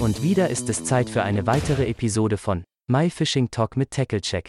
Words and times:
Und 0.00 0.22
wieder 0.22 0.48
ist 0.48 0.68
es 0.68 0.84
Zeit 0.84 1.10
für 1.10 1.24
eine 1.24 1.48
weitere 1.48 1.86
Episode 1.88 2.36
von 2.36 2.62
My 2.86 3.10
Fishing 3.10 3.50
Talk 3.50 3.76
mit 3.76 3.90
TackleCheck. 3.90 4.48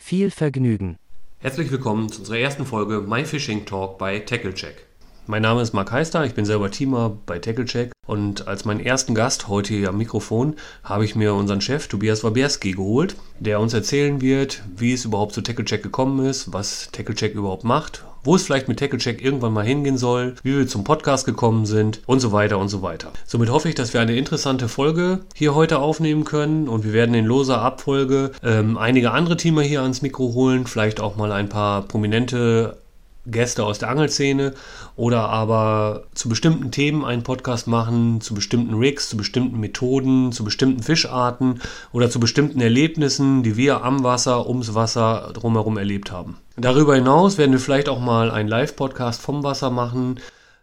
Viel 0.00 0.32
Vergnügen. 0.32 0.96
Herzlich 1.38 1.70
willkommen 1.70 2.10
zu 2.10 2.18
unserer 2.18 2.38
ersten 2.38 2.66
Folge 2.66 3.00
My 3.00 3.24
Fishing 3.24 3.64
Talk 3.64 3.96
bei 3.98 4.18
TackleCheck. 4.18 4.88
Mein 5.28 5.42
Name 5.42 5.62
ist 5.62 5.72
Marc 5.72 5.92
Heister, 5.92 6.24
ich 6.24 6.34
bin 6.34 6.44
selber 6.44 6.68
Teamer 6.68 7.16
bei 7.26 7.38
TackleCheck 7.38 7.92
und 8.08 8.48
als 8.48 8.64
meinen 8.64 8.80
ersten 8.80 9.14
Gast 9.14 9.46
heute 9.46 9.72
hier 9.72 9.90
am 9.90 9.98
Mikrofon 9.98 10.56
habe 10.82 11.04
ich 11.04 11.14
mir 11.14 11.32
unseren 11.34 11.60
Chef 11.60 11.86
Tobias 11.86 12.24
Wabierski 12.24 12.72
geholt, 12.72 13.14
der 13.38 13.60
uns 13.60 13.74
erzählen 13.74 14.20
wird, 14.20 14.64
wie 14.76 14.92
es 14.92 15.04
überhaupt 15.04 15.32
zu 15.32 15.42
TackleCheck 15.42 15.84
gekommen 15.84 16.26
ist, 16.26 16.52
was 16.52 16.88
TackleCheck 16.90 17.34
überhaupt 17.34 17.62
macht, 17.62 18.04
wo 18.24 18.36
es 18.36 18.42
vielleicht 18.42 18.68
mit 18.68 18.78
TackleCheck 18.78 19.22
irgendwann 19.22 19.52
mal 19.52 19.64
hingehen 19.64 19.98
soll, 19.98 20.34
wie 20.42 20.56
wir 20.56 20.66
zum 20.66 20.84
Podcast 20.84 21.26
gekommen 21.26 21.66
sind 21.66 22.00
und 22.06 22.20
so 22.20 22.32
weiter 22.32 22.58
und 22.58 22.68
so 22.68 22.82
weiter. 22.82 23.12
Somit 23.26 23.50
hoffe 23.50 23.68
ich, 23.68 23.74
dass 23.74 23.92
wir 23.92 24.00
eine 24.00 24.16
interessante 24.16 24.68
Folge 24.68 25.20
hier 25.34 25.54
heute 25.54 25.78
aufnehmen 25.78 26.24
können 26.24 26.68
und 26.68 26.84
wir 26.84 26.92
werden 26.92 27.14
in 27.14 27.26
loser 27.26 27.60
Abfolge 27.60 28.32
ähm, 28.42 28.78
einige 28.78 29.12
andere 29.12 29.36
Teamer 29.36 29.62
hier 29.62 29.82
ans 29.82 30.02
Mikro 30.02 30.34
holen, 30.34 30.66
vielleicht 30.66 31.00
auch 31.00 31.16
mal 31.16 31.32
ein 31.32 31.48
paar 31.48 31.82
prominente 31.82 32.81
Gäste 33.26 33.64
aus 33.64 33.78
der 33.78 33.88
Angelszene 33.88 34.54
oder 34.96 35.28
aber 35.28 36.04
zu 36.14 36.28
bestimmten 36.28 36.70
Themen 36.70 37.04
einen 37.04 37.22
Podcast 37.22 37.68
machen, 37.68 38.20
zu 38.20 38.34
bestimmten 38.34 38.74
Rigs, 38.74 39.08
zu 39.08 39.16
bestimmten 39.16 39.60
Methoden, 39.60 40.32
zu 40.32 40.44
bestimmten 40.44 40.82
Fischarten 40.82 41.60
oder 41.92 42.10
zu 42.10 42.18
bestimmten 42.18 42.60
Erlebnissen, 42.60 43.42
die 43.42 43.56
wir 43.56 43.84
am 43.84 44.02
Wasser, 44.02 44.48
ums 44.48 44.74
Wasser 44.74 45.30
drumherum 45.34 45.78
erlebt 45.78 46.10
haben. 46.10 46.38
Darüber 46.56 46.96
hinaus 46.96 47.38
werden 47.38 47.52
wir 47.52 47.60
vielleicht 47.60 47.88
auch 47.88 48.00
mal 48.00 48.30
einen 48.30 48.48
Live-Podcast 48.48 49.22
vom 49.22 49.44
Wasser 49.44 49.70
machen, 49.70 50.18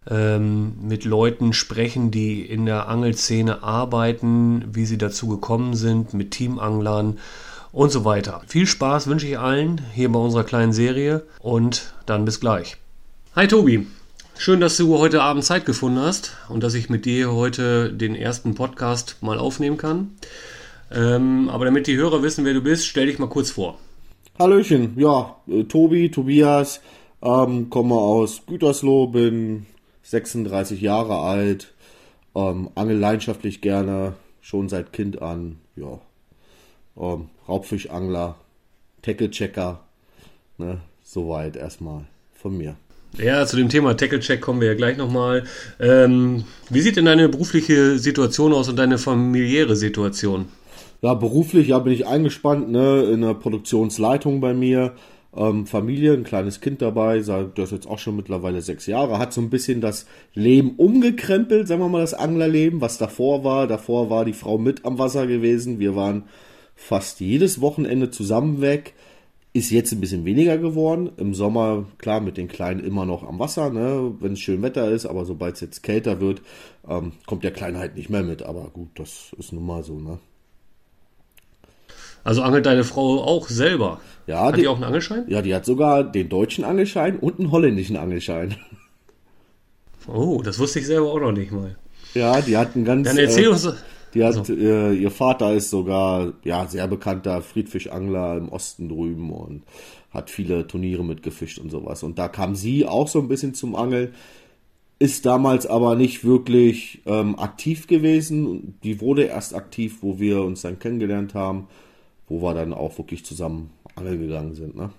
ähm, 0.09 0.73
mit 0.81 1.05
Leuten 1.05 1.53
sprechen, 1.53 2.11
die 2.11 2.41
in 2.41 2.65
der 2.65 2.87
Angelszene 2.89 3.63
arbeiten, 3.63 4.65
wie 4.73 4.85
sie 4.85 4.97
dazu 4.97 5.27
gekommen 5.27 5.75
sind, 5.75 6.13
mit 6.13 6.31
Teamanglern 6.31 7.19
und 7.71 7.91
so 7.91 8.05
weiter. 8.05 8.41
Viel 8.47 8.65
Spaß 8.65 9.07
wünsche 9.07 9.27
ich 9.27 9.37
allen 9.37 9.81
hier 9.93 10.11
bei 10.11 10.19
unserer 10.19 10.43
kleinen 10.43 10.73
Serie 10.73 11.23
und 11.39 11.93
dann 12.05 12.25
bis 12.25 12.39
gleich. 12.39 12.77
Hi 13.35 13.47
Tobi, 13.47 13.87
schön, 14.37 14.59
dass 14.59 14.77
du 14.77 14.97
heute 14.97 15.21
Abend 15.21 15.43
Zeit 15.43 15.65
gefunden 15.65 15.99
hast 15.99 16.37
und 16.49 16.63
dass 16.63 16.73
ich 16.73 16.89
mit 16.89 17.05
dir 17.05 17.33
heute 17.33 17.93
den 17.93 18.15
ersten 18.15 18.55
Podcast 18.55 19.17
mal 19.21 19.37
aufnehmen 19.37 19.77
kann. 19.77 20.15
Ähm, 20.91 21.49
aber 21.49 21.65
damit 21.65 21.87
die 21.87 21.97
Hörer 21.97 22.23
wissen, 22.23 22.45
wer 22.45 22.53
du 22.53 22.61
bist, 22.61 22.87
stell 22.87 23.05
dich 23.05 23.19
mal 23.19 23.29
kurz 23.29 23.51
vor. 23.51 23.77
Hallöchen, 24.39 24.93
ja, 24.97 25.35
äh, 25.47 25.65
Tobi, 25.65 26.09
Tobias, 26.09 26.81
ähm, 27.21 27.69
komme 27.69 27.95
aus 27.95 28.41
Gütersloh, 28.47 29.07
bin 29.07 29.67
36 30.03 30.81
Jahre 30.81 31.19
alt, 31.19 31.73
ähm, 32.33 32.69
angel 32.73 32.97
leidenschaftlich 32.97 33.61
gerne, 33.61 34.13
schon 34.41 34.69
seit 34.69 34.93
Kind 34.93 35.21
an, 35.21 35.57
ja, 35.75 35.99
ähm, 36.97 37.29
Raubfischangler, 37.49 38.35
Tackle-Checker, 39.01 39.79
ne, 40.57 40.77
soweit 41.03 41.55
erstmal 41.55 42.05
von 42.33 42.57
mir. 42.57 42.75
Ja, 43.17 43.45
zu 43.45 43.57
dem 43.57 43.69
Thema 43.69 43.97
Tackle-Check 43.97 44.39
kommen 44.39 44.61
wir 44.61 44.67
ja 44.67 44.75
gleich 44.75 44.95
nochmal. 44.95 45.43
Ähm, 45.79 46.43
wie 46.69 46.81
sieht 46.81 46.95
denn 46.95 47.05
deine 47.05 47.27
berufliche 47.27 47.97
Situation 47.97 48.53
aus 48.53 48.69
und 48.69 48.77
deine 48.77 48.97
familiäre 48.99 49.75
Situation? 49.75 50.45
Ja, 51.01 51.13
beruflich 51.15 51.69
ja, 51.69 51.79
bin 51.79 51.93
ich 51.93 52.05
eingespannt 52.05 52.69
ne, 52.69 53.03
in 53.03 53.21
der 53.21 53.33
Produktionsleitung 53.33 54.41
bei 54.41 54.53
mir. 54.53 54.93
Ähm, 55.35 55.65
Familie, 55.65 56.13
ein 56.13 56.23
kleines 56.23 56.59
Kind 56.59 56.81
dabei, 56.81 57.19
das 57.19 57.57
ist 57.57 57.71
jetzt 57.71 57.87
auch 57.87 57.99
schon 57.99 58.15
mittlerweile 58.15 58.61
sechs 58.61 58.87
Jahre, 58.87 59.19
hat 59.19 59.31
so 59.31 59.41
ein 59.41 59.51
bisschen 59.51 59.79
das 59.79 60.07
Leben 60.33 60.71
umgekrempelt, 60.75 61.67
sagen 61.67 61.81
wir 61.81 61.87
mal, 61.87 62.01
das 62.01 62.15
Anglerleben, 62.15 62.81
was 62.81 62.97
davor 62.97 63.43
war. 63.43 63.67
Davor 63.67 64.09
war 64.09 64.25
die 64.25 64.33
Frau 64.33 64.57
mit 64.57 64.85
am 64.85 64.97
Wasser 64.97 65.27
gewesen. 65.27 65.79
Wir 65.79 65.95
waren 65.95 66.23
fast 66.79 67.19
jedes 67.19 67.61
Wochenende 67.61 68.09
zusammen 68.09 68.61
weg. 68.61 68.93
Ist 69.51 69.71
jetzt 69.71 69.91
ein 69.91 69.99
bisschen 69.99 70.25
weniger 70.25 70.57
geworden. 70.57 71.09
Im 71.17 71.33
Sommer, 71.33 71.85
klar, 71.97 72.21
mit 72.21 72.37
den 72.37 72.47
Kleinen 72.47 72.79
immer 72.83 73.05
noch 73.05 73.23
am 73.27 73.39
Wasser, 73.39 73.69
ne, 73.69 74.13
wenn 74.19 74.33
es 74.33 74.39
schön 74.39 74.61
Wetter 74.61 74.89
ist, 74.89 75.05
aber 75.05 75.25
sobald 75.25 75.55
es 75.55 75.61
jetzt 75.61 75.83
kälter 75.83 76.21
wird, 76.21 76.41
ähm, 76.87 77.13
kommt 77.25 77.43
der 77.43 77.51
Kleine 77.51 77.79
halt 77.79 77.95
nicht 77.95 78.09
mehr 78.09 78.23
mit. 78.23 78.43
Aber 78.43 78.69
gut, 78.71 78.89
das 78.95 79.35
ist 79.37 79.51
nun 79.51 79.65
mal 79.65 79.83
so, 79.83 79.99
ne. 79.99 80.19
Also 82.23 82.43
angelt 82.43 82.65
deine 82.65 82.83
Frau 82.83 83.23
auch 83.23 83.49
selber? 83.49 84.01
Ja, 84.27 84.45
hat 84.45 84.57
die, 84.57 84.61
die 84.61 84.67
auch 84.67 84.75
einen 84.75 84.83
Angelschein? 84.83 85.25
Ja, 85.27 85.41
die 85.41 85.55
hat 85.55 85.65
sogar 85.65 86.03
den 86.03 86.29
deutschen 86.29 86.63
Angelschein 86.63 87.17
und 87.17 87.39
einen 87.39 87.51
holländischen 87.51 87.97
Angelschein. 87.97 88.55
Oh, 90.07 90.41
das 90.43 90.59
wusste 90.59 90.79
ich 90.79 90.85
selber 90.85 91.11
auch 91.11 91.19
noch 91.19 91.31
nicht 91.31 91.51
mal. 91.51 91.75
Ja, 92.13 92.41
die 92.41 92.57
hat 92.57 92.75
einen 92.75 92.85
ganz. 92.85 93.07
Dann 93.07 93.17
erzähl 93.17 93.45
äh, 93.45 93.49
uns. 93.49 93.67
Die 94.13 94.23
hat, 94.23 94.37
also. 94.37 94.53
äh, 94.53 94.93
ihr 94.93 95.11
Vater 95.11 95.53
ist 95.53 95.69
sogar 95.69 96.33
ja 96.43 96.65
sehr 96.67 96.87
bekannter 96.87 97.41
Friedfischangler 97.41 98.37
im 98.37 98.49
Osten 98.49 98.89
drüben 98.89 99.31
und 99.31 99.63
hat 100.11 100.29
viele 100.29 100.65
Turniere 100.65 101.03
mitgefischt 101.03 101.59
und 101.59 101.69
sowas. 101.69 102.03
Und 102.03 102.17
da 102.17 102.27
kam 102.27 102.55
sie 102.55 102.85
auch 102.85 103.07
so 103.07 103.19
ein 103.19 103.27
bisschen 103.27 103.53
zum 103.53 103.75
Angeln, 103.75 104.13
ist 104.97 105.25
damals 105.25 105.65
aber 105.65 105.95
nicht 105.95 106.25
wirklich 106.25 107.01
ähm, 107.05 107.37
aktiv 107.39 107.87
gewesen. 107.87 108.77
Die 108.83 108.99
wurde 108.99 109.23
erst 109.23 109.53
aktiv, 109.53 109.99
wo 110.01 110.19
wir 110.19 110.41
uns 110.41 110.61
dann 110.61 110.79
kennengelernt 110.79 111.35
haben, 111.35 111.67
wo 112.27 112.41
wir 112.41 112.53
dann 112.53 112.73
auch 112.73 112.97
wirklich 112.97 113.23
zusammen 113.23 113.69
angeln 113.95 114.19
gegangen 114.19 114.55
sind. 114.55 114.75
Ne? 114.75 114.89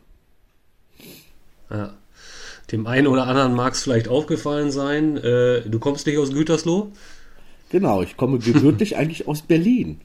Ja. 1.71 1.95
Dem 2.73 2.87
einen 2.87 3.09
oder 3.09 3.27
anderen 3.27 3.55
mag 3.55 3.75
es 3.75 3.83
vielleicht 3.83 4.09
aufgefallen 4.09 4.71
sein, 4.71 5.17
äh, 5.17 5.69
du 5.69 5.81
kommst 5.81 6.07
nicht 6.07 6.19
aus 6.19 6.31
Gütersloh? 6.31 6.93
Genau, 7.71 8.03
ich 8.03 8.17
komme 8.17 8.39
gebürtig 8.39 8.97
eigentlich 8.99 9.27
aus 9.27 9.43
Berlin. 9.43 10.01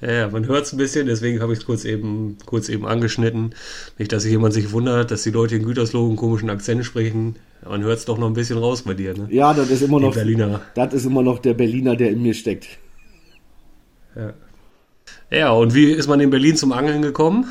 Ja, 0.00 0.28
man 0.28 0.46
hört 0.46 0.66
es 0.66 0.72
ein 0.72 0.78
bisschen, 0.78 1.06
deswegen 1.06 1.40
habe 1.40 1.52
ich 1.52 1.60
es 1.60 1.64
kurz 1.64 1.84
eben, 1.84 2.36
kurz 2.44 2.68
eben 2.68 2.86
angeschnitten. 2.86 3.54
Nicht, 3.98 4.12
dass 4.12 4.24
sich 4.24 4.32
jemand 4.32 4.52
sich 4.52 4.72
wundert, 4.72 5.10
dass 5.10 5.22
die 5.22 5.30
Leute 5.30 5.56
in 5.56 5.64
Gütersloh 5.64 6.06
einen 6.06 6.16
komischen 6.16 6.50
Akzent 6.50 6.84
sprechen. 6.84 7.36
Man 7.66 7.82
hört 7.82 7.98
es 7.98 8.04
doch 8.04 8.18
noch 8.18 8.26
ein 8.26 8.34
bisschen 8.34 8.58
raus 8.58 8.82
bei 8.82 8.94
dir, 8.94 9.16
ne? 9.16 9.28
Ja, 9.30 9.54
das 9.54 9.70
ist 9.70 9.82
immer 9.82 10.00
noch, 10.00 10.14
Berliner. 10.14 10.60
das 10.74 10.92
ist 10.92 11.06
immer 11.06 11.22
noch 11.22 11.38
der 11.38 11.54
Berliner, 11.54 11.96
der 11.96 12.10
in 12.10 12.22
mir 12.22 12.34
steckt. 12.34 12.66
Ja. 14.16 14.34
Ja, 15.30 15.50
und 15.52 15.74
wie 15.74 15.90
ist 15.92 16.08
man 16.08 16.20
in 16.20 16.30
Berlin 16.30 16.56
zum 16.56 16.72
Angeln 16.72 17.02
gekommen? 17.02 17.46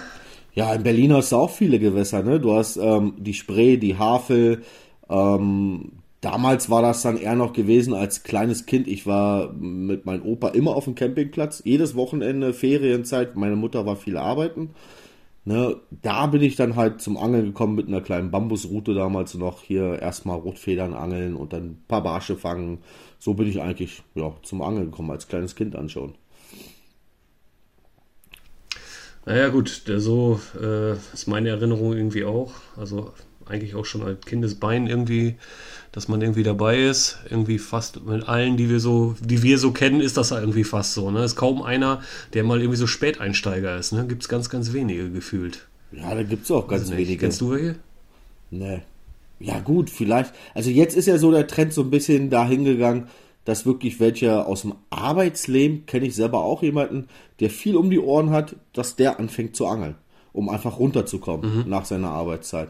Ja, 0.53 0.73
in 0.73 0.83
Berlin 0.83 1.13
hast 1.13 1.31
du 1.31 1.37
auch 1.37 1.49
viele 1.49 1.79
Gewässer, 1.79 2.21
ne? 2.21 2.39
Du 2.39 2.53
hast 2.53 2.77
ähm, 2.77 3.13
die 3.17 3.33
Spree, 3.33 3.77
die 3.77 3.97
Havel, 3.97 4.61
ähm, 5.09 6.02
Damals 6.23 6.69
war 6.69 6.81
das 6.81 7.01
dann 7.01 7.17
eher 7.17 7.35
noch 7.35 7.51
gewesen 7.51 7.93
als 7.93 8.23
kleines 8.23 8.65
Kind. 8.65 8.87
Ich 8.87 9.05
war 9.05 9.51
mit 9.51 10.05
meinem 10.05 10.23
Opa 10.23 10.47
immer 10.47 10.73
auf 10.73 10.85
dem 10.85 10.95
Campingplatz, 10.95 11.61
jedes 11.65 11.95
Wochenende, 11.95 12.53
Ferienzeit. 12.53 13.35
Meine 13.35 13.57
Mutter 13.57 13.85
war 13.85 13.97
viel 13.97 14.15
arbeiten. 14.15 14.69
Ne, 15.43 15.75
da 16.01 16.27
bin 16.27 16.41
ich 16.41 16.55
dann 16.55 16.77
halt 16.77 17.01
zum 17.01 17.17
Angeln 17.17 17.47
gekommen 17.47 17.75
mit 17.75 17.89
einer 17.89 17.99
kleinen 17.99 18.31
Bambusroute 18.31 18.93
damals 18.93 19.33
noch. 19.33 19.63
Hier 19.63 20.01
erstmal 20.01 20.39
Rotfedern 20.39 20.93
angeln 20.93 21.35
und 21.35 21.51
dann 21.51 21.63
ein 21.63 21.83
paar 21.89 22.01
Barsche 22.01 22.37
fangen. 22.37 22.77
So 23.19 23.33
bin 23.33 23.49
ich 23.49 23.61
eigentlich 23.61 24.01
ja, 24.15 24.33
zum 24.43 24.61
Angeln 24.61 24.91
gekommen, 24.91 25.11
als 25.11 25.27
kleines 25.27 25.57
Kind 25.57 25.75
anschauen. 25.75 26.15
Naja, 29.25 29.49
gut, 29.49 29.83
so 29.97 30.39
äh, 30.57 30.93
ist 30.93 31.27
meine 31.27 31.49
Erinnerung 31.49 31.91
irgendwie 31.91 32.23
auch. 32.23 32.53
Also 32.77 33.11
eigentlich 33.45 33.75
auch 33.75 33.85
schon 33.85 34.03
als 34.03 34.25
Kindesbein 34.25 34.87
irgendwie 34.87 35.35
dass 35.93 36.07
man 36.07 36.21
irgendwie 36.21 36.43
dabei 36.43 36.83
ist. 36.83 37.19
Irgendwie 37.29 37.59
fast 37.59 38.03
mit 38.05 38.27
allen, 38.27 38.57
die 38.57 38.69
wir 38.69 38.81
so, 38.81 39.15
die 39.21 39.41
wir 39.43 39.57
so 39.57 39.71
kennen, 39.71 40.01
ist 40.01 40.17
das 40.17 40.31
irgendwie 40.31 40.65
fast 40.65 40.93
so. 40.93 41.09
Ne? 41.09 41.23
Ist 41.23 41.37
kaum 41.37 41.61
einer, 41.61 42.01
der 42.33 42.43
mal 42.43 42.59
irgendwie 42.59 42.77
so 42.77 42.87
Späteinsteiger 42.87 43.77
ist. 43.77 43.93
Ne? 43.93 44.05
Gibt 44.07 44.23
es 44.23 44.29
ganz, 44.29 44.49
ganz 44.49 44.73
wenige 44.73 45.09
gefühlt. 45.09 45.67
Ja, 45.93 46.13
da 46.13 46.23
gibt 46.23 46.43
es 46.43 46.51
auch 46.51 46.67
ganz 46.67 46.91
wenige. 46.91 47.17
Kennst 47.17 47.39
du 47.39 47.51
welche? 47.51 47.75
Nee. 48.49 48.81
Ja, 49.39 49.59
gut, 49.59 49.89
vielleicht. 49.89 50.33
Also 50.55 50.71
jetzt 50.71 50.97
ist 50.97 51.05
ja 51.05 51.17
so 51.17 51.31
der 51.31 51.47
Trend 51.47 51.73
so 51.73 51.81
ein 51.81 51.91
bisschen 51.91 52.29
dahin 52.29 52.65
gegangen, 52.65 53.07
dass 53.45 53.65
wirklich 53.65 53.99
welche 53.99 54.45
aus 54.45 54.61
dem 54.61 54.73
Arbeitsleben, 54.89 55.85
kenne 55.85 56.07
ich 56.07 56.15
selber 56.15 56.43
auch 56.43 56.63
jemanden, 56.63 57.07
der 57.39 57.49
viel 57.49 57.75
um 57.75 57.89
die 57.89 57.99
Ohren 57.99 58.31
hat, 58.31 58.55
dass 58.73 58.95
der 58.95 59.19
anfängt 59.19 59.55
zu 59.55 59.67
angeln, 59.67 59.95
um 60.31 60.49
einfach 60.49 60.79
runterzukommen 60.79 61.57
mhm. 61.57 61.69
nach 61.69 61.85
seiner 61.85 62.09
Arbeitszeit. 62.09 62.69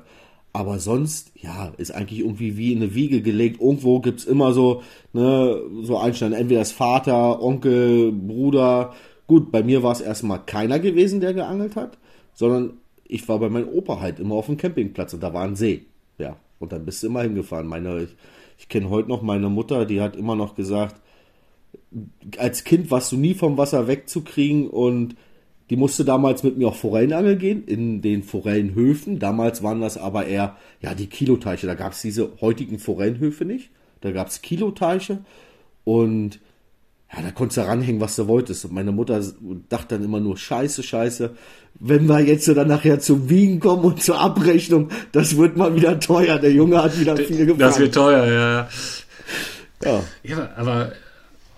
Aber 0.56 0.78
sonst, 0.78 1.32
ja, 1.36 1.74
ist 1.78 1.92
eigentlich 1.92 2.20
irgendwie 2.20 2.58
wie 2.58 2.74
in 2.74 2.84
eine 2.84 2.94
Wiege 2.94 3.24
gelegt. 3.24 3.60
Irgendwo 3.60 4.00
gibt's 4.00 4.24
immer 4.24 4.54
so, 4.54 4.84
ne, 5.12 5.60
so 5.82 5.98
Einstein, 5.98 6.34
entweder 6.34 6.62
das 6.62 6.72
Vater, 6.72 7.42
Onkel, 7.42 8.12
Bruder. 8.12 8.94
Gut, 9.26 9.52
bei 9.52 9.64
mir 9.64 9.82
war 9.82 9.94
es 9.94 10.02
erstmal 10.02 10.46
keiner 10.46 10.78
gewesen, 10.80 11.22
der 11.22 11.34
geangelt 11.34 11.76
hat, 11.76 11.98
sondern 12.36 12.74
ich 13.06 13.28
war 13.28 13.40
bei 13.40 13.50
meinem 13.50 13.70
Opa 13.70 14.00
halt 14.00 14.20
immer 14.20 14.36
auf 14.36 14.46
dem 14.46 14.58
Campingplatz 14.58 15.14
und 15.16 15.24
da 15.24 15.34
war 15.34 15.44
ein 15.44 15.56
See. 15.56 15.86
Ja, 16.20 16.38
und 16.60 16.72
dann 16.72 16.86
bist 16.86 17.02
du 17.02 17.08
immer 17.08 17.24
hingefahren. 17.24 17.68
Meine, 17.68 18.04
ich, 18.04 18.16
ich 18.60 18.70
kenne 18.70 18.92
heute 18.92 19.10
noch 19.10 19.24
meine 19.24 19.50
Mutter, 19.50 19.86
die 19.86 20.02
hat 20.02 20.16
immer 20.16 20.36
noch 20.36 20.56
gesagt, 20.56 21.02
als 22.38 22.64
Kind 22.64 22.92
warst 22.92 23.12
du 23.12 23.18
nie 23.18 23.34
vom 23.34 23.58
Wasser 23.58 23.88
wegzukriegen 23.88 24.70
und 24.70 25.16
die 25.70 25.76
musste 25.76 26.04
damals 26.04 26.44
mit 26.44 26.58
mir 26.58 26.68
auch 26.68 26.76
Forellenangeln 26.76 27.40
gehen, 27.40 27.64
in 27.66 28.02
den 28.02 28.24
Forellenhöfen. 28.24 29.20
Damals 29.20 29.64
waren 29.64 29.82
das 29.82 29.98
aber 29.98 30.26
eher, 30.26 30.58
ja, 30.82 30.94
die 30.94 31.08
Kiloteiche. 31.08 31.68
Da 31.68 31.76
gab 31.76 31.94
es 31.94 32.02
diese 32.02 32.32
heutigen 32.42 32.80
Forellenhöfe 32.80 33.46
nicht. 33.46 33.70
Da 34.02 34.12
gab 34.12 34.28
es 34.28 34.42
Kiloteiche. 34.42 35.20
Und 35.86 36.40
ja, 37.16 37.22
da 37.22 37.32
konntest 37.32 37.58
du 37.58 37.62
ranhängen, 37.62 38.02
was 38.02 38.16
du 38.16 38.28
wolltest. 38.28 38.66
Und 38.66 38.74
meine 38.74 38.92
Mutter 38.92 39.22
dachte 39.70 39.96
dann 39.96 40.04
immer 40.04 40.20
nur, 40.20 40.36
scheiße, 40.36 40.84
scheiße, 40.84 41.32
wenn 41.80 42.08
wir 42.08 42.20
jetzt 42.20 42.48
dann 42.48 42.68
nachher 42.68 43.00
zum 43.00 43.30
Wiegen 43.30 43.60
kommen 43.60 43.84
und 43.86 44.02
zur 44.02 44.20
Abrechnung, 44.20 44.90
das 45.12 45.38
wird 45.38 45.56
mal 45.56 45.76
wieder 45.76 46.00
teuer. 46.00 46.40
Der 46.40 46.52
Junge 46.52 46.84
hat 46.84 47.00
wieder 47.00 47.16
viel 47.16 47.46
gefangen. 47.46 47.60
Das 47.60 47.80
wird 47.80 47.94
teuer, 47.94 48.26
ja. 48.26 48.70
Ja, 49.84 50.04
ja 50.24 50.50
aber 50.58 50.92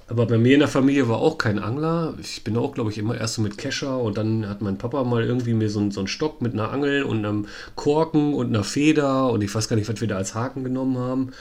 aber 0.07 0.27
bei 0.27 0.37
mir 0.37 0.53
in 0.53 0.59
der 0.59 0.67
Familie 0.67 1.09
war 1.09 1.17
auch 1.17 1.39
kein 1.39 1.57
Angler. 1.57 2.13
Ich 2.21 2.43
bin 2.43 2.57
auch, 2.57 2.73
glaube 2.73 2.91
ich, 2.91 2.97
immer 2.99 3.17
erst 3.17 3.35
so 3.35 3.41
mit 3.41 3.57
Kescher 3.57 3.99
und 3.99 4.17
dann 4.17 4.47
hat 4.47 4.61
mein 4.61 4.77
Papa 4.77 5.03
mal 5.03 5.23
irgendwie 5.23 5.53
mir 5.53 5.69
so, 5.69 5.89
so 5.89 5.99
einen 5.99 6.07
Stock 6.07 6.41
mit 6.41 6.53
einer 6.53 6.71
Angel 6.71 7.03
und 7.03 7.25
einem 7.25 7.47
Korken 7.75 8.35
und 8.35 8.47
einer 8.47 8.63
Feder 8.63 9.31
und 9.31 9.43
ich 9.43 9.53
weiß 9.53 9.67
gar 9.67 9.75
nicht, 9.75 9.89
was 9.89 10.01
wir 10.01 10.07
da 10.07 10.17
als 10.17 10.35
Haken 10.35 10.63
genommen 10.63 10.99
haben. 10.99 11.31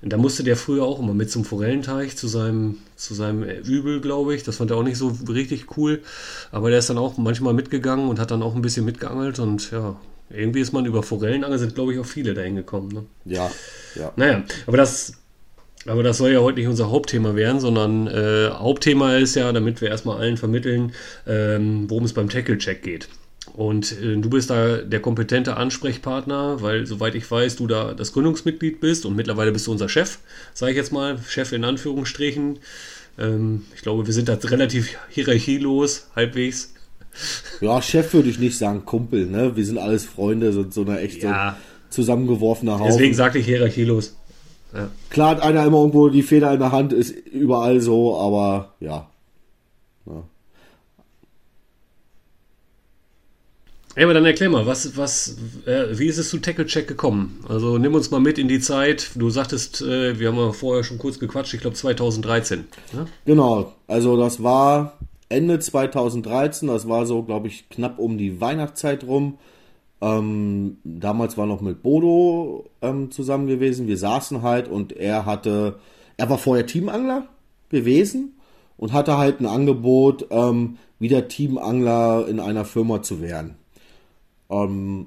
Und 0.00 0.12
da 0.12 0.16
musste 0.16 0.42
der 0.42 0.56
früher 0.56 0.84
auch 0.84 1.00
immer 1.00 1.14
mit 1.14 1.30
zum 1.30 1.44
Forellenteich 1.44 2.16
zu 2.16 2.26
seinem, 2.26 2.78
zu 2.96 3.14
seinem 3.14 3.42
Übel, 3.42 4.00
glaube 4.00 4.34
ich. 4.34 4.42
Das 4.42 4.56
fand 4.56 4.70
er 4.70 4.78
auch 4.78 4.82
nicht 4.82 4.98
so 4.98 5.16
richtig 5.28 5.76
cool. 5.76 6.02
Aber 6.50 6.70
der 6.70 6.78
ist 6.78 6.90
dann 6.90 6.98
auch 6.98 7.18
manchmal 7.18 7.54
mitgegangen 7.54 8.08
und 8.08 8.18
hat 8.18 8.30
dann 8.30 8.42
auch 8.42 8.54
ein 8.54 8.62
bisschen 8.62 8.86
mitgeangelt 8.86 9.38
und 9.38 9.70
ja, 9.70 9.96
irgendwie 10.30 10.60
ist 10.60 10.72
man 10.72 10.86
über 10.86 11.02
Forellenangel, 11.02 11.58
sind 11.58 11.74
glaube 11.74 11.92
ich 11.92 11.98
auch 11.98 12.06
viele 12.06 12.32
dahin 12.32 12.56
gekommen. 12.56 12.88
Ne? 12.88 13.04
Ja, 13.26 13.50
ja. 13.94 14.12
Naja, 14.16 14.44
aber 14.66 14.78
das 14.78 15.12
aber 15.86 16.02
das 16.02 16.18
soll 16.18 16.32
ja 16.32 16.40
heute 16.40 16.58
nicht 16.58 16.68
unser 16.68 16.90
Hauptthema 16.90 17.34
werden, 17.34 17.60
sondern 17.60 18.06
äh, 18.06 18.50
Hauptthema 18.50 19.16
ist 19.16 19.34
ja, 19.34 19.52
damit 19.52 19.80
wir 19.80 19.88
erstmal 19.88 20.18
allen 20.18 20.36
vermitteln, 20.36 20.92
ähm, 21.26 21.88
worum 21.88 22.04
es 22.04 22.12
beim 22.12 22.28
Tackle-Check 22.28 22.82
geht. 22.82 23.08
Und 23.52 23.92
äh, 24.00 24.16
du 24.16 24.30
bist 24.30 24.50
da 24.50 24.78
der 24.78 25.00
kompetente 25.00 25.56
Ansprechpartner, 25.56 26.62
weil 26.62 26.86
soweit 26.86 27.14
ich 27.14 27.30
weiß, 27.30 27.56
du 27.56 27.66
da 27.66 27.92
das 27.94 28.12
Gründungsmitglied 28.12 28.80
bist 28.80 29.04
und 29.04 29.14
mittlerweile 29.14 29.52
bist 29.52 29.66
du 29.66 29.72
unser 29.72 29.88
Chef, 29.88 30.18
sage 30.54 30.72
ich 30.72 30.78
jetzt 30.78 30.92
mal, 30.92 31.18
Chef 31.28 31.52
in 31.52 31.64
Anführungsstrichen. 31.64 32.58
Ähm, 33.18 33.62
ich 33.74 33.82
glaube, 33.82 34.06
wir 34.06 34.14
sind 34.14 34.28
da 34.28 34.34
relativ 34.34 34.96
hierarchielos, 35.10 36.08
halbwegs. 36.16 36.72
Ja, 37.60 37.80
Chef 37.80 38.12
würde 38.14 38.28
ich 38.28 38.38
nicht 38.38 38.58
sagen, 38.58 38.84
Kumpel, 38.84 39.26
ne? 39.26 39.54
Wir 39.54 39.64
sind 39.64 39.78
alles 39.78 40.04
Freunde, 40.04 40.52
sind 40.52 40.74
so 40.74 40.80
eine 40.80 40.98
echte 40.98 41.26
ja. 41.26 41.56
zusammengeworfene 41.90 42.72
Haufen. 42.72 42.86
Deswegen 42.88 43.14
sagte 43.14 43.38
ich 43.38 43.46
hierarchielos. 43.46 44.16
Ja. 44.74 44.90
Klar 45.10 45.30
hat 45.30 45.40
einer 45.40 45.64
immer 45.64 45.78
irgendwo 45.78 46.08
die 46.08 46.22
Feder 46.22 46.52
in 46.52 46.58
der 46.58 46.72
Hand, 46.72 46.92
ist 46.92 47.12
überall 47.12 47.80
so, 47.80 48.18
aber 48.18 48.74
ja. 48.80 49.08
ja. 50.06 50.24
Ja, 53.96 54.02
aber 54.02 54.14
dann 54.14 54.24
erklär 54.24 54.50
mal, 54.50 54.66
was, 54.66 54.96
was, 54.96 55.36
äh, 55.66 55.96
wie 55.96 56.06
ist 56.06 56.18
es 56.18 56.28
zu 56.28 56.38
Tackle 56.38 56.66
Check 56.66 56.88
gekommen? 56.88 57.44
Also 57.48 57.78
nimm 57.78 57.94
uns 57.94 58.10
mal 58.10 58.18
mit 58.18 58.38
in 58.38 58.48
die 58.48 58.58
Zeit. 58.58 59.12
Du 59.14 59.30
sagtest, 59.30 59.82
äh, 59.82 60.18
wir 60.18 60.28
haben 60.28 60.36
ja 60.36 60.50
vorher 60.50 60.82
schon 60.82 60.98
kurz 60.98 61.20
gequatscht, 61.20 61.54
ich 61.54 61.60
glaube 61.60 61.76
2013. 61.76 62.64
Ne? 62.92 63.06
Genau, 63.24 63.72
also 63.86 64.16
das 64.16 64.42
war 64.42 64.98
Ende 65.28 65.60
2013, 65.60 66.66
das 66.66 66.88
war 66.88 67.06
so, 67.06 67.22
glaube 67.22 67.46
ich, 67.46 67.68
knapp 67.68 68.00
um 68.00 68.18
die 68.18 68.40
Weihnachtszeit 68.40 69.04
rum. 69.04 69.38
Ähm, 70.04 70.76
damals 70.84 71.38
war 71.38 71.46
noch 71.46 71.62
mit 71.62 71.82
Bodo 71.82 72.68
ähm, 72.82 73.10
zusammen 73.10 73.46
gewesen. 73.46 73.86
Wir 73.86 73.96
saßen 73.96 74.42
halt 74.42 74.68
und 74.68 74.92
er 74.92 75.24
hatte, 75.24 75.76
er 76.18 76.28
war 76.28 76.36
vorher 76.36 76.66
Teamangler 76.66 77.26
gewesen 77.70 78.34
und 78.76 78.92
hatte 78.92 79.16
halt 79.16 79.40
ein 79.40 79.46
Angebot, 79.46 80.26
ähm, 80.30 80.76
wieder 80.98 81.26
Teamangler 81.28 82.28
in 82.28 82.38
einer 82.38 82.66
Firma 82.66 83.00
zu 83.00 83.22
werden. 83.22 83.56
Ähm, 84.50 85.06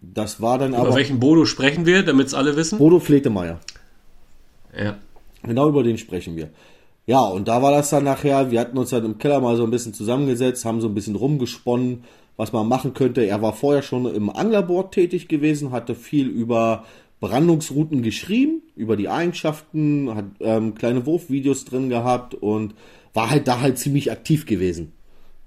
das 0.00 0.40
war 0.40 0.58
dann 0.58 0.70
über 0.70 0.78
aber. 0.78 0.88
Über 0.90 0.96
welchen 0.98 1.18
Bodo 1.18 1.44
sprechen 1.44 1.84
wir, 1.84 2.04
damit 2.04 2.28
es 2.28 2.34
alle 2.34 2.54
wissen? 2.54 2.78
Bodo 2.78 3.00
Fletemeier. 3.00 3.58
Ja. 4.78 4.96
Genau 5.42 5.68
über 5.68 5.82
den 5.82 5.98
sprechen 5.98 6.36
wir. 6.36 6.50
Ja, 7.06 7.20
und 7.20 7.48
da 7.48 7.62
war 7.62 7.72
das 7.72 7.90
dann 7.90 8.04
nachher, 8.04 8.52
wir 8.52 8.60
hatten 8.60 8.78
uns 8.78 8.90
dann 8.90 9.04
im 9.04 9.18
Keller 9.18 9.40
mal 9.40 9.56
so 9.56 9.64
ein 9.64 9.70
bisschen 9.72 9.92
zusammengesetzt, 9.92 10.64
haben 10.64 10.80
so 10.80 10.86
ein 10.88 10.94
bisschen 10.94 11.16
rumgesponnen, 11.16 12.04
was 12.36 12.52
man 12.52 12.68
machen 12.68 12.94
könnte. 12.94 13.24
Er 13.24 13.42
war 13.42 13.52
vorher 13.52 13.82
schon 13.82 14.12
im 14.12 14.30
Anglerboard 14.30 14.92
tätig 14.92 15.28
gewesen, 15.28 15.70
hatte 15.70 15.94
viel 15.94 16.28
über 16.28 16.84
Brandungsrouten 17.20 18.02
geschrieben, 18.02 18.62
über 18.76 18.96
die 18.96 19.08
Eigenschaften, 19.08 20.14
hat 20.14 20.24
ähm, 20.40 20.74
kleine 20.74 21.06
Wurfvideos 21.06 21.64
drin 21.64 21.88
gehabt 21.88 22.34
und 22.34 22.74
war 23.12 23.30
halt 23.30 23.48
da 23.48 23.60
halt 23.60 23.78
ziemlich 23.78 24.10
aktiv 24.10 24.46
gewesen. 24.46 24.92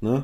Ne? 0.01 0.23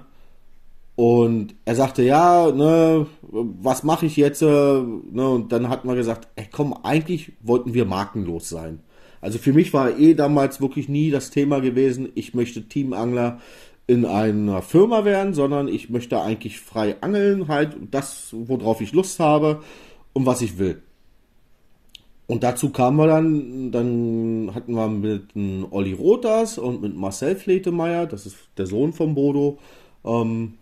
Und 0.96 1.56
er 1.66 1.76
sagte, 1.76 2.04
ja, 2.04 2.52
ne, 2.52 3.08
was 3.22 3.84
mache 3.84 4.06
ich 4.06 4.16
jetzt? 4.16 4.42
Äh, 4.42 4.46
ne, 4.46 5.30
und 5.30 5.52
dann 5.52 5.70
hat 5.70 5.86
man 5.86 5.96
gesagt, 5.96 6.28
ey, 6.36 6.48
komm, 6.52 6.74
eigentlich 6.84 7.34
wollten 7.42 7.74
wir 7.74 7.86
markenlos 7.86 8.50
sein. 8.50 8.80
Also 9.20 9.40
für 9.40 9.54
mich 9.54 9.74
war 9.74 9.98
eh 9.98 10.14
damals 10.14 10.62
wirklich 10.62 10.90
nie 10.90 11.10
das 11.10 11.30
Thema 11.30 11.62
gewesen, 11.62 12.10
ich 12.14 12.34
möchte 12.34 12.68
Teamangler 12.68 13.40
in 13.88 14.06
einer 14.06 14.62
Firma 14.62 15.06
werden, 15.06 15.34
sondern 15.34 15.68
ich 15.68 15.90
möchte 15.90 16.22
eigentlich 16.22 16.60
frei 16.60 17.02
angeln, 17.02 17.48
halt. 17.48 17.78
Das, 17.92 18.30
worauf 18.32 18.82
ich 18.82 18.94
Lust 18.94 19.20
habe 19.20 19.62
und 20.14 20.26
was 20.26 20.42
ich 20.42 20.58
will. 20.58 20.82
Und 22.26 22.44
dazu 22.44 22.70
kamen 22.70 22.98
wir 22.98 23.08
dann, 23.08 23.72
dann 23.72 24.52
hatten 24.56 24.74
wir 24.74 24.88
mit 24.88 25.36
Olli 25.72 25.94
Rotas 25.94 26.58
und 26.58 26.82
mit 26.82 26.96
Marcel 26.96 27.36
Fletemeyer, 27.36 28.06
das 28.06 28.26
ist 28.26 28.38
der 28.58 28.66
Sohn 28.66 28.94
von 28.94 29.14
Bodo, 29.14 29.60
ähm, 30.06 30.54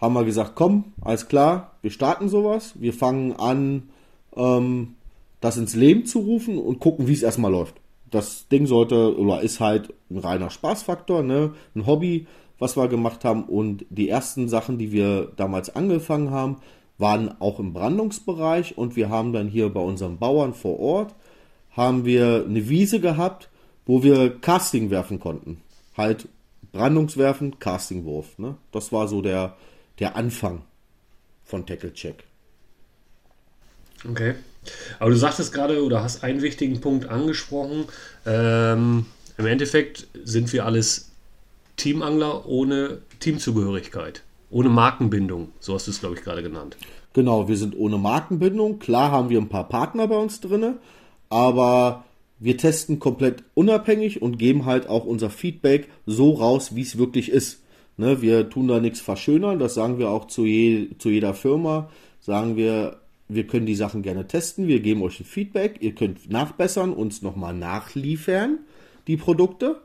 haben 0.00 0.14
wir 0.14 0.24
gesagt, 0.24 0.52
komm, 0.56 0.92
alles 1.00 1.28
klar, 1.28 1.76
wir 1.82 1.92
starten 1.92 2.28
sowas, 2.28 2.74
wir 2.80 2.92
fangen 2.92 3.32
an, 3.34 3.90
ähm, 4.34 4.96
das 5.40 5.56
ins 5.56 5.76
Leben 5.76 6.04
zu 6.04 6.18
rufen 6.18 6.58
und 6.58 6.80
gucken, 6.80 7.06
wie 7.06 7.12
es 7.12 7.22
erstmal 7.22 7.52
läuft 7.52 7.81
das 8.12 8.46
Ding 8.48 8.66
sollte 8.66 9.18
oder 9.18 9.40
ist 9.40 9.58
halt 9.58 9.92
ein 10.10 10.18
reiner 10.18 10.50
Spaßfaktor, 10.50 11.22
ne? 11.22 11.54
ein 11.74 11.86
Hobby, 11.86 12.26
was 12.58 12.76
wir 12.76 12.86
gemacht 12.86 13.24
haben. 13.24 13.44
Und 13.44 13.84
die 13.90 14.08
ersten 14.08 14.48
Sachen, 14.48 14.78
die 14.78 14.92
wir 14.92 15.32
damals 15.36 15.74
angefangen 15.74 16.30
haben, 16.30 16.58
waren 16.98 17.40
auch 17.40 17.58
im 17.58 17.72
Brandungsbereich. 17.72 18.78
Und 18.78 18.94
wir 18.96 19.08
haben 19.08 19.32
dann 19.32 19.48
hier 19.48 19.70
bei 19.70 19.80
unseren 19.80 20.18
Bauern 20.18 20.54
vor 20.54 20.78
Ort, 20.78 21.14
haben 21.70 22.04
wir 22.04 22.44
eine 22.46 22.68
Wiese 22.68 23.00
gehabt, 23.00 23.48
wo 23.86 24.02
wir 24.02 24.38
Casting 24.40 24.90
werfen 24.90 25.18
konnten. 25.18 25.62
Halt 25.96 26.28
Brandungswerfen, 26.70 27.58
Castingwurf. 27.58 28.38
Ne? 28.38 28.56
Das 28.72 28.92
war 28.92 29.08
so 29.08 29.22
der, 29.22 29.56
der 29.98 30.16
Anfang 30.16 30.62
von 31.44 31.64
Tackle 31.64 31.94
Check. 31.94 32.24
Okay. 34.08 34.34
Aber 34.98 35.10
du 35.10 35.16
sagtest 35.16 35.52
gerade 35.52 35.84
oder 35.84 36.02
hast 36.02 36.22
einen 36.22 36.42
wichtigen 36.42 36.80
Punkt 36.80 37.08
angesprochen. 37.08 37.84
Ähm, 38.26 39.06
Im 39.38 39.46
Endeffekt 39.46 40.06
sind 40.24 40.52
wir 40.52 40.66
alles 40.66 41.10
Teamangler 41.76 42.46
ohne 42.46 42.98
Teamzugehörigkeit, 43.20 44.22
ohne 44.50 44.68
Markenbindung. 44.68 45.48
So 45.60 45.74
hast 45.74 45.86
du 45.86 45.90
es, 45.90 46.00
glaube 46.00 46.16
ich, 46.16 46.22
gerade 46.22 46.42
genannt. 46.42 46.76
Genau, 47.12 47.48
wir 47.48 47.56
sind 47.56 47.76
ohne 47.76 47.98
Markenbindung. 47.98 48.78
Klar 48.78 49.10
haben 49.10 49.28
wir 49.28 49.40
ein 49.40 49.48
paar 49.48 49.68
Partner 49.68 50.08
bei 50.08 50.16
uns 50.16 50.40
drin, 50.40 50.76
aber 51.28 52.04
wir 52.38 52.56
testen 52.56 52.98
komplett 52.98 53.44
unabhängig 53.54 54.22
und 54.22 54.38
geben 54.38 54.64
halt 54.64 54.88
auch 54.88 55.04
unser 55.04 55.30
Feedback 55.30 55.88
so 56.06 56.32
raus, 56.32 56.74
wie 56.74 56.82
es 56.82 56.98
wirklich 56.98 57.30
ist. 57.30 57.60
Ne, 57.98 58.22
wir 58.22 58.48
tun 58.48 58.68
da 58.68 58.80
nichts 58.80 59.00
verschönern, 59.00 59.58
das 59.58 59.74
sagen 59.74 59.98
wir 59.98 60.08
auch 60.08 60.26
zu, 60.26 60.46
je, 60.46 60.88
zu 60.98 61.10
jeder 61.10 61.34
Firma. 61.34 61.90
Sagen 62.20 62.56
wir, 62.56 63.01
wir 63.34 63.46
können 63.46 63.66
die 63.66 63.74
Sachen 63.74 64.02
gerne 64.02 64.26
testen, 64.26 64.68
wir 64.68 64.80
geben 64.80 65.02
euch 65.02 65.20
ein 65.20 65.24
Feedback, 65.24 65.78
ihr 65.80 65.94
könnt 65.94 66.30
nachbessern, 66.30 66.92
uns 66.92 67.22
nochmal 67.22 67.54
nachliefern, 67.54 68.58
die 69.06 69.16
Produkte, 69.16 69.80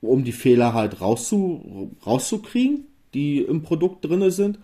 um 0.00 0.24
die 0.24 0.32
Fehler 0.32 0.74
halt 0.74 1.00
rauszu, 1.00 1.90
rauszukriegen, 2.06 2.84
die 3.14 3.40
im 3.40 3.62
Produkt 3.62 4.04
drin 4.04 4.30
sind. 4.30 4.58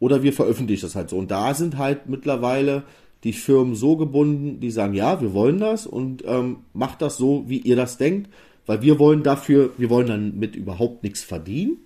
Oder 0.00 0.22
wir 0.22 0.32
veröffentlichen 0.32 0.82
das 0.82 0.94
halt 0.94 1.10
so. 1.10 1.16
Und 1.16 1.30
da 1.30 1.54
sind 1.54 1.76
halt 1.76 2.08
mittlerweile 2.08 2.84
die 3.24 3.32
Firmen 3.32 3.74
so 3.74 3.96
gebunden, 3.96 4.60
die 4.60 4.70
sagen, 4.70 4.94
ja, 4.94 5.20
wir 5.20 5.32
wollen 5.32 5.58
das 5.58 5.86
und 5.86 6.22
ähm, 6.24 6.58
macht 6.72 7.02
das 7.02 7.16
so, 7.16 7.44
wie 7.48 7.58
ihr 7.58 7.74
das 7.74 7.98
denkt, 7.98 8.30
weil 8.66 8.82
wir 8.82 8.98
wollen 8.98 9.22
dafür, 9.22 9.70
wir 9.76 9.90
wollen 9.90 10.06
dann 10.06 10.38
mit 10.38 10.54
überhaupt 10.54 11.02
nichts 11.02 11.22
verdienen. 11.24 11.78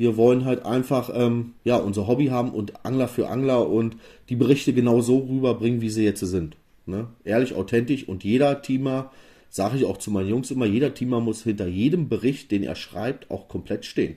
Wir 0.00 0.16
wollen 0.16 0.46
halt 0.46 0.64
einfach 0.64 1.10
ähm, 1.12 1.52
ja 1.62 1.76
unser 1.76 2.06
Hobby 2.06 2.28
haben 2.28 2.52
und 2.52 2.86
Angler 2.86 3.06
für 3.06 3.28
Angler 3.28 3.68
und 3.68 3.98
die 4.30 4.34
Berichte 4.34 4.72
genau 4.72 5.02
so 5.02 5.18
rüberbringen, 5.18 5.82
wie 5.82 5.90
sie 5.90 6.04
jetzt 6.04 6.20
sind. 6.20 6.56
Ne? 6.86 7.08
Ehrlich, 7.22 7.54
authentisch 7.54 8.08
und 8.08 8.24
jeder 8.24 8.62
Teamer, 8.62 9.10
sage 9.50 9.76
ich 9.76 9.84
auch 9.84 9.98
zu 9.98 10.10
meinen 10.10 10.30
Jungs 10.30 10.50
immer, 10.50 10.64
jeder 10.64 10.94
Teamer 10.94 11.20
muss 11.20 11.42
hinter 11.42 11.66
jedem 11.66 12.08
Bericht, 12.08 12.50
den 12.50 12.62
er 12.62 12.76
schreibt, 12.76 13.30
auch 13.30 13.46
komplett 13.48 13.84
stehen. 13.84 14.14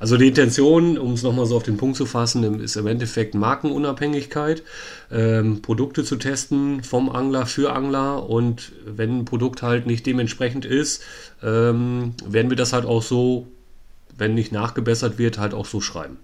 Also 0.00 0.16
die 0.16 0.28
Intention, 0.28 0.96
um 0.96 1.12
es 1.12 1.22
nochmal 1.22 1.44
so 1.44 1.56
auf 1.56 1.62
den 1.62 1.76
Punkt 1.76 1.94
zu 1.94 2.06
fassen, 2.06 2.58
ist 2.60 2.76
im 2.76 2.86
Endeffekt 2.86 3.34
Markenunabhängigkeit, 3.34 4.62
ähm, 5.12 5.60
Produkte 5.60 6.04
zu 6.04 6.16
testen 6.16 6.82
vom 6.82 7.10
Angler 7.10 7.44
für 7.44 7.74
Angler 7.74 8.28
und 8.28 8.72
wenn 8.86 9.18
ein 9.18 9.24
Produkt 9.26 9.62
halt 9.62 9.86
nicht 9.86 10.06
dementsprechend 10.06 10.64
ist, 10.64 11.02
ähm, 11.42 12.14
werden 12.26 12.48
wir 12.48 12.56
das 12.56 12.72
halt 12.72 12.86
auch 12.86 13.02
so, 13.02 13.46
wenn 14.16 14.34
nicht 14.34 14.52
nachgebessert 14.52 15.18
wird, 15.18 15.38
halt 15.38 15.52
auch 15.52 15.66
so 15.66 15.82
schreiben. 15.82 16.16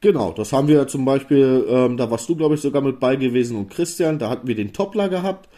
Genau, 0.00 0.32
das 0.32 0.52
haben 0.52 0.66
wir 0.66 0.88
zum 0.88 1.04
Beispiel, 1.04 1.64
ähm, 1.68 1.96
da 1.96 2.10
warst 2.10 2.28
du, 2.28 2.34
glaube 2.34 2.56
ich, 2.56 2.60
sogar 2.60 2.82
mit 2.82 2.98
bei 2.98 3.14
gewesen 3.14 3.56
und 3.56 3.70
Christian, 3.70 4.18
da 4.18 4.28
hatten 4.28 4.48
wir 4.48 4.56
den 4.56 4.72
Toppler 4.72 5.08
gehabt. 5.08 5.48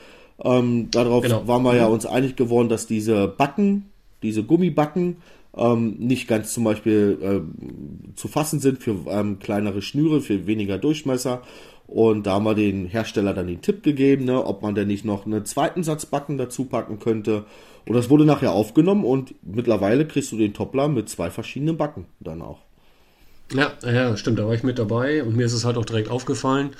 Ähm, 0.45 0.91
darauf 0.91 1.23
genau. 1.23 1.47
waren 1.49 1.63
wir 1.63 1.75
ja 1.75 1.87
uns 1.87 2.05
einig 2.05 2.37
geworden, 2.37 2.69
dass 2.69 2.87
diese 2.87 3.29
Backen, 3.29 3.91
diese 4.23 4.43
Gummibacken, 4.43 5.17
ähm, 5.57 5.97
nicht 5.99 6.29
ganz 6.29 6.55
zum 6.55 6.65
Beispiel 6.65 7.19
äh, 7.21 8.15
zu 8.17 8.29
fassen 8.29 8.61
sind 8.61 8.83
für 8.83 8.97
ähm, 9.09 9.39
kleinere 9.39 9.83
Schnüre, 9.83 10.21
für 10.21 10.47
weniger 10.47 10.79
Durchmesser. 10.79 11.43
Und 11.87 12.27
da 12.27 12.35
haben 12.35 12.45
wir 12.45 12.55
den 12.55 12.87
Hersteller 12.87 13.35
dann 13.35 13.49
den 13.49 13.61
Tipp 13.61 13.83
gegeben, 13.83 14.25
ne, 14.25 14.45
ob 14.45 14.63
man 14.63 14.75
denn 14.75 14.89
nicht 14.89 15.05
noch 15.05 15.27
einen 15.27 15.45
zweiten 15.45 15.83
Satz 15.83 16.07
Backen 16.07 16.39
dazu 16.39 16.65
packen 16.65 16.99
könnte. 16.99 17.45
Und 17.87 17.95
das 17.95 18.09
wurde 18.09 18.25
nachher 18.25 18.53
aufgenommen 18.53 19.05
und 19.05 19.35
mittlerweile 19.43 20.07
kriegst 20.07 20.33
du 20.33 20.39
den 20.39 20.55
Toppler 20.55 20.89
mit 20.89 21.09
zwei 21.09 21.31
verschiedenen 21.31 21.77
Backen 21.77 22.07
dann 22.21 22.41
auch. 22.41 22.61
Ja, 23.53 23.73
ja, 23.85 24.17
stimmt, 24.17 24.39
da 24.39 24.47
war 24.47 24.55
ich 24.55 24.63
mit 24.63 24.79
dabei 24.79 25.23
und 25.23 25.37
mir 25.37 25.45
ist 25.45 25.53
es 25.53 25.65
halt 25.65 25.77
auch 25.77 25.85
direkt 25.85 26.09
aufgefallen. 26.09 26.71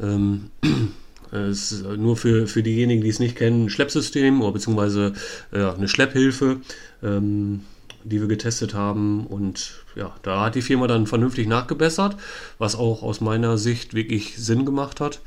Ähm, 0.00 0.50
es 1.30 1.70
ist 1.70 1.84
nur 1.84 2.16
für, 2.16 2.48
für 2.48 2.62
diejenigen, 2.64 3.02
die 3.02 3.10
es 3.10 3.20
nicht 3.20 3.36
kennen, 3.36 3.66
ein 3.66 3.70
Schleppsystem 3.70 4.40
oder 4.40 4.52
beziehungsweise 4.52 5.12
ja, 5.52 5.74
eine 5.74 5.86
Schlepphilfe. 5.86 6.60
Ähm, 7.02 7.60
die 8.04 8.20
wir 8.20 8.28
getestet 8.28 8.74
haben. 8.74 9.26
Und 9.26 9.74
ja, 9.94 10.14
da 10.22 10.44
hat 10.44 10.54
die 10.54 10.62
Firma 10.62 10.86
dann 10.86 11.06
vernünftig 11.06 11.46
nachgebessert, 11.46 12.16
was 12.58 12.76
auch 12.76 13.02
aus 13.02 13.20
meiner 13.20 13.58
Sicht 13.58 13.94
wirklich 13.94 14.36
Sinn 14.36 14.64
gemacht 14.64 15.00
hat, 15.00 15.20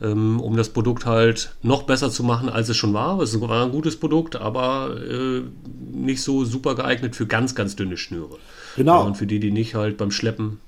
ähm, 0.00 0.40
um 0.40 0.56
das 0.56 0.70
Produkt 0.70 1.06
halt 1.06 1.54
noch 1.62 1.84
besser 1.84 2.10
zu 2.10 2.22
machen, 2.22 2.48
als 2.48 2.68
es 2.68 2.76
schon 2.76 2.94
war. 2.94 3.20
Es 3.20 3.38
war 3.40 3.64
ein 3.64 3.72
gutes 3.72 3.96
Produkt, 3.96 4.36
aber 4.36 4.96
äh, 5.00 5.42
nicht 5.92 6.22
so 6.22 6.44
super 6.44 6.74
geeignet 6.74 7.16
für 7.16 7.26
ganz, 7.26 7.54
ganz 7.54 7.76
dünne 7.76 7.96
Schnüre. 7.96 8.38
Genau. 8.76 9.00
Ja, 9.00 9.06
und 9.06 9.16
für 9.16 9.26
die, 9.26 9.40
die 9.40 9.50
nicht 9.50 9.74
halt 9.74 9.96
beim 9.96 10.10
Schleppen 10.10 10.60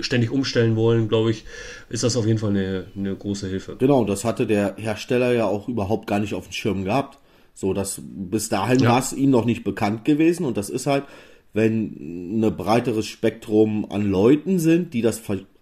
ständig 0.00 0.30
umstellen 0.30 0.76
wollen, 0.76 1.08
glaube 1.08 1.30
ich, 1.30 1.44
ist 1.88 2.04
das 2.04 2.16
auf 2.16 2.26
jeden 2.26 2.38
Fall 2.38 2.50
eine, 2.50 2.86
eine 2.96 3.14
große 3.14 3.48
Hilfe. 3.48 3.76
Genau, 3.78 4.04
das 4.04 4.24
hatte 4.24 4.46
der 4.46 4.74
Hersteller 4.76 5.32
ja 5.32 5.46
auch 5.46 5.68
überhaupt 5.68 6.06
gar 6.06 6.18
nicht 6.18 6.34
auf 6.34 6.44
dem 6.48 6.52
Schirm 6.52 6.84
gehabt. 6.84 7.18
So, 7.60 7.74
dass 7.74 8.00
bis 8.02 8.48
dahin 8.48 8.78
ja. 8.78 8.88
war 8.88 9.00
es 9.00 9.12
ihnen 9.12 9.32
noch 9.32 9.44
nicht 9.44 9.64
bekannt 9.64 10.06
gewesen 10.06 10.46
und 10.46 10.56
das 10.56 10.70
ist 10.70 10.86
halt, 10.86 11.04
wenn 11.52 12.40
ein 12.40 12.56
breiteres 12.56 13.06
Spektrum 13.06 13.84
an 13.90 14.10
Leuten 14.10 14.58
sind, 14.58 14.94
die 14.94 15.02
das 15.02 15.20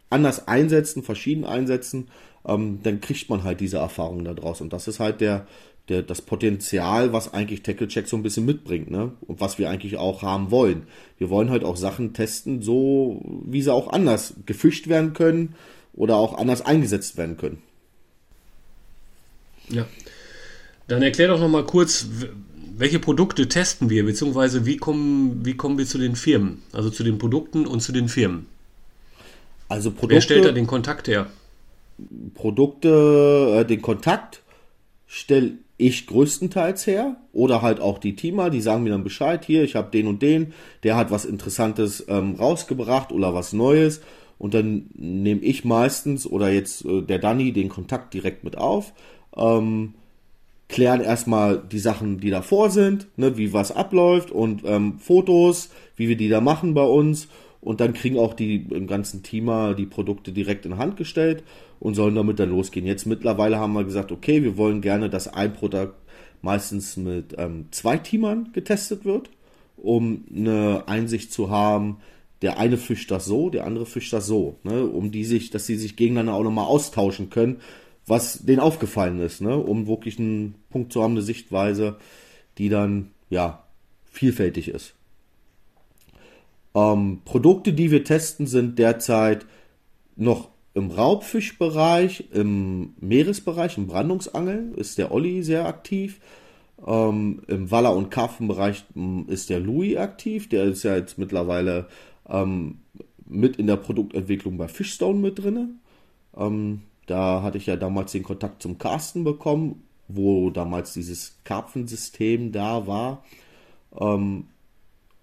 anders 0.08 0.46
einsetzen, 0.46 1.02
verschieden 1.02 1.44
einsetzen, 1.44 2.06
ähm, 2.46 2.78
dann 2.84 3.00
kriegt 3.00 3.28
man 3.30 3.42
halt 3.42 3.58
diese 3.58 3.78
Erfahrung 3.78 4.22
da 4.22 4.32
draus 4.32 4.60
und 4.60 4.72
das 4.72 4.86
ist 4.86 5.00
halt 5.00 5.20
der, 5.20 5.48
der, 5.88 6.02
das 6.02 6.22
Potenzial, 6.22 7.12
was 7.12 7.34
eigentlich 7.34 7.64
TackleCheck 7.64 8.06
so 8.06 8.16
ein 8.16 8.22
bisschen 8.22 8.46
mitbringt, 8.46 8.92
ne? 8.92 9.10
Und 9.26 9.40
was 9.40 9.58
wir 9.58 9.68
eigentlich 9.68 9.96
auch 9.96 10.22
haben 10.22 10.52
wollen. 10.52 10.84
Wir 11.18 11.30
wollen 11.30 11.50
halt 11.50 11.64
auch 11.64 11.76
Sachen 11.76 12.12
testen, 12.12 12.62
so 12.62 13.20
wie 13.44 13.62
sie 13.62 13.74
auch 13.74 13.92
anders 13.92 14.34
gefischt 14.46 14.86
werden 14.86 15.14
können 15.14 15.56
oder 15.94 16.14
auch 16.14 16.38
anders 16.38 16.62
eingesetzt 16.62 17.16
werden 17.16 17.36
können. 17.36 17.60
Ja, 19.68 19.84
dann 20.88 21.02
erklär 21.02 21.28
doch 21.28 21.38
noch 21.38 21.48
mal 21.48 21.64
kurz, 21.64 22.08
welche 22.76 22.98
Produkte 22.98 23.48
testen 23.48 23.90
wir, 23.90 24.04
beziehungsweise 24.04 24.66
wie 24.66 24.76
kommen, 24.76 25.44
wie 25.44 25.54
kommen 25.54 25.78
wir 25.78 25.86
zu 25.86 25.98
den 25.98 26.16
Firmen, 26.16 26.62
also 26.72 26.90
zu 26.90 27.04
den 27.04 27.18
Produkten 27.18 27.66
und 27.66 27.80
zu 27.80 27.92
den 27.92 28.08
Firmen? 28.08 28.46
Also 29.68 29.90
Produkte, 29.90 30.14
Wer 30.14 30.20
stellt 30.22 30.44
da 30.46 30.52
den 30.52 30.66
Kontakt 30.66 31.08
her? 31.08 31.26
Produkte, 32.34 33.58
äh, 33.60 33.64
den 33.64 33.82
Kontakt 33.82 34.42
stelle 35.06 35.52
ich 35.76 36.06
größtenteils 36.06 36.86
her 36.86 37.16
oder 37.32 37.62
halt 37.62 37.80
auch 37.80 37.98
die 37.98 38.16
Teamer, 38.16 38.50
die 38.50 38.60
sagen 38.60 38.82
mir 38.82 38.90
dann 38.90 39.04
Bescheid, 39.04 39.44
hier, 39.44 39.62
ich 39.62 39.74
habe 39.74 39.90
den 39.90 40.06
und 40.06 40.22
den, 40.22 40.52
der 40.84 40.96
hat 40.96 41.10
was 41.10 41.24
Interessantes 41.24 42.04
ähm, 42.08 42.34
rausgebracht 42.36 43.12
oder 43.12 43.34
was 43.34 43.52
Neues 43.52 44.00
und 44.38 44.54
dann 44.54 44.86
nehme 44.94 45.40
ich 45.42 45.64
meistens 45.64 46.26
oder 46.26 46.50
jetzt 46.50 46.84
äh, 46.84 47.02
der 47.02 47.18
Danny 47.18 47.52
den 47.52 47.68
Kontakt 47.68 48.14
direkt 48.14 48.44
mit 48.44 48.56
auf. 48.56 48.92
Ähm, 49.36 49.94
klären 50.68 51.00
erstmal 51.00 51.58
die 51.58 51.78
Sachen, 51.78 52.20
die 52.20 52.30
davor 52.30 52.70
sind, 52.70 53.08
ne, 53.16 53.36
wie 53.36 53.52
was 53.52 53.72
abläuft 53.72 54.30
und 54.30 54.62
ähm, 54.64 54.98
Fotos, 54.98 55.70
wie 55.96 56.08
wir 56.08 56.16
die 56.16 56.28
da 56.28 56.40
machen 56.40 56.74
bei 56.74 56.84
uns. 56.84 57.28
Und 57.60 57.80
dann 57.80 57.92
kriegen 57.92 58.18
auch 58.18 58.34
die 58.34 58.66
im 58.70 58.86
ganzen 58.86 59.22
Teamer 59.22 59.74
die 59.74 59.86
Produkte 59.86 60.30
direkt 60.32 60.64
in 60.64 60.76
Hand 60.76 60.96
gestellt 60.96 61.42
und 61.80 61.94
sollen 61.94 62.14
damit 62.14 62.38
dann 62.38 62.50
losgehen. 62.50 62.86
Jetzt 62.86 63.06
mittlerweile 63.06 63.58
haben 63.58 63.72
wir 63.72 63.84
gesagt, 63.84 64.12
okay, 64.12 64.42
wir 64.42 64.56
wollen 64.56 64.80
gerne, 64.80 65.10
dass 65.10 65.26
ein 65.26 65.52
Produkt 65.52 65.94
meistens 66.40 66.96
mit 66.96 67.34
ähm, 67.36 67.66
zwei 67.70 67.96
Teamern 67.96 68.50
getestet 68.52 69.04
wird, 69.04 69.30
um 69.76 70.24
eine 70.34 70.84
Einsicht 70.86 71.32
zu 71.32 71.50
haben, 71.50 71.98
der 72.42 72.58
eine 72.58 72.76
fischt 72.76 73.10
das 73.10 73.24
so, 73.24 73.50
der 73.50 73.66
andere 73.66 73.86
fischt 73.86 74.12
das 74.12 74.26
so, 74.26 74.56
ne, 74.62 74.84
um 74.84 75.10
die 75.10 75.24
sich, 75.24 75.50
dass 75.50 75.66
sie 75.66 75.76
sich 75.76 75.96
gegeneinander 75.96 76.34
auch 76.34 76.44
nochmal 76.44 76.66
austauschen 76.66 77.30
können, 77.30 77.56
was 78.08 78.44
denen 78.44 78.60
aufgefallen 78.60 79.20
ist, 79.20 79.40
ne? 79.40 79.56
um 79.56 79.86
wirklich 79.86 80.18
einen 80.18 80.54
Punkt 80.70 80.92
zu 80.92 81.02
haben, 81.02 81.12
eine 81.12 81.22
Sichtweise, 81.22 81.96
die 82.58 82.68
dann 82.68 83.10
ja 83.30 83.64
vielfältig 84.04 84.68
ist. 84.68 84.94
Ähm, 86.74 87.20
Produkte, 87.24 87.72
die 87.72 87.90
wir 87.90 88.04
testen, 88.04 88.46
sind 88.46 88.78
derzeit 88.78 89.46
noch 90.16 90.48
im 90.74 90.90
Raubfischbereich, 90.90 92.28
im 92.32 92.94
Meeresbereich, 93.00 93.78
im 93.78 93.86
Brandungsangeln 93.86 94.74
ist 94.74 94.98
der 94.98 95.12
Olli 95.12 95.42
sehr 95.42 95.66
aktiv. 95.66 96.20
Ähm, 96.86 97.42
Im 97.48 97.70
Waller- 97.72 97.96
und 97.96 98.10
Karpfenbereich 98.10 98.84
hm, 98.94 99.26
ist 99.28 99.50
der 99.50 99.58
Louis 99.58 99.96
aktiv. 99.96 100.48
Der 100.48 100.64
ist 100.64 100.84
ja 100.84 100.94
jetzt 100.96 101.18
mittlerweile 101.18 101.88
ähm, 102.28 102.78
mit 103.26 103.56
in 103.56 103.66
der 103.66 103.76
Produktentwicklung 103.76 104.56
bei 104.56 104.68
Fishstone 104.68 105.18
mit 105.18 105.42
drin. 105.42 105.80
Ähm, 106.36 106.82
da 107.08 107.42
hatte 107.42 107.58
ich 107.58 107.66
ja 107.66 107.76
damals 107.76 108.12
den 108.12 108.22
Kontakt 108.22 108.62
zum 108.62 108.78
Carsten 108.78 109.24
bekommen, 109.24 109.82
wo 110.08 110.50
damals 110.50 110.92
dieses 110.92 111.38
Karpfensystem 111.44 112.52
da 112.52 112.86
war. 112.86 113.24
Ähm, 113.98 114.44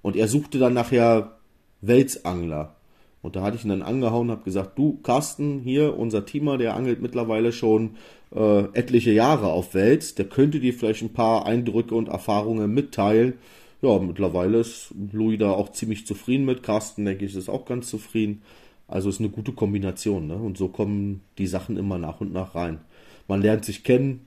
und 0.01 0.15
er 0.15 0.27
suchte 0.27 0.59
dann 0.59 0.73
nachher 0.73 1.37
Welsangler. 1.81 2.75
Und 3.21 3.35
da 3.35 3.41
hatte 3.41 3.57
ich 3.57 3.63
ihn 3.63 3.69
dann 3.69 3.81
angehauen 3.81 4.29
und 4.29 4.35
habe 4.35 4.43
gesagt, 4.43 4.77
du 4.77 4.99
Carsten, 5.01 5.59
hier 5.59 5.97
unser 5.97 6.25
Teamer, 6.25 6.57
der 6.57 6.75
angelt 6.75 7.01
mittlerweile 7.01 7.51
schon 7.51 7.97
äh, 8.35 8.65
etliche 8.73 9.11
Jahre 9.11 9.47
auf 9.47 9.73
Wels, 9.73 10.13
der 10.13 10.25
könnte 10.25 10.59
dir 10.59 10.73
vielleicht 10.73 11.01
ein 11.01 11.13
paar 11.13 11.45
Eindrücke 11.45 11.95
und 11.95 12.09
Erfahrungen 12.09 12.71
mitteilen. 12.71 13.33
Ja, 13.81 13.97
mittlerweile 13.99 14.59
ist 14.59 14.93
Louis 15.11 15.39
da 15.39 15.51
auch 15.51 15.71
ziemlich 15.71 16.05
zufrieden 16.05 16.45
mit. 16.45 16.63
Carsten, 16.63 17.05
denke 17.05 17.25
ich, 17.25 17.35
ist 17.35 17.49
auch 17.49 17.65
ganz 17.65 17.89
zufrieden. 17.89 18.41
Also 18.87 19.09
ist 19.09 19.19
eine 19.19 19.29
gute 19.29 19.51
Kombination, 19.51 20.27
ne? 20.27 20.35
Und 20.35 20.57
so 20.57 20.67
kommen 20.67 21.21
die 21.37 21.47
Sachen 21.47 21.77
immer 21.77 21.97
nach 21.97 22.21
und 22.21 22.33
nach 22.33 22.55
rein. 22.55 22.79
Man 23.27 23.41
lernt 23.41 23.65
sich 23.65 23.83
kennen, 23.83 24.25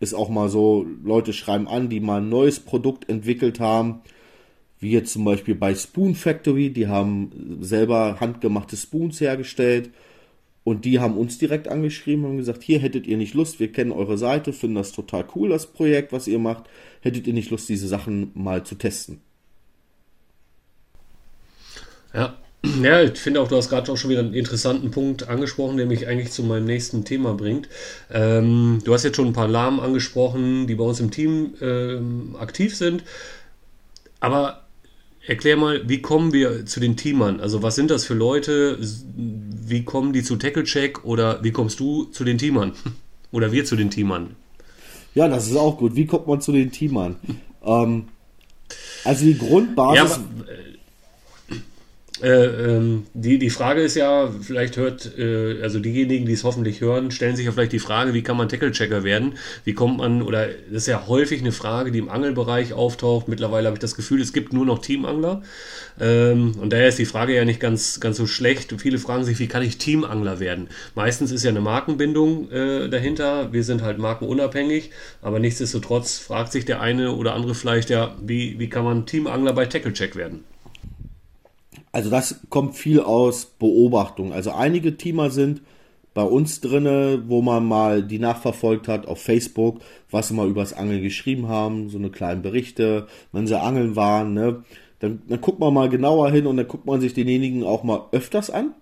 ist 0.00 0.14
auch 0.14 0.28
mal 0.28 0.48
so, 0.48 0.84
Leute 1.04 1.32
schreiben 1.32 1.68
an, 1.68 1.88
die 1.88 2.00
mal 2.00 2.20
ein 2.20 2.28
neues 2.28 2.58
Produkt 2.58 3.08
entwickelt 3.08 3.60
haben, 3.60 4.00
wie 4.80 4.90
jetzt 4.90 5.12
zum 5.12 5.24
Beispiel 5.24 5.54
bei 5.54 5.74
Spoon 5.76 6.16
Factory, 6.16 6.70
die 6.70 6.88
haben 6.88 7.58
selber 7.60 8.18
handgemachte 8.18 8.76
Spoons 8.76 9.20
hergestellt 9.20 9.90
und 10.64 10.84
die 10.84 10.98
haben 10.98 11.16
uns 11.16 11.38
direkt 11.38 11.68
angeschrieben 11.68 12.24
und 12.24 12.38
gesagt, 12.38 12.64
hier 12.64 12.80
hättet 12.80 13.06
ihr 13.06 13.16
nicht 13.16 13.34
Lust, 13.34 13.60
wir 13.60 13.70
kennen 13.70 13.92
eure 13.92 14.18
Seite, 14.18 14.52
finden 14.52 14.74
das 14.74 14.90
total 14.90 15.24
cool, 15.36 15.50
das 15.50 15.68
Projekt, 15.68 16.12
was 16.12 16.26
ihr 16.26 16.40
macht, 16.40 16.64
hättet 17.00 17.28
ihr 17.28 17.32
nicht 17.32 17.50
Lust, 17.50 17.68
diese 17.68 17.86
Sachen 17.86 18.32
mal 18.34 18.64
zu 18.64 18.74
testen. 18.74 19.20
Ja, 22.12 22.36
ja, 22.82 23.02
ich 23.02 23.18
finde 23.18 23.40
auch, 23.40 23.48
du 23.48 23.56
hast 23.56 23.68
gerade 23.68 23.90
auch 23.90 23.96
schon 23.96 24.10
wieder 24.10 24.20
einen 24.20 24.34
interessanten 24.34 24.90
Punkt 24.90 25.28
angesprochen, 25.28 25.76
der 25.76 25.86
mich 25.86 26.06
eigentlich 26.06 26.30
zu 26.30 26.44
meinem 26.44 26.64
nächsten 26.64 27.04
Thema 27.04 27.34
bringt. 27.34 27.68
Ähm, 28.10 28.80
du 28.84 28.94
hast 28.94 29.02
jetzt 29.02 29.16
schon 29.16 29.26
ein 29.26 29.32
paar 29.32 29.48
Lahmen 29.48 29.80
angesprochen, 29.80 30.66
die 30.68 30.76
bei 30.76 30.84
uns 30.84 31.00
im 31.00 31.10
Team 31.10 31.54
ähm, 31.60 32.36
aktiv 32.38 32.76
sind. 32.76 33.02
Aber 34.20 34.62
erklär 35.26 35.56
mal, 35.56 35.88
wie 35.88 36.00
kommen 36.00 36.32
wir 36.32 36.64
zu 36.64 36.78
den 36.78 36.96
Teamern? 36.96 37.40
Also 37.40 37.62
was 37.62 37.74
sind 37.74 37.90
das 37.90 38.04
für 38.04 38.14
Leute? 38.14 38.78
Wie 38.80 39.84
kommen 39.84 40.12
die 40.12 40.22
zu 40.22 40.36
Tackle 40.36 40.64
Check 40.64 41.04
oder 41.04 41.42
wie 41.42 41.50
kommst 41.50 41.80
du 41.80 42.04
zu 42.04 42.24
den 42.24 42.38
Teamern? 42.38 42.72
Oder 43.32 43.50
wir 43.50 43.64
zu 43.64 43.76
den 43.76 43.88
Teamern? 43.88 44.36
Ja, 45.14 45.26
das 45.26 45.46
ist 45.48 45.56
auch 45.56 45.78
gut. 45.78 45.96
Wie 45.96 46.04
kommt 46.04 46.26
man 46.26 46.42
zu 46.42 46.52
den 46.52 46.70
Teamern? 46.70 47.16
ähm, 47.64 48.08
also 49.04 49.24
die 49.24 49.38
Grundbasis. 49.38 49.96
Ja, 49.96 50.04
aber, 50.04 50.52
äh, 52.20 52.26
ähm, 52.28 53.06
die, 53.14 53.38
die 53.38 53.50
Frage 53.50 53.80
ist 53.80 53.96
ja, 53.96 54.28
vielleicht 54.28 54.76
hört, 54.76 55.18
äh, 55.18 55.62
also 55.62 55.80
diejenigen, 55.80 56.26
die 56.26 56.34
es 56.34 56.44
hoffentlich 56.44 56.80
hören, 56.80 57.10
stellen 57.10 57.36
sich 57.36 57.46
ja 57.46 57.52
vielleicht 57.52 57.72
die 57.72 57.78
Frage, 57.78 58.12
wie 58.12 58.22
kann 58.22 58.36
man 58.36 58.48
Tackle-Checker 58.48 59.02
werden? 59.02 59.34
Wie 59.64 59.72
kommt 59.72 59.98
man, 59.98 60.20
oder 60.20 60.46
das 60.46 60.82
ist 60.82 60.86
ja 60.88 61.06
häufig 61.06 61.40
eine 61.40 61.52
Frage, 61.52 61.90
die 61.90 61.98
im 61.98 62.10
Angelbereich 62.10 62.74
auftaucht. 62.74 63.28
Mittlerweile 63.28 63.66
habe 63.66 63.76
ich 63.76 63.80
das 63.80 63.96
Gefühl, 63.96 64.20
es 64.20 64.32
gibt 64.32 64.52
nur 64.52 64.66
noch 64.66 64.80
Teamangler. 64.80 65.42
Ähm, 65.98 66.54
und 66.60 66.72
daher 66.72 66.88
ist 66.88 66.98
die 66.98 67.06
Frage 67.06 67.34
ja 67.34 67.46
nicht 67.46 67.60
ganz, 67.60 67.98
ganz 67.98 68.18
so 68.18 68.26
schlecht. 68.26 68.74
Viele 68.76 68.98
fragen 68.98 69.24
sich, 69.24 69.38
wie 69.38 69.48
kann 69.48 69.62
ich 69.62 69.78
Teamangler 69.78 70.38
werden? 70.38 70.68
Meistens 70.94 71.32
ist 71.32 71.44
ja 71.44 71.50
eine 71.50 71.62
Markenbindung 71.62 72.50
äh, 72.52 72.88
dahinter. 72.90 73.52
Wir 73.52 73.64
sind 73.64 73.82
halt 73.82 73.98
markenunabhängig, 73.98 74.90
aber 75.22 75.38
nichtsdestotrotz 75.38 76.18
fragt 76.18 76.52
sich 76.52 76.66
der 76.66 76.82
eine 76.82 77.12
oder 77.12 77.34
andere 77.34 77.54
vielleicht 77.54 77.88
ja, 77.88 78.14
wie, 78.22 78.58
wie 78.58 78.68
kann 78.68 78.84
man 78.84 79.06
Teamangler 79.06 79.54
bei 79.54 79.64
Tackle-Check 79.64 80.14
werden? 80.14 80.44
Also 81.92 82.10
das 82.10 82.40
kommt 82.48 82.74
viel 82.74 83.00
aus 83.00 83.44
Beobachtung. 83.44 84.32
Also 84.32 84.50
einige 84.52 84.96
Teamer 84.96 85.30
sind 85.30 85.60
bei 86.14 86.22
uns 86.22 86.60
drinne, 86.60 87.22
wo 87.26 87.40
man 87.42 87.64
mal 87.64 88.02
die 88.02 88.18
nachverfolgt 88.18 88.88
hat 88.88 89.06
auf 89.06 89.22
Facebook, 89.22 89.80
was 90.10 90.28
sie 90.28 90.34
mal 90.34 90.48
übers 90.48 90.72
Angeln 90.72 91.02
geschrieben 91.02 91.48
haben, 91.48 91.88
so 91.88 91.98
eine 91.98 92.10
kleinen 92.10 92.42
Berichte, 92.42 93.06
wenn 93.32 93.46
sie 93.46 93.58
angeln 93.58 93.96
waren, 93.96 94.34
ne? 94.34 94.64
Dann, 94.98 95.22
dann 95.26 95.40
guckt 95.40 95.58
man 95.58 95.74
mal 95.74 95.88
genauer 95.88 96.30
hin 96.30 96.46
und 96.46 96.56
dann 96.56 96.68
guckt 96.68 96.86
man 96.86 97.00
sich 97.00 97.12
denjenigen 97.12 97.64
auch 97.64 97.82
mal 97.82 98.06
öfters 98.12 98.50
an. 98.50 98.74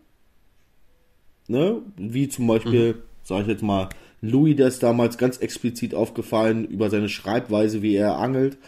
Ne? 1.48 1.80
Wie 1.96 2.28
zum 2.28 2.46
Beispiel, 2.46 2.92
mhm. 2.92 2.98
sage 3.22 3.42
ich 3.42 3.48
jetzt 3.48 3.62
mal, 3.62 3.88
Louis, 4.20 4.54
der 4.54 4.68
ist 4.68 4.82
damals 4.82 5.16
ganz 5.16 5.38
explizit 5.38 5.94
aufgefallen 5.94 6.66
über 6.66 6.90
seine 6.90 7.08
Schreibweise, 7.08 7.80
wie 7.80 7.96
er 7.96 8.18
angelt. 8.18 8.58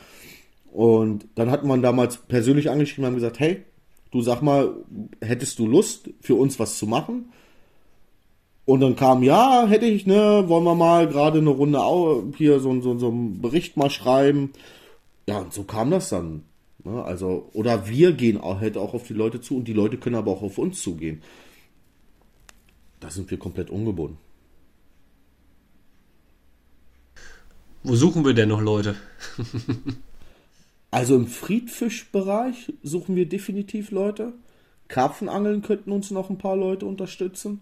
Und 0.72 1.26
dann 1.34 1.50
hat 1.50 1.62
man 1.62 1.82
damals 1.82 2.16
persönlich 2.16 2.70
angeschrieben 2.70 3.04
und 3.04 3.16
gesagt, 3.16 3.38
hey, 3.38 3.62
du 4.12 4.22
sag 4.22 4.42
mal, 4.42 4.74
hättest 5.20 5.58
du 5.58 5.66
Lust, 5.66 6.10
für 6.20 6.36
uns 6.36 6.60
was 6.60 6.78
zu 6.78 6.86
machen? 6.86 7.32
Und 8.64 8.80
dann 8.80 8.94
kam, 8.94 9.24
ja, 9.24 9.66
hätte 9.66 9.86
ich, 9.86 10.06
ne, 10.06 10.44
wollen 10.46 10.64
wir 10.64 10.76
mal 10.76 11.08
gerade 11.08 11.38
eine 11.38 11.50
Runde 11.50 11.80
hier 12.36 12.60
so, 12.60 12.80
so, 12.80 12.96
so 12.96 13.08
einen 13.08 13.42
Bericht 13.42 13.76
mal 13.76 13.90
schreiben. 13.90 14.52
Ja, 15.26 15.38
und 15.38 15.52
so 15.52 15.64
kam 15.64 15.90
das 15.90 16.10
dann. 16.10 16.44
Ne? 16.84 17.02
Also, 17.02 17.48
oder 17.54 17.88
wir 17.88 18.12
gehen 18.12 18.38
auch, 18.38 18.60
halt 18.60 18.76
auch 18.76 18.94
auf 18.94 19.06
die 19.06 19.14
Leute 19.14 19.40
zu 19.40 19.56
und 19.56 19.66
die 19.66 19.72
Leute 19.72 19.96
können 19.96 20.16
aber 20.16 20.30
auch 20.30 20.42
auf 20.42 20.58
uns 20.58 20.80
zugehen. 20.80 21.22
Da 23.00 23.10
sind 23.10 23.30
wir 23.30 23.38
komplett 23.38 23.70
ungebunden. 23.70 24.18
Wo 27.82 27.96
suchen 27.96 28.24
wir 28.24 28.34
denn 28.34 28.50
noch 28.50 28.60
Leute? 28.60 28.94
also 30.92 31.16
im 31.16 31.26
Friedfischbereich 31.26 32.74
suchen 32.82 33.16
wir 33.16 33.26
definitiv 33.26 33.90
Leute. 33.90 34.34
Karpfenangeln 34.88 35.62
könnten 35.62 35.90
uns 35.90 36.10
noch 36.10 36.28
ein 36.28 36.36
paar 36.36 36.54
Leute 36.54 36.84
unterstützen. 36.84 37.60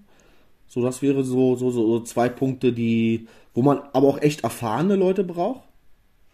So, 0.66 0.82
das 0.82 1.00
wäre 1.00 1.22
so, 1.22 1.54
so, 1.54 1.70
so 1.70 2.00
zwei 2.00 2.28
Punkte, 2.28 2.72
die, 2.72 3.28
wo 3.54 3.62
man 3.62 3.82
aber 3.92 4.08
auch 4.08 4.20
echt 4.20 4.42
erfahrene 4.42 4.96
Leute 4.96 5.22
braucht, 5.22 5.62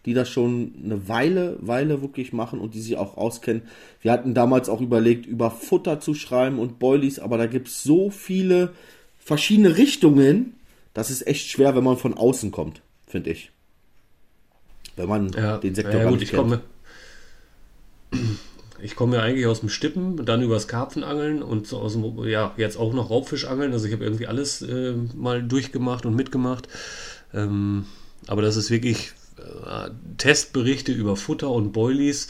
die 0.05 0.15
das 0.15 0.27
schon 0.27 0.73
eine 0.83 1.07
Weile, 1.07 1.57
Weile 1.61 2.01
wirklich 2.01 2.33
machen 2.33 2.59
und 2.59 2.73
die 2.73 2.81
sich 2.81 2.97
auch 2.97 3.15
auskennen. 3.15 3.61
Wir 4.01 4.11
hatten 4.11 4.33
damals 4.33 4.67
auch 4.67 4.81
überlegt, 4.81 5.27
über 5.27 5.51
Futter 5.51 5.99
zu 5.99 6.15
schreiben 6.15 6.57
und 6.57 6.79
Boilies, 6.79 7.19
aber 7.19 7.37
da 7.37 7.45
gibt 7.45 7.67
es 7.67 7.83
so 7.83 8.09
viele 8.09 8.73
verschiedene 9.19 9.77
Richtungen, 9.77 10.55
das 10.95 11.11
ist 11.11 11.27
echt 11.27 11.47
schwer, 11.47 11.75
wenn 11.75 11.83
man 11.83 11.97
von 11.97 12.15
außen 12.15 12.49
kommt, 12.49 12.81
finde 13.05 13.29
ich. 13.29 13.51
Wenn 14.95 15.09
man 15.09 15.29
ja, 15.33 15.59
den 15.59 15.75
Sektor 15.75 16.01
ja, 16.01 16.09
gut, 16.09 16.23
ich 16.23 16.33
komme, 16.33 16.61
ich 18.81 18.95
komme 18.95 19.17
ja 19.17 19.23
eigentlich 19.23 19.47
aus 19.47 19.61
dem 19.61 19.69
Stippen, 19.69 20.25
dann 20.25 20.41
übers 20.41 20.67
Karpfenangeln 20.67 21.41
und 21.41 21.67
so 21.67 21.79
aus 21.79 21.93
dem, 21.93 22.23
ja, 22.25 22.53
jetzt 22.57 22.77
auch 22.77 22.93
noch 22.93 23.09
Raubfischangeln. 23.09 23.73
Also 23.73 23.87
ich 23.87 23.93
habe 23.93 24.03
irgendwie 24.03 24.27
alles 24.27 24.61
äh, 24.61 24.93
mal 25.15 25.43
durchgemacht 25.43 26.05
und 26.05 26.15
mitgemacht. 26.15 26.67
Ähm, 27.33 27.85
aber 28.27 28.41
das 28.41 28.55
ist 28.55 28.69
wirklich 28.69 29.13
äh, 29.37 29.89
Testberichte 30.17 30.91
über 30.91 31.15
Futter 31.15 31.49
und 31.49 31.71
Boilies 31.71 32.27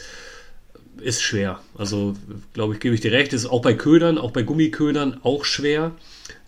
ist 1.00 1.22
schwer. 1.22 1.60
Also, 1.76 2.14
glaube 2.54 2.74
ich, 2.74 2.80
gebe 2.80 2.94
ich 2.94 3.00
dir 3.00 3.12
recht, 3.12 3.32
ist 3.32 3.46
auch 3.46 3.62
bei 3.62 3.74
Ködern, 3.74 4.18
auch 4.18 4.32
bei 4.32 4.42
Gummiködern 4.42 5.20
auch 5.22 5.44
schwer 5.44 5.92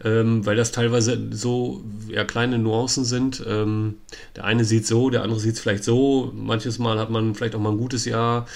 ähm, 0.03 0.45
weil 0.47 0.57
das 0.57 0.73
teilweise 0.73 1.29
so 1.31 1.83
ja, 2.09 2.25
kleine 2.25 2.59
Nuancen 2.59 3.05
sind. 3.05 3.45
Ähm, 3.47 3.97
der 4.37 4.45
eine 4.45 4.65
sieht 4.65 4.87
so, 4.87 5.11
der 5.11 5.23
andere 5.23 5.41
sieht 5.41 5.55
es 5.55 5.61
vielleicht 5.61 5.85
so. 5.85 6.33
Manches 6.35 6.79
Mal 6.79 6.99
hat 6.99 7.11
man 7.11 7.35
vielleicht 7.35 7.55
auch 7.55 7.61
mal 7.61 7.73
ein 7.73 7.79
gutes 7.79 8.05
Jahr 8.05 8.47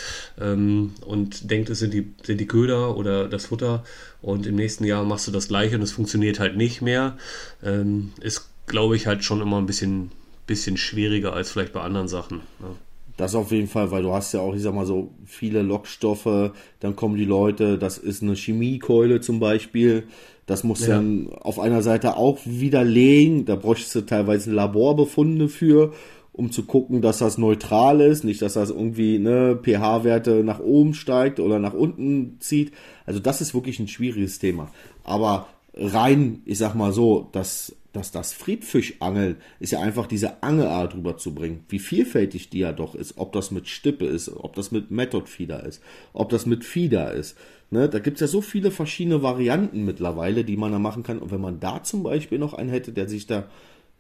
ähm, 0.41 0.95
und 1.05 1.51
denkt, 1.51 1.71
es 1.71 1.81
sind 1.81 1.93
die, 1.93 2.15
sind 2.23 2.41
die 2.41 2.47
Köder 2.47 2.97
oder 2.97 3.29
das 3.29 3.47
Futter 3.47 3.85
und 4.23 4.47
im 4.47 4.57
nächsten 4.57 4.85
Jahr 4.85 5.05
machst 5.05 5.27
du 5.29 5.33
das 5.33 5.49
gleiche 5.49 5.77
und 5.77 5.83
es 5.83 5.93
funktioniert 5.93 6.41
halt 6.41 6.57
nicht 6.57 6.81
mehr. 6.81 7.17
Ähm, 7.63 8.13
ist, 8.21 8.49
glaube 8.67 8.97
ich, 8.97 9.07
halt 9.07 9.25
schon 9.25 9.43
immer 9.43 9.59
ein 9.59 9.67
bisschen, 9.67 10.13
bisschen 10.47 10.77
schwieriger 10.77 11.35
als 11.35 11.51
vielleicht 11.51 11.73
bei 11.73 11.83
anderen 11.83 12.09
Sachen. 12.09 12.41
Ja. 12.61 12.69
Das 13.17 13.37
auf 13.37 13.53
jeden 13.53 13.69
Fall, 13.69 13.93
weil 13.93 14.03
du 14.03 14.13
hast 14.13 14.35
ja 14.35 14.41
auch, 14.41 14.55
ich 14.57 14.63
sag 14.63 14.75
mal 14.75 14.87
so, 14.87 15.15
viele 15.25 15.63
Lockstoffe, 15.63 16.51
dann 16.81 16.97
kommen 16.97 17.17
die 17.17 17.25
Leute, 17.25 17.79
das 17.79 17.97
ist 17.97 18.23
eine 18.23 18.35
Chemiekeule 18.35 19.21
zum 19.21 19.39
Beispiel, 19.39 20.09
das 20.47 20.65
muss 20.65 20.87
ja. 20.87 20.97
dann 20.97 21.31
auf 21.41 21.59
einer 21.59 21.83
Seite 21.83 22.17
auch 22.17 22.39
widerlegen. 22.45 23.47
Da 23.47 23.57
bräuchtest 23.57 23.95
du 23.95 24.01
teilweise 24.03 24.53
Laborbefunde 24.53 25.49
für, 25.49 25.93
um 26.33 26.51
zu 26.51 26.65
gucken, 26.65 27.01
dass 27.01 27.19
das 27.19 27.39
neutral 27.39 28.01
ist, 28.01 28.25
nicht, 28.25 28.43
dass 28.43 28.55
das 28.55 28.71
irgendwie 28.71 29.19
ne, 29.19 29.59
pH-Werte 29.63 30.45
nach 30.45 30.61
oben 30.61 30.95
steigt 30.95 31.41
oder 31.41 31.59
nach 31.59 31.75
unten 31.75 32.37
zieht. 32.41 32.73
Also 33.07 33.21
das 33.21 33.41
ist 33.41 33.55
wirklich 33.55 33.79
ein 33.79 33.89
schwieriges 33.89 34.39
Thema. 34.39 34.71
Aber 35.03 35.47
rein, 35.75 36.43
ich 36.45 36.59
sag 36.59 36.75
mal 36.75 36.93
so, 36.93 37.29
dass, 37.33 37.75
dass 37.93 38.11
das 38.11 38.33
Friedfischangeln 38.33 39.37
ist 39.61 39.73
ja 39.73 39.81
einfach 39.81 40.07
diese 40.07 40.43
Angelart 40.43 40.95
rüberzubringen. 40.95 41.61
Wie 41.69 41.79
vielfältig 41.79 42.51
die 42.51 42.59
ja 42.59 42.73
doch 42.73 42.95
ist. 42.95 43.15
Ob 43.17 43.33
das 43.33 43.51
mit 43.51 43.69
Stippe 43.69 44.05
ist, 44.05 44.29
ob 44.29 44.55
das 44.57 44.73
mit 44.73 44.91
Method 44.91 45.27
Feeder 45.27 45.65
ist, 45.65 45.81
ob 46.13 46.29
das 46.29 46.45
mit 46.45 46.65
Feeder 46.65 47.15
ist. 47.15 47.37
Ne, 47.71 47.89
da 47.89 47.99
gibt 47.99 48.17
es 48.17 48.21
ja 48.21 48.27
so 48.27 48.41
viele 48.41 48.71
verschiedene 48.71 49.23
Varianten 49.23 49.85
mittlerweile, 49.85 50.45
die 50.45 50.57
man 50.57 50.73
da 50.73 50.79
machen 50.79 51.03
kann. 51.03 51.19
Und 51.19 51.31
wenn 51.31 51.41
man 51.41 51.61
da 51.61 51.83
zum 51.83 52.03
Beispiel 52.03 52.39
noch 52.39 52.55
einen 52.55 52.71
hätte, 52.71 52.93
der 52.93 53.09
sich 53.09 53.27
da 53.27 53.49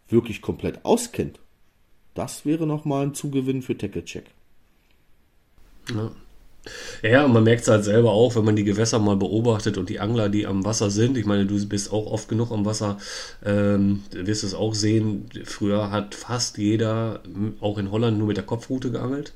wirklich 0.08 0.42
komplett 0.42 0.84
auskennt, 0.84 1.40
das 2.14 2.46
wäre 2.46 2.66
nochmal 2.66 3.06
ein 3.06 3.14
Zugewinn 3.14 3.62
für 3.62 3.76
Tackle 3.76 4.04
Check. 4.04 4.26
Ja. 5.92 6.12
Ja, 7.02 7.28
man 7.28 7.44
merkt 7.44 7.62
es 7.62 7.68
halt 7.68 7.84
selber 7.84 8.12
auch, 8.12 8.36
wenn 8.36 8.44
man 8.44 8.56
die 8.56 8.64
Gewässer 8.64 8.98
mal 8.98 9.16
beobachtet 9.16 9.76
und 9.76 9.90
die 9.90 10.00
Angler, 10.00 10.30
die 10.30 10.46
am 10.46 10.64
Wasser 10.64 10.90
sind. 10.90 11.18
Ich 11.18 11.26
meine, 11.26 11.44
du 11.44 11.62
bist 11.68 11.92
auch 11.92 12.06
oft 12.06 12.28
genug 12.28 12.52
am 12.52 12.64
Wasser, 12.64 12.98
ähm, 13.44 14.02
wirst 14.12 14.44
es 14.44 14.54
auch 14.54 14.74
sehen. 14.74 15.28
Früher 15.44 15.90
hat 15.90 16.14
fast 16.14 16.56
jeder, 16.56 17.20
auch 17.60 17.76
in 17.76 17.90
Holland, 17.90 18.18
nur 18.18 18.28
mit 18.28 18.38
der 18.38 18.44
Kopfrute 18.44 18.90
geangelt. 18.90 19.34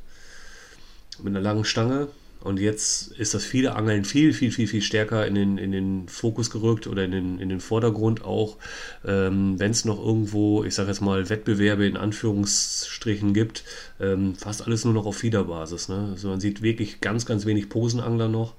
Mit 1.22 1.34
einer 1.34 1.42
langen 1.42 1.64
Stange. 1.64 2.08
Und 2.40 2.60
jetzt 2.60 3.08
ist 3.12 3.34
das 3.34 3.44
viele 3.44 3.74
Angeln 3.74 4.04
viel, 4.04 4.32
viel, 4.32 4.52
viel, 4.52 4.68
viel 4.68 4.82
stärker 4.82 5.26
in 5.26 5.34
den, 5.34 5.58
in 5.58 5.72
den 5.72 6.08
Fokus 6.08 6.50
gerückt 6.50 6.86
oder 6.86 7.04
in 7.04 7.10
den, 7.10 7.38
in 7.40 7.48
den 7.48 7.60
Vordergrund 7.60 8.24
auch, 8.24 8.58
ähm, 9.04 9.58
wenn 9.58 9.72
es 9.72 9.84
noch 9.84 9.98
irgendwo, 9.98 10.62
ich 10.62 10.74
sage 10.74 10.88
jetzt 10.88 11.00
mal, 11.00 11.28
Wettbewerbe 11.28 11.86
in 11.86 11.96
Anführungsstrichen 11.96 13.34
gibt, 13.34 13.64
ähm, 14.00 14.36
fast 14.36 14.64
alles 14.64 14.84
nur 14.84 14.94
noch 14.94 15.06
auf 15.06 15.16
Fiederbasis. 15.16 15.88
Ne? 15.88 16.10
Also 16.12 16.28
man 16.28 16.40
sieht 16.40 16.62
wirklich 16.62 17.00
ganz, 17.00 17.26
ganz 17.26 17.44
wenig 17.44 17.68
Posenangler 17.68 18.28
noch. 18.28 18.54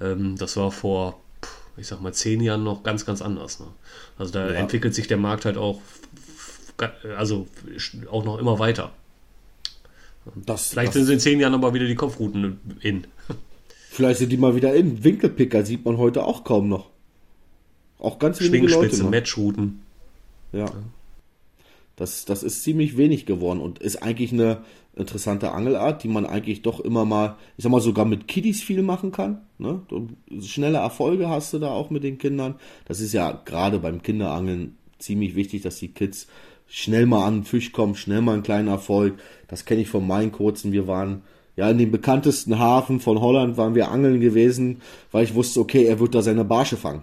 Ähm, 0.00 0.36
das 0.36 0.56
war 0.56 0.72
vor, 0.72 1.20
ich 1.76 1.86
sag 1.86 2.00
mal, 2.00 2.12
zehn 2.12 2.40
Jahren 2.40 2.64
noch 2.64 2.82
ganz, 2.82 3.06
ganz 3.06 3.22
anders. 3.22 3.60
Ne? 3.60 3.66
Also 4.18 4.32
da 4.32 4.48
ja. 4.48 4.54
entwickelt 4.54 4.96
sich 4.96 5.06
der 5.06 5.18
Markt 5.18 5.44
halt 5.44 5.56
auch, 5.56 5.80
also 7.16 7.46
auch 8.10 8.24
noch 8.24 8.38
immer 8.38 8.58
weiter. 8.58 8.92
Das, 10.46 10.68
Vielleicht 10.68 10.88
das, 10.88 10.94
sind 10.94 11.06
sie 11.06 11.12
in 11.14 11.20
zehn 11.20 11.40
Jahren 11.40 11.54
aber 11.54 11.74
wieder 11.74 11.86
die 11.86 11.94
Kopfrouten 11.94 12.60
in. 12.80 13.06
Vielleicht 13.90 14.20
sind 14.20 14.30
die 14.30 14.36
mal 14.36 14.54
wieder 14.54 14.74
in. 14.74 15.04
Winkelpicker 15.04 15.64
sieht 15.64 15.84
man 15.84 15.98
heute 15.98 16.24
auch 16.24 16.44
kaum 16.44 16.68
noch. 16.68 16.90
Auch 17.98 18.18
ganz 18.18 18.40
wenige 18.40 18.66
Leute. 18.68 19.04
Matchrouten. 19.04 19.82
Ja. 20.52 20.66
ja. 20.66 20.72
Das, 21.96 22.24
das 22.24 22.42
ist 22.42 22.62
ziemlich 22.62 22.96
wenig 22.96 23.26
geworden 23.26 23.60
und 23.60 23.78
ist 23.78 24.02
eigentlich 24.02 24.32
eine 24.32 24.64
interessante 24.96 25.52
Angelart, 25.52 26.02
die 26.02 26.08
man 26.08 26.26
eigentlich 26.26 26.62
doch 26.62 26.80
immer 26.80 27.04
mal, 27.04 27.36
ich 27.56 27.64
sag 27.64 27.70
mal, 27.70 27.80
sogar 27.80 28.04
mit 28.04 28.28
Kiddies 28.28 28.62
viel 28.62 28.82
machen 28.82 29.12
kann. 29.12 29.42
Ne? 29.58 29.82
Schnelle 30.40 30.78
Erfolge 30.78 31.28
hast 31.28 31.52
du 31.52 31.58
da 31.58 31.70
auch 31.70 31.90
mit 31.90 32.02
den 32.02 32.18
Kindern. 32.18 32.56
Das 32.86 33.00
ist 33.00 33.12
ja 33.12 33.40
gerade 33.44 33.78
beim 33.78 34.02
Kinderangeln 34.02 34.76
ziemlich 34.98 35.34
wichtig, 35.34 35.62
dass 35.62 35.78
die 35.78 35.88
Kids 35.88 36.28
schnell 36.66 37.06
mal 37.06 37.26
an 37.26 37.38
den 37.38 37.44
Fisch 37.44 37.72
kommen, 37.72 37.94
schnell 37.94 38.22
mal 38.22 38.34
einen 38.34 38.42
kleinen 38.42 38.68
Erfolg. 38.68 39.18
Das 39.48 39.64
kenne 39.64 39.82
ich 39.82 39.88
von 39.88 40.06
meinen 40.06 40.32
kurzen. 40.32 40.72
Wir 40.72 40.86
waren 40.86 41.22
ja 41.56 41.70
in 41.70 41.78
dem 41.78 41.90
bekanntesten 41.90 42.58
Hafen 42.58 43.00
von 43.00 43.20
Holland 43.20 43.56
waren 43.56 43.74
wir 43.74 43.90
angeln 43.90 44.20
gewesen, 44.20 44.80
weil 45.10 45.24
ich 45.24 45.34
wusste, 45.34 45.60
okay, 45.60 45.84
er 45.84 46.00
wird 46.00 46.14
da 46.14 46.22
seine 46.22 46.44
Barsche 46.44 46.76
fangen. 46.76 47.02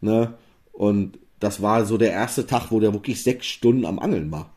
Ne? 0.00 0.34
Und 0.72 1.18
das 1.40 1.60
war 1.60 1.84
so 1.84 1.98
der 1.98 2.12
erste 2.12 2.46
Tag, 2.46 2.70
wo 2.70 2.80
der 2.80 2.92
wirklich 2.92 3.22
sechs 3.22 3.46
Stunden 3.46 3.84
am 3.84 3.98
Angeln 3.98 4.30
war. 4.30 4.50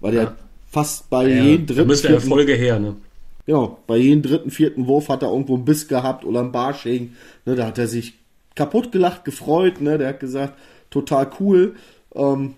Weil 0.00 0.14
ja. 0.14 0.24
der 0.24 0.36
fast 0.70 1.10
bei 1.10 1.28
ja, 1.28 1.42
jedem 1.42 1.66
dritten. 1.66 1.88
Müsste 1.88 2.08
Erfolge 2.08 2.54
her, 2.54 2.78
ne? 2.78 2.96
Genau, 3.46 3.78
bei 3.86 3.96
jedem 3.96 4.22
dritten, 4.22 4.50
vierten 4.50 4.86
Wurf 4.86 5.08
hat 5.08 5.22
er 5.22 5.30
irgendwo 5.30 5.54
einen 5.54 5.64
Biss 5.64 5.88
gehabt 5.88 6.24
oder 6.24 6.40
einen 6.40 6.52
Barsching. 6.52 7.14
Ne, 7.46 7.56
da 7.56 7.66
hat 7.66 7.78
er 7.78 7.88
sich 7.88 8.14
kaputt 8.54 8.92
gelacht, 8.92 9.24
gefreut, 9.24 9.80
ne? 9.80 9.98
Der 9.98 10.08
hat 10.08 10.20
gesagt, 10.20 10.54
total 10.90 11.30
cool. 11.40 11.74
Ähm, 12.14 12.54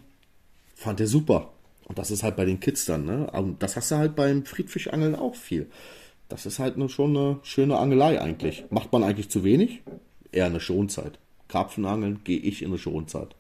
fand 0.80 0.98
er 0.98 1.06
super. 1.06 1.52
Und 1.84 1.98
das 1.98 2.10
ist 2.10 2.22
halt 2.22 2.36
bei 2.36 2.44
den 2.44 2.60
Kids 2.60 2.86
dann, 2.86 3.04
ne? 3.04 3.30
Und 3.32 3.62
das 3.62 3.76
hast 3.76 3.90
du 3.90 3.96
halt 3.96 4.16
beim 4.16 4.44
Friedfischangeln 4.46 5.14
auch 5.14 5.34
viel. 5.34 5.68
Das 6.28 6.46
ist 6.46 6.58
halt 6.58 6.76
eine, 6.76 6.88
schon 6.88 7.16
eine 7.16 7.40
schöne 7.42 7.76
Angelei 7.76 8.20
eigentlich. 8.20 8.64
Macht 8.70 8.92
man 8.92 9.02
eigentlich 9.02 9.28
zu 9.28 9.44
wenig? 9.44 9.82
Eher 10.32 10.46
eine 10.46 10.60
Schonzeit. 10.60 11.18
Karpfenangeln 11.48 12.20
gehe 12.24 12.38
ich 12.38 12.62
in 12.62 12.68
eine 12.68 12.78
Schonzeit. 12.78 13.34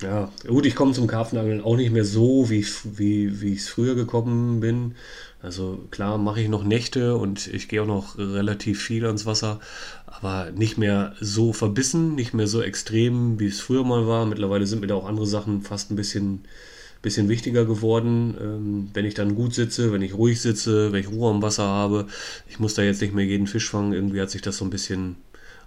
Ja, 0.00 0.30
gut, 0.46 0.64
ich 0.64 0.76
komme 0.76 0.92
zum 0.92 1.08
Karpfenangeln 1.08 1.60
auch 1.60 1.76
nicht 1.76 1.92
mehr 1.92 2.04
so, 2.04 2.50
wie, 2.50 2.64
wie, 2.84 3.40
wie 3.40 3.52
ich 3.54 3.60
es 3.60 3.68
früher 3.68 3.96
gekommen 3.96 4.60
bin. 4.60 4.94
Also 5.42 5.84
klar 5.90 6.18
mache 6.18 6.40
ich 6.40 6.48
noch 6.48 6.62
Nächte 6.62 7.16
und 7.16 7.48
ich 7.48 7.68
gehe 7.68 7.82
auch 7.82 7.86
noch 7.86 8.16
relativ 8.16 8.80
viel 8.82 9.06
ans 9.06 9.26
Wasser, 9.26 9.60
aber 10.06 10.52
nicht 10.52 10.78
mehr 10.78 11.14
so 11.20 11.52
verbissen, 11.52 12.14
nicht 12.14 12.32
mehr 12.32 12.46
so 12.46 12.62
extrem, 12.62 13.40
wie 13.40 13.46
es 13.46 13.60
früher 13.60 13.84
mal 13.84 14.06
war. 14.06 14.24
Mittlerweile 14.26 14.66
sind 14.66 14.80
mir 14.80 14.86
da 14.86 14.94
auch 14.94 15.06
andere 15.06 15.26
Sachen 15.26 15.62
fast 15.62 15.90
ein 15.90 15.96
bisschen, 15.96 16.44
bisschen 17.02 17.28
wichtiger 17.28 17.64
geworden. 17.64 18.36
Ähm, 18.40 18.90
wenn 18.94 19.04
ich 19.04 19.14
dann 19.14 19.34
gut 19.34 19.54
sitze, 19.54 19.92
wenn 19.92 20.02
ich 20.02 20.14
ruhig 20.14 20.40
sitze, 20.40 20.92
wenn 20.92 21.00
ich 21.00 21.10
Ruhe 21.10 21.30
am 21.30 21.42
Wasser 21.42 21.66
habe, 21.66 22.06
ich 22.48 22.60
muss 22.60 22.74
da 22.74 22.82
jetzt 22.82 23.00
nicht 23.00 23.14
mehr 23.14 23.24
jeden 23.24 23.48
Fisch 23.48 23.68
fangen. 23.70 23.92
Irgendwie 23.92 24.20
hat 24.20 24.30
sich 24.30 24.42
das 24.42 24.58
so 24.58 24.64
ein 24.64 24.70
bisschen 24.70 25.16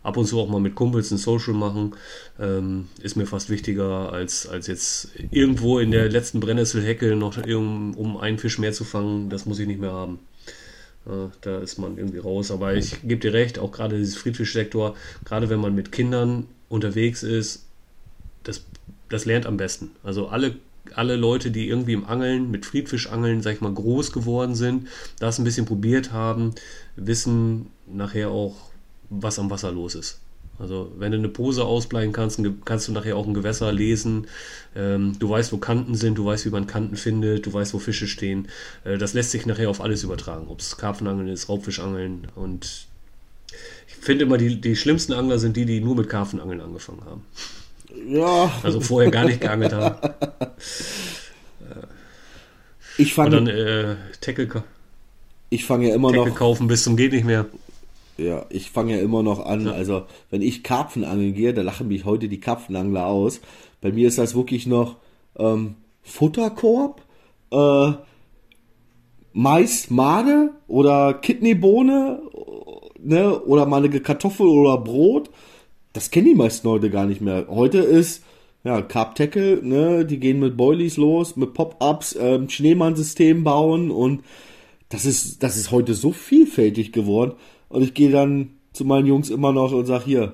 ab 0.04 0.18
und 0.18 0.26
zu 0.26 0.40
auch 0.40 0.50
mal 0.50 0.60
mit 0.60 0.76
Kumpels 0.76 1.12
ein 1.12 1.18
Social 1.18 1.54
machen, 1.54 1.96
ähm, 2.40 2.88
ist 3.02 3.16
mir 3.16 3.26
fast 3.26 3.50
wichtiger, 3.50 4.12
als, 4.12 4.48
als 4.48 4.68
jetzt 4.68 5.10
irgendwo 5.32 5.80
in 5.80 5.92
der 5.92 6.10
letzten 6.10 6.40
Brennnesselhecke 6.40 7.16
noch 7.16 7.38
um, 7.46 7.94
um 7.96 8.18
einen 8.18 8.38
Fisch 8.38 8.58
mehr 8.60 8.74
zu 8.74 8.84
fangen. 8.84 9.30
Das 9.30 9.46
muss 9.46 9.60
ich 9.60 9.68
nicht 9.68 9.80
mehr 9.80 9.92
haben. 9.92 10.20
Da 11.42 11.58
ist 11.60 11.80
man 11.80 11.98
irgendwie 11.98 12.20
raus. 12.20 12.52
Aber 12.52 12.76
ich 12.76 13.02
gebe 13.02 13.18
dir 13.18 13.34
recht, 13.34 13.58
auch 13.58 13.72
gerade 13.72 13.98
dieses 13.98 14.16
Friedfischsektor, 14.18 14.96
gerade 15.26 15.50
wenn 15.50 15.60
man 15.60 15.74
mit 15.74 15.92
Kindern 15.92 16.46
unterwegs 16.70 17.24
ist, 17.24 17.66
das, 18.44 18.66
das 19.10 19.26
lernt 19.26 19.48
am 19.48 19.58
besten. 19.58 19.92
Also 20.04 20.28
alle 20.28 20.56
alle 20.96 21.16
Leute, 21.16 21.52
die 21.52 21.68
irgendwie 21.68 21.94
im 21.94 22.06
Angeln, 22.06 22.52
mit 22.52 22.66
Friedfischangeln, 22.66 23.42
sag 23.42 23.54
ich 23.54 23.62
mal, 23.62 23.74
groß 23.74 24.12
geworden 24.12 24.56
sind, 24.56 24.88
das 25.20 25.40
ein 25.40 25.44
bisschen 25.44 25.66
probiert 25.66 26.12
haben, 26.12 26.54
wissen 26.96 27.68
nachher 27.88 28.30
auch, 28.30 28.71
was 29.12 29.38
am 29.38 29.50
Wasser 29.50 29.72
los 29.72 29.96
ist. 29.96 30.20
Also 30.58 30.92
wenn 30.98 31.12
du 31.12 31.18
eine 31.18 31.30
Pose 31.30 31.64
ausbleiben 31.64 32.14
kannst, 32.14 32.40
kannst 32.66 32.88
du 32.88 32.92
nachher 32.92 33.18
auch 33.18 33.28
ein 33.28 33.34
Gewässer 33.34 33.72
lesen. 33.72 34.28
Ähm, 34.76 35.16
du 35.18 35.30
weißt, 35.30 35.52
wo 35.52 35.58
Kanten 35.58 35.96
sind, 35.96 36.18
du 36.18 36.26
weißt, 36.26 36.46
wie 36.46 36.50
man 36.50 36.68
Kanten 36.68 36.96
findet, 36.96 37.46
du 37.46 37.54
weißt, 37.54 37.74
wo 37.74 37.80
Fische 37.80 38.08
stehen. 38.08 38.48
Äh, 38.84 38.98
das 38.98 39.14
lässt 39.14 39.32
sich 39.32 39.46
nachher 39.46 39.70
auf 39.70 39.82
alles 39.82 40.04
übertragen, 40.04 40.48
ob 40.50 40.60
es 40.60 40.78
Karpfenangeln 40.78 41.30
ist, 41.30 41.50
Raubfischangeln. 41.50 42.28
Und 42.36 42.88
ich 43.88 43.96
finde 43.96 44.26
immer, 44.26 44.38
die, 44.38 44.62
die 44.62 44.76
schlimmsten 44.76 45.14
Angler 45.14 45.40
sind 45.40 45.58
die, 45.58 45.66
die 45.66 45.80
nur 45.82 45.96
mit 45.96 46.10
Karpfenangeln 46.10 46.62
angefangen 46.62 47.06
haben. 47.06 47.26
Ja. 48.08 48.52
Also 48.64 48.82
vorher 48.82 49.12
gar 49.12 49.26
nicht 49.26 49.42
geangelt 49.42 49.74
haben. 49.74 49.96
Ich 52.98 53.14
fange. 53.14 53.32
Dann 53.32 53.48
äh, 53.48 53.96
Tackle, 54.20 54.64
ich 55.50 55.66
fange 55.66 55.90
ja 55.90 55.96
immer 55.96 56.10
Tackle 56.10 56.30
noch. 56.30 56.36
kaufen 56.36 56.68
bis 56.68 56.84
zum 56.84 56.98
geht 56.98 57.14
nicht 57.14 57.26
mehr. 57.26 57.46
Ja, 58.22 58.46
ich 58.50 58.72
fange 58.72 58.96
ja 58.96 59.02
immer 59.02 59.24
noch 59.24 59.46
an. 59.46 59.66
Ja. 59.66 59.72
Also, 59.72 60.04
wenn 60.30 60.42
ich 60.42 60.64
Karpfenangeln 60.64 61.34
gehe, 61.34 61.54
da 61.54 61.62
lachen 61.62 61.88
mich 61.88 62.06
heute 62.06 62.30
die 62.30 62.40
Karpfenangler 62.40 63.06
aus. 63.06 63.42
Bei 63.82 63.92
mir 63.92 64.08
ist 64.08 64.18
das 64.18 64.36
wirklich 64.36 64.68
noch 64.68 64.98
ähm, 65.38 65.76
Futterkorb, 66.04 67.02
äh, 67.52 67.92
Mais, 69.34 69.90
Made 69.90 70.52
oder 70.68 71.14
Kidneybohne, 71.16 72.22
ne, 73.00 73.40
oder 73.40 73.66
mal 73.66 73.84
eine 73.84 74.00
Kartoffel 74.00 74.48
oder 74.48 74.78
Brot. 74.78 75.30
Das 75.94 76.12
kennen 76.12 76.28
die 76.28 76.36
meisten 76.36 76.68
heute 76.70 76.90
gar 76.90 77.06
nicht 77.06 77.22
mehr. 77.22 77.48
Heute 77.50 77.80
ist 77.80 78.24
ja 78.64 78.82
Carp 78.82 79.16
Tackle, 79.16 79.62
ne, 79.64 80.06
die 80.06 80.20
gehen 80.20 80.40
mit 80.40 80.58
Boilies 80.58 80.98
los, 80.98 81.36
mit 81.36 81.54
Pop-ups, 81.54 82.16
ähm, 82.20 82.50
Schneemann-System 82.50 83.44
bauen 83.44 83.90
und 83.90 84.24
das 84.90 85.06
ist, 85.06 85.42
das 85.42 85.56
ist 85.56 85.72
heute 85.72 85.94
so 85.94 86.12
vielfältig 86.12 86.92
geworden. 86.92 87.34
Und 87.72 87.82
ich 87.82 87.94
gehe 87.94 88.12
dann 88.12 88.52
zu 88.74 88.86
meinen 88.86 89.08
Jungs 89.08 89.30
immer 89.30 89.52
noch 89.54 89.72
und 89.72 89.86
sag 89.86 90.04
hier, 90.04 90.34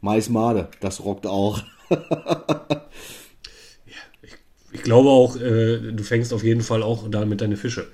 Mais 0.00 0.28
Made, 0.28 0.68
das 0.80 1.04
rockt 1.04 1.26
auch. 1.26 1.60
Ich 4.74 4.82
glaube 4.82 5.08
auch, 5.08 5.36
äh, 5.36 5.92
du 5.92 6.02
fängst 6.02 6.32
auf 6.32 6.42
jeden 6.42 6.62
Fall 6.62 6.82
auch 6.82 7.08
damit 7.08 7.40
deine 7.40 7.56
Fische. 7.56 7.86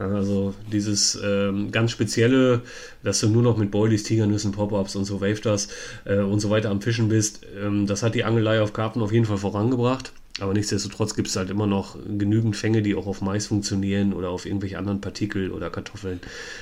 Ja, 0.00 0.06
Also 0.06 0.54
dieses 0.72 1.20
ähm, 1.22 1.70
ganz 1.70 1.90
spezielle, 1.90 2.62
dass 3.04 3.20
du 3.20 3.28
nur 3.28 3.42
noch 3.42 3.58
mit 3.58 3.70
Boilies, 3.70 4.04
Tigernüssen, 4.04 4.50
Pop-Ups 4.50 4.96
und 4.96 5.04
so 5.04 5.20
Waveters 5.20 5.68
äh, 6.06 6.20
und 6.20 6.40
so 6.40 6.48
weiter 6.48 6.70
am 6.70 6.80
Fischen 6.80 7.08
bist, 7.08 7.46
ähm, 7.62 7.86
das 7.86 8.02
hat 8.02 8.14
die 8.14 8.24
Angelei 8.24 8.62
auf 8.62 8.72
Karpfen 8.72 9.02
auf 9.02 9.12
jeden 9.12 9.26
Fall 9.26 9.36
vorangebracht. 9.36 10.12
Aber 10.40 10.54
nichtsdestotrotz 10.54 11.14
gibt 11.14 11.28
es 11.28 11.36
halt 11.36 11.50
immer 11.50 11.66
noch 11.66 11.96
genügend 11.96 12.56
Fänge, 12.56 12.82
die 12.82 12.94
auch 12.94 13.06
auf 13.06 13.20
Mais 13.20 13.46
funktionieren 13.46 14.14
oder 14.14 14.30
auf 14.30 14.46
irgendwelche 14.46 14.78
anderen 14.78 15.00
Partikel 15.00 15.52
oder 15.52 15.68
Kartoffeln. 15.68 16.20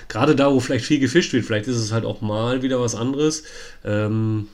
Gerade 0.08 0.34
da, 0.34 0.52
wo 0.52 0.58
vielleicht 0.58 0.84
viel 0.84 0.98
gefischt 0.98 1.32
wird, 1.32 1.44
vielleicht 1.44 1.68
ist 1.68 1.76
es 1.76 1.92
halt 1.92 2.04
auch 2.04 2.20
mal 2.20 2.62
wieder 2.62 2.80
was 2.80 2.96
anderes. 2.96 3.44
Ähm, 3.84 4.48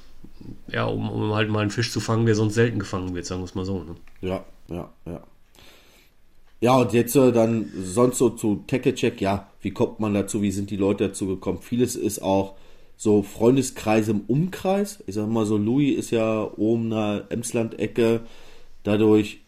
ja, 0.69 0.85
um, 0.85 1.11
um 1.11 1.35
halt 1.35 1.49
mal 1.49 1.61
einen 1.61 1.71
Fisch 1.71 1.91
zu 1.91 2.01
fangen, 2.01 2.27
der 2.27 2.35
sonst 2.35 2.55
selten 2.55 2.79
gefangen 2.79 3.15
wird, 3.15 3.25
sagen 3.25 3.41
wir 3.41 3.47
es 3.47 3.55
mal 3.55 3.65
so. 3.65 3.85
Ne? 3.85 3.97
Ja, 4.21 4.45
ja, 4.69 4.91
ja. 5.07 5.23
Ja, 6.61 6.77
und 6.79 6.93
jetzt 6.93 7.15
äh, 7.17 7.33
dann 7.33 7.71
sonst 7.83 8.19
so 8.19 8.31
zu 8.31 8.65
Tackle-Check, 8.67 9.21
ja, 9.21 9.51
wie 9.61 9.73
kommt 9.73 10.01
man 10.01 10.15
dazu, 10.15 10.41
wie 10.43 10.51
sind 10.51 10.71
die 10.71 10.77
Leute 10.77 11.09
dazu 11.09 11.27
gekommen? 11.27 11.61
Vieles 11.61 11.97
ist 11.97 12.23
auch 12.23 12.55
so 12.97 13.23
Freundeskreise 13.23 14.13
im 14.13 14.21
Umkreis. 14.27 15.03
Ich 15.07 15.15
sag 15.15 15.29
mal 15.29 15.45
so, 15.45 15.59
Louis 15.59 15.99
ist 15.99 16.11
ja 16.13 16.51
oben 16.57 16.85
in 16.85 16.91
der 16.91 17.25
Emsland-Ecke. 17.29 18.23
Dadurch, 18.87 19.41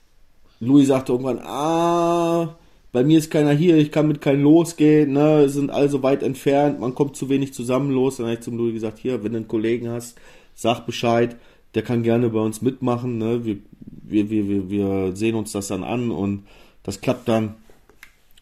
Louis 0.58 0.88
sagte 0.88 1.12
irgendwann, 1.12 1.38
ah, 1.38 2.56
bei 2.90 3.04
mir 3.04 3.18
ist 3.18 3.30
keiner 3.30 3.52
hier, 3.52 3.76
ich 3.76 3.92
kann 3.92 4.08
mit 4.08 4.20
keinem 4.20 4.42
losgehen, 4.42 5.12
ne, 5.12 5.48
sind 5.48 5.70
alle 5.70 5.88
so 5.88 6.02
weit 6.02 6.24
entfernt, 6.24 6.80
man 6.80 6.96
kommt 6.96 7.14
zu 7.14 7.28
wenig 7.28 7.54
zusammen 7.54 7.92
los. 7.92 8.16
Dann 8.16 8.26
habe 8.26 8.34
ich 8.34 8.40
zum 8.40 8.56
Louis 8.56 8.74
gesagt, 8.74 8.98
hier, 8.98 9.22
wenn 9.22 9.30
du 9.30 9.38
einen 9.38 9.46
Kollegen 9.46 9.90
hast, 9.90 10.18
sag 10.56 10.86
Bescheid, 10.86 11.36
der 11.76 11.82
kann 11.82 12.02
gerne 12.02 12.30
bei 12.30 12.40
uns 12.40 12.62
mitmachen, 12.62 13.18
ne, 13.18 13.44
wir, 13.44 13.58
wir, 13.80 14.28
wir, 14.28 14.48
wir, 14.48 14.70
wir 14.70 15.16
sehen 15.16 15.36
uns 15.36 15.52
das 15.52 15.68
dann 15.68 15.84
an 15.84 16.10
und 16.10 16.44
das 16.82 17.00
klappt 17.00 17.28
dann. 17.28 17.54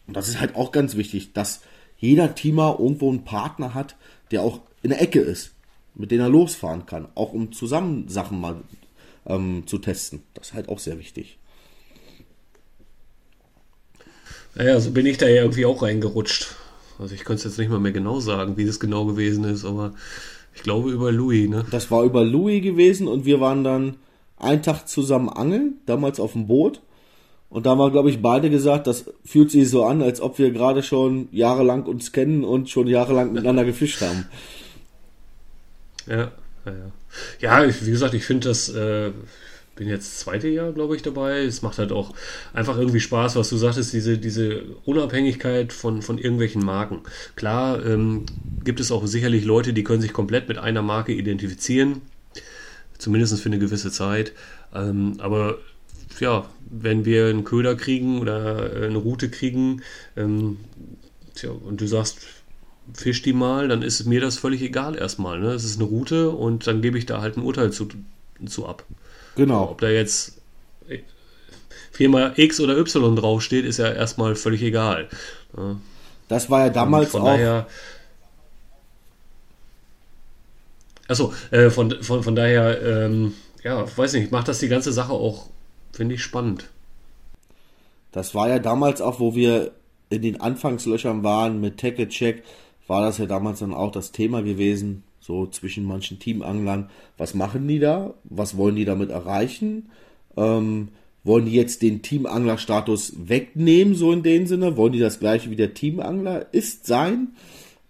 Und 0.07 0.17
das 0.17 0.27
ist 0.27 0.39
halt 0.41 0.55
auch 0.55 0.71
ganz 0.71 0.95
wichtig, 0.95 1.31
dass 1.33 1.61
jeder 1.99 2.33
Teamer 2.33 2.77
irgendwo 2.79 3.11
einen 3.11 3.23
Partner 3.23 3.75
hat, 3.75 3.95
der 4.31 4.41
auch 4.41 4.61
in 4.81 4.89
der 4.89 5.01
Ecke 5.01 5.19
ist, 5.19 5.53
mit 5.93 6.09
dem 6.09 6.21
er 6.21 6.29
losfahren 6.29 6.87
kann, 6.87 7.07
auch 7.13 7.33
um 7.33 7.51
zusammen 7.51 8.07
Sachen 8.07 8.41
mal 8.41 8.63
ähm, 9.27 9.63
zu 9.65 9.77
testen. 9.77 10.23
Das 10.33 10.49
ist 10.49 10.53
halt 10.53 10.69
auch 10.69 10.79
sehr 10.79 10.97
wichtig. 10.99 11.37
Naja, 14.55 14.79
so 14.79 14.91
bin 14.91 15.05
ich 15.05 15.17
da 15.17 15.27
ja 15.27 15.43
irgendwie 15.43 15.65
auch 15.65 15.83
reingerutscht. 15.83 16.55
Also 16.97 17.13
ich 17.13 17.25
könnte 17.25 17.39
es 17.39 17.43
jetzt 17.43 17.59
nicht 17.59 17.69
mal 17.69 17.79
mehr 17.79 17.91
genau 17.91 18.19
sagen, 18.19 18.57
wie 18.57 18.65
das 18.65 18.79
genau 18.79 19.05
gewesen 19.05 19.43
ist, 19.43 19.65
aber 19.65 19.93
ich 20.55 20.63
glaube 20.63 20.89
über 20.89 21.11
Louis, 21.11 21.47
ne? 21.47 21.63
Das 21.69 21.91
war 21.91 22.03
über 22.03 22.23
Louis 22.23 22.63
gewesen 22.63 23.07
und 23.07 23.25
wir 23.25 23.39
waren 23.39 23.63
dann 23.63 23.97
einen 24.37 24.63
Tag 24.63 24.87
zusammen 24.87 25.29
angeln, 25.29 25.75
damals 25.85 26.19
auf 26.19 26.33
dem 26.33 26.47
Boot. 26.47 26.81
Und 27.49 27.65
da 27.65 27.71
haben 27.71 27.77
wir, 27.77 27.91
glaube 27.91 28.09
ich, 28.09 28.21
beide 28.21 28.49
gesagt, 28.49 28.87
das 28.87 29.05
fühlt 29.23 29.51
sich 29.51 29.69
so 29.69 29.85
an, 29.85 30.01
als 30.01 30.19
ob 30.19 30.37
wir 30.37 30.51
gerade 30.51 30.83
schon 30.83 31.29
jahrelang 31.31 31.83
uns 31.83 32.11
kennen 32.11 32.43
und 32.43 32.69
schon 32.69 32.87
jahrelang 32.87 33.31
miteinander 33.31 33.63
gefischt 33.65 34.01
haben. 34.01 34.25
Ja, 36.07 36.31
ja, 36.71 36.91
ja. 37.39 37.65
Ich, 37.65 37.85
wie 37.85 37.91
gesagt, 37.91 38.13
ich 38.13 38.25
finde 38.25 38.49
das, 38.49 38.69
äh, 38.69 39.11
bin 39.77 39.87
jetzt 39.87 40.19
zweite 40.19 40.49
Jahr, 40.49 40.73
glaube 40.73 40.95
ich, 40.95 41.01
dabei. 41.01 41.43
Es 41.43 41.61
macht 41.61 41.77
halt 41.77 41.91
auch 41.91 42.13
einfach 42.53 42.77
irgendwie 42.77 42.99
Spaß, 42.99 43.35
was 43.35 43.49
du 43.49 43.57
sagtest, 43.57 43.93
diese, 43.93 44.17
diese 44.17 44.63
Unabhängigkeit 44.85 45.71
von, 45.71 46.01
von 46.01 46.17
irgendwelchen 46.17 46.65
Marken. 46.65 47.01
Klar, 47.35 47.85
ähm, 47.85 48.25
gibt 48.63 48.79
es 48.79 48.91
auch 48.91 49.05
sicherlich 49.07 49.45
Leute, 49.45 49.73
die 49.73 49.83
können 49.83 50.01
sich 50.01 50.13
komplett 50.13 50.49
mit 50.49 50.57
einer 50.57 50.81
Marke 50.81 51.13
identifizieren, 51.13 52.01
zumindest 52.97 53.39
für 53.39 53.49
eine 53.49 53.59
gewisse 53.59 53.91
Zeit. 53.91 54.33
Ähm, 54.73 55.13
aber 55.19 55.59
ja, 56.19 56.49
wenn 56.69 57.05
wir 57.05 57.27
einen 57.27 57.43
Köder 57.43 57.75
kriegen 57.75 58.19
oder 58.19 58.81
äh, 58.81 58.85
eine 58.87 58.97
Route 58.97 59.29
kriegen, 59.29 59.83
ähm, 60.15 60.57
tja, 61.35 61.51
und 61.51 61.79
du 61.79 61.87
sagst, 61.87 62.17
fisch 62.93 63.21
die 63.21 63.33
mal, 63.33 63.67
dann 63.67 63.81
ist 63.81 64.05
mir 64.05 64.21
das 64.21 64.37
völlig 64.37 64.61
egal 64.61 64.95
erstmal. 64.95 65.39
Ne? 65.39 65.51
Es 65.51 65.63
ist 65.63 65.79
eine 65.79 65.89
Route 65.89 66.29
und 66.29 66.67
dann 66.67 66.81
gebe 66.81 66.97
ich 66.97 67.05
da 67.05 67.21
halt 67.21 67.37
ein 67.37 67.43
Urteil 67.43 67.71
zu, 67.71 67.87
zu 68.45 68.65
ab. 68.65 68.83
Genau. 69.35 69.69
Ob 69.69 69.81
da 69.81 69.89
jetzt 69.89 70.37
viermal 71.91 72.33
X 72.35 72.59
oder 72.59 72.77
Y 72.77 73.15
draufsteht, 73.15 73.65
ist 73.65 73.77
ja 73.77 73.91
erstmal 73.91 74.35
völlig 74.35 74.61
egal. 74.61 75.09
Ja. 75.57 75.77
Das 76.27 76.49
war 76.49 76.65
ja 76.65 76.69
damals 76.69 77.09
von 77.09 77.21
auch. 77.21 77.25
daher. 77.25 77.67
Achso, 81.07 81.33
äh, 81.51 81.69
von, 81.69 82.03
von, 82.03 82.21
von 82.21 82.35
daher, 82.35 82.81
ähm, 82.81 83.33
ja, 83.63 83.85
weiß 83.97 84.13
nicht, 84.13 84.31
macht 84.31 84.47
das 84.47 84.59
die 84.59 84.67
ganze 84.67 84.91
Sache 84.91 85.13
auch, 85.13 85.47
finde 85.93 86.15
ich, 86.15 86.21
spannend. 86.21 86.69
Das 88.11 88.35
war 88.35 88.49
ja 88.49 88.59
damals 88.59 89.01
auch, 89.01 89.19
wo 89.19 89.33
wir 89.33 89.71
in 90.09 90.21
den 90.21 90.39
Anfangslöchern 90.39 91.23
waren 91.23 91.61
mit 91.61 91.79
Tackle 91.79 92.09
Check, 92.09 92.43
war 92.87 93.01
das 93.01 93.17
ja 93.17 93.25
damals 93.25 93.59
dann 93.59 93.73
auch 93.73 93.91
das 93.91 94.11
Thema 94.11 94.41
gewesen, 94.41 95.03
so 95.19 95.45
zwischen 95.45 95.85
manchen 95.85 96.19
Teamanglern. 96.19 96.89
Was 97.17 97.33
machen 97.33 97.67
die 97.67 97.79
da? 97.79 98.13
Was 98.23 98.57
wollen 98.57 98.75
die 98.75 98.85
damit 98.85 99.09
erreichen? 99.09 99.89
Ähm, 100.35 100.89
wollen 101.23 101.45
die 101.45 101.51
jetzt 101.53 101.81
den 101.81 102.01
Teamangler-Status 102.01 103.15
wegnehmen, 103.27 103.95
so 103.95 104.11
in 104.13 104.23
dem 104.23 104.47
Sinne? 104.47 104.77
Wollen 104.77 104.93
die 104.93 104.99
das 104.99 105.19
gleiche 105.19 105.51
wie 105.51 105.57
der 105.57 105.73
Teamangler 105.73 106.53
ist 106.53 106.87
sein? 106.87 107.33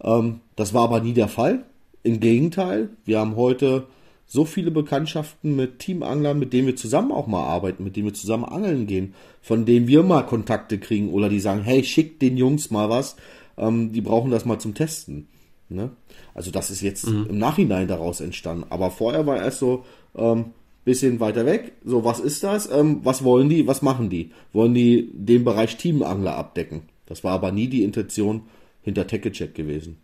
Ähm, 0.03 0.39
das 0.55 0.73
war 0.73 0.85
aber 0.85 1.01
nie 1.01 1.13
der 1.13 1.27
Fall. 1.27 1.63
Im 2.01 2.19
Gegenteil, 2.19 2.89
wir 3.05 3.19
haben 3.19 3.35
heute 3.35 3.85
so 4.25 4.43
viele 4.43 4.71
Bekanntschaften 4.71 5.55
mit 5.55 5.79
Teamanglern, 5.79 6.37
mit 6.37 6.51
denen 6.51 6.67
wir 6.67 6.75
zusammen 6.75 7.11
auch 7.11 7.27
mal 7.27 7.43
arbeiten, 7.43 7.83
mit 7.83 7.95
denen 7.95 8.07
wir 8.07 8.13
zusammen 8.13 8.43
angeln 8.43 8.87
gehen, 8.87 9.13
von 9.41 9.65
denen 9.65 9.87
wir 9.87 10.03
mal 10.03 10.23
Kontakte 10.23 10.79
kriegen 10.79 11.09
oder 11.09 11.29
die 11.29 11.39
sagen, 11.39 11.61
hey, 11.61 11.83
schick 11.83 12.19
den 12.19 12.35
Jungs 12.35 12.69
mal 12.69 12.89
was, 12.89 13.15
ähm, 13.57 13.91
die 13.91 14.01
brauchen 14.01 14.31
das 14.31 14.45
mal 14.45 14.59
zum 14.59 14.73
Testen. 14.73 15.27
Ne? 15.69 15.91
Also 16.33 16.51
das 16.51 16.69
ist 16.71 16.81
jetzt 16.81 17.07
mhm. 17.07 17.27
im 17.29 17.37
Nachhinein 17.37 17.87
daraus 17.87 18.21
entstanden. 18.21 18.65
Aber 18.69 18.91
vorher 18.91 19.25
war 19.27 19.37
erst 19.37 19.59
so 19.59 19.85
ähm, 20.15 20.53
bisschen 20.85 21.19
weiter 21.19 21.45
weg. 21.45 21.73
So, 21.83 22.05
was 22.05 22.19
ist 22.19 22.43
das? 22.43 22.69
Ähm, 22.71 23.01
was 23.03 23.23
wollen 23.23 23.49
die? 23.49 23.67
Was 23.67 23.81
machen 23.81 24.09
die? 24.09 24.31
Wollen 24.53 24.73
die 24.73 25.09
den 25.13 25.43
Bereich 25.43 25.75
Teamangler 25.77 26.35
abdecken? 26.35 26.83
Das 27.05 27.23
war 27.23 27.33
aber 27.33 27.51
nie 27.51 27.67
die 27.67 27.83
Intention 27.83 28.43
hinter 28.81 29.05
TackleCheck 29.05 29.53
gewesen. 29.53 29.97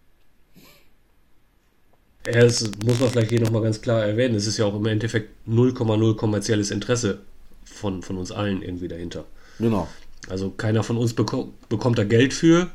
Ja, 2.26 2.42
das 2.42 2.70
muss 2.86 3.00
man 3.00 3.10
vielleicht 3.10 3.30
hier 3.30 3.42
nochmal 3.42 3.62
ganz 3.62 3.82
klar 3.82 4.04
erwähnen. 4.04 4.36
Es 4.36 4.48
ist 4.48 4.58
ja 4.58 4.66
auch 4.66 4.76
im 4.76 4.86
Endeffekt 4.86 5.30
0,0 5.48 6.16
kommerzielles 6.16 6.72
Interesse 6.72 7.22
von, 7.64 8.02
von 8.02 8.18
uns 8.18 8.32
allen 8.32 8.62
irgendwie 8.62 8.88
dahinter. 8.88 9.26
Genau. 9.60 9.88
Also 10.30 10.50
keiner 10.50 10.84
von 10.84 10.98
uns 10.98 11.14
beko 11.14 11.54
bekommt 11.70 11.98
da 11.98 12.04
Geld 12.04 12.34
für. 12.34 12.70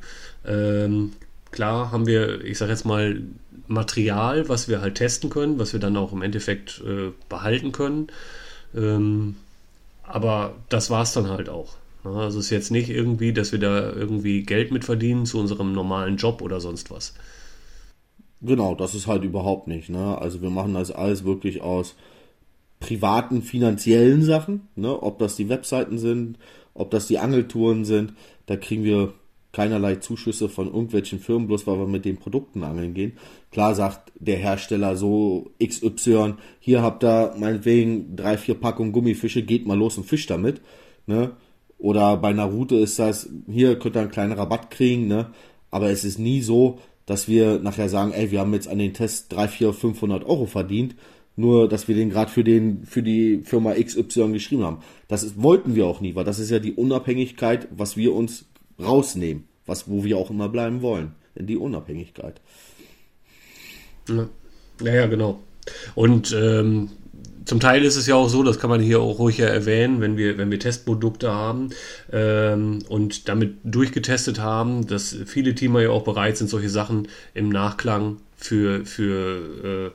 Ähm, 0.49 1.13
klar 1.51 1.93
haben 1.93 2.07
wir, 2.07 2.45
ich 2.45 2.59
sag 2.59 2.69
jetzt 2.69 2.85
mal, 2.85 3.23
Material, 3.67 4.49
was 4.49 4.69
wir 4.69 4.81
halt 4.81 4.95
testen 4.95 5.29
können, 5.29 5.59
was 5.59 5.73
wir 5.73 5.81
dann 5.81 5.97
auch 5.97 6.13
im 6.13 6.23
Endeffekt 6.23 6.83
äh, 6.87 7.13
behalten 7.29 7.71
können. 7.71 8.09
Ähm, 8.75 9.37
aber 10.03 10.55
das 10.71 10.91
war 10.91 11.03
es 11.03 11.13
dann 11.13 11.29
halt 11.29 11.49
auch. 11.49 11.77
Also 12.03 12.39
es 12.39 12.47
ist 12.47 12.51
jetzt 12.51 12.71
nicht 12.71 12.89
irgendwie, 12.89 13.33
dass 13.33 13.53
wir 13.53 13.59
da 13.59 13.93
irgendwie 13.93 14.43
Geld 14.43 14.73
mit 14.73 14.85
verdienen 14.85 15.27
zu 15.27 15.39
unserem 15.39 15.73
normalen 15.73 16.17
Job 16.17 16.41
oder 16.41 16.61
sonst 16.61 16.91
was. 16.91 17.15
Genau, 18.41 18.75
das 18.75 18.95
ist 18.95 19.07
halt 19.07 19.25
überhaupt 19.25 19.67
nicht. 19.67 19.91
Ne? 19.91 20.17
Also 20.19 20.41
wir 20.41 20.51
machen 20.51 20.75
das 20.75 20.91
alles 20.91 21.25
wirklich 21.25 21.61
aus 21.61 21.97
privaten 22.81 23.43
finanziellen 23.43 24.23
Sachen, 24.23 24.69
ne? 24.77 25.03
ob 25.03 25.19
das 25.19 25.37
die 25.37 25.49
Webseiten 25.49 25.99
sind, 25.99 26.39
ob 26.75 26.91
das 26.91 27.09
die 27.09 27.19
Angeltouren 27.19 27.85
sind, 27.85 28.15
da 28.47 28.57
kriegen 28.57 28.85
wir 28.85 29.13
keinerlei 29.53 29.97
Zuschüsse 29.97 30.49
von 30.49 30.67
irgendwelchen 30.67 31.21
Firmen, 31.21 31.49
bloß 31.49 31.67
weil 31.67 31.79
wir 31.79 31.87
mit 31.87 32.05
den 32.05 32.19
Produkten 32.19 32.63
angeln 32.63 32.95
gehen. 32.95 33.13
Klar 33.51 33.75
sagt 33.75 34.13
der 34.19 34.37
Hersteller 34.37 34.97
so 34.97 35.51
XY, 35.63 36.35
hier 36.61 36.83
habt 36.83 37.03
ihr 37.03 37.35
meinetwegen 37.39 38.15
drei, 38.15 38.37
vier 38.37 38.55
Packungen 38.55 38.93
Gummifische, 38.93 39.43
geht 39.43 39.67
mal 39.67 39.79
los 39.79 39.97
und 39.97 40.05
fischt 40.05 40.31
damit. 40.31 40.61
Ne? 41.07 41.33
Oder 41.79 42.17
bei 42.19 42.29
einer 42.29 42.45
Route 42.45 42.77
ist 42.77 42.99
das, 42.99 43.31
hier 43.49 43.79
könnt 43.79 43.97
ihr 43.97 44.01
einen 44.01 44.11
kleinen 44.11 44.33
Rabatt 44.33 44.71
kriegen, 44.71 45.07
ne? 45.07 45.31
aber 45.71 45.91
es 45.91 46.05
ist 46.05 46.19
nie 46.19 46.43
so, 46.43 46.79
dass 47.07 47.27
wir 47.27 47.59
nachher 47.59 47.89
sagen, 47.89 48.13
ey, 48.13 48.31
wir 48.31 48.41
haben 48.41 48.53
jetzt 48.53 48.69
an 48.69 48.79
den 48.79 48.93
Test 48.93 49.33
3, 49.33 49.49
4, 49.49 49.73
500 49.73 50.25
Euro 50.25 50.45
verdient, 50.45 50.95
nur 51.37 51.69
dass 51.69 51.89
wir 51.89 51.95
den 51.95 52.11
gerade 52.11 52.31
für 52.31 52.43
für 52.85 53.03
die 53.03 53.39
Firma 53.45 53.75
XY 53.75 54.33
geschrieben 54.33 54.65
haben. 54.65 54.81
Das 55.07 55.23
ist, 55.23 55.41
wollten 55.43 55.75
wir 55.75 55.87
auch 55.87 56.03
nie, 56.03 56.15
weil 56.17 56.25
das 56.25 56.39
ist 56.39 56.51
ja 56.51 56.59
die 56.59 56.73
Unabhängigkeit, 56.73 57.69
was 57.71 57.97
wir 57.97 58.13
uns 58.13 58.47
rausnehmen, 58.81 59.45
was 59.67 59.89
wo 59.89 60.05
wir 60.05 60.17
auch 60.17 60.31
immer 60.31 60.49
bleiben 60.49 60.83
wollen, 60.83 61.15
in 61.35 61.47
die 61.47 61.57
Unabhängigkeit. 61.57 62.41
Ja, 64.09 64.29
ja, 64.83 65.07
genau. 65.07 65.41
Und 65.95 66.33
ähm, 66.33 66.91
zum 67.49 67.61
Teil 67.61 67.83
ist 67.85 67.97
es 67.97 68.07
ja 68.07 68.15
auch 68.15 68.29
so, 68.29 68.43
das 68.43 68.59
kann 68.59 68.69
man 68.69 68.81
hier 68.81 69.01
auch 69.01 69.19
ruhig 69.19 69.41
erwähnen, 69.41 70.01
wenn 70.03 70.19
wir, 70.19 70.37
wenn 70.37 70.51
wir 70.51 70.59
Testprodukte 70.59 71.33
haben 71.33 71.71
ähm, 72.13 72.81
und 72.89 73.29
damit 73.29 73.57
durchgetestet 73.65 74.39
haben, 74.39 74.87
dass 74.87 75.17
viele 75.25 75.55
Teamer 75.55 75.81
ja 75.81 75.91
auch 75.91 76.05
bereit 76.05 76.37
sind, 76.37 76.49
solche 76.49 76.69
Sachen 76.69 77.09
im 77.33 77.49
Nachklang 77.49 78.19
für, 78.37 78.85
für 78.85 79.95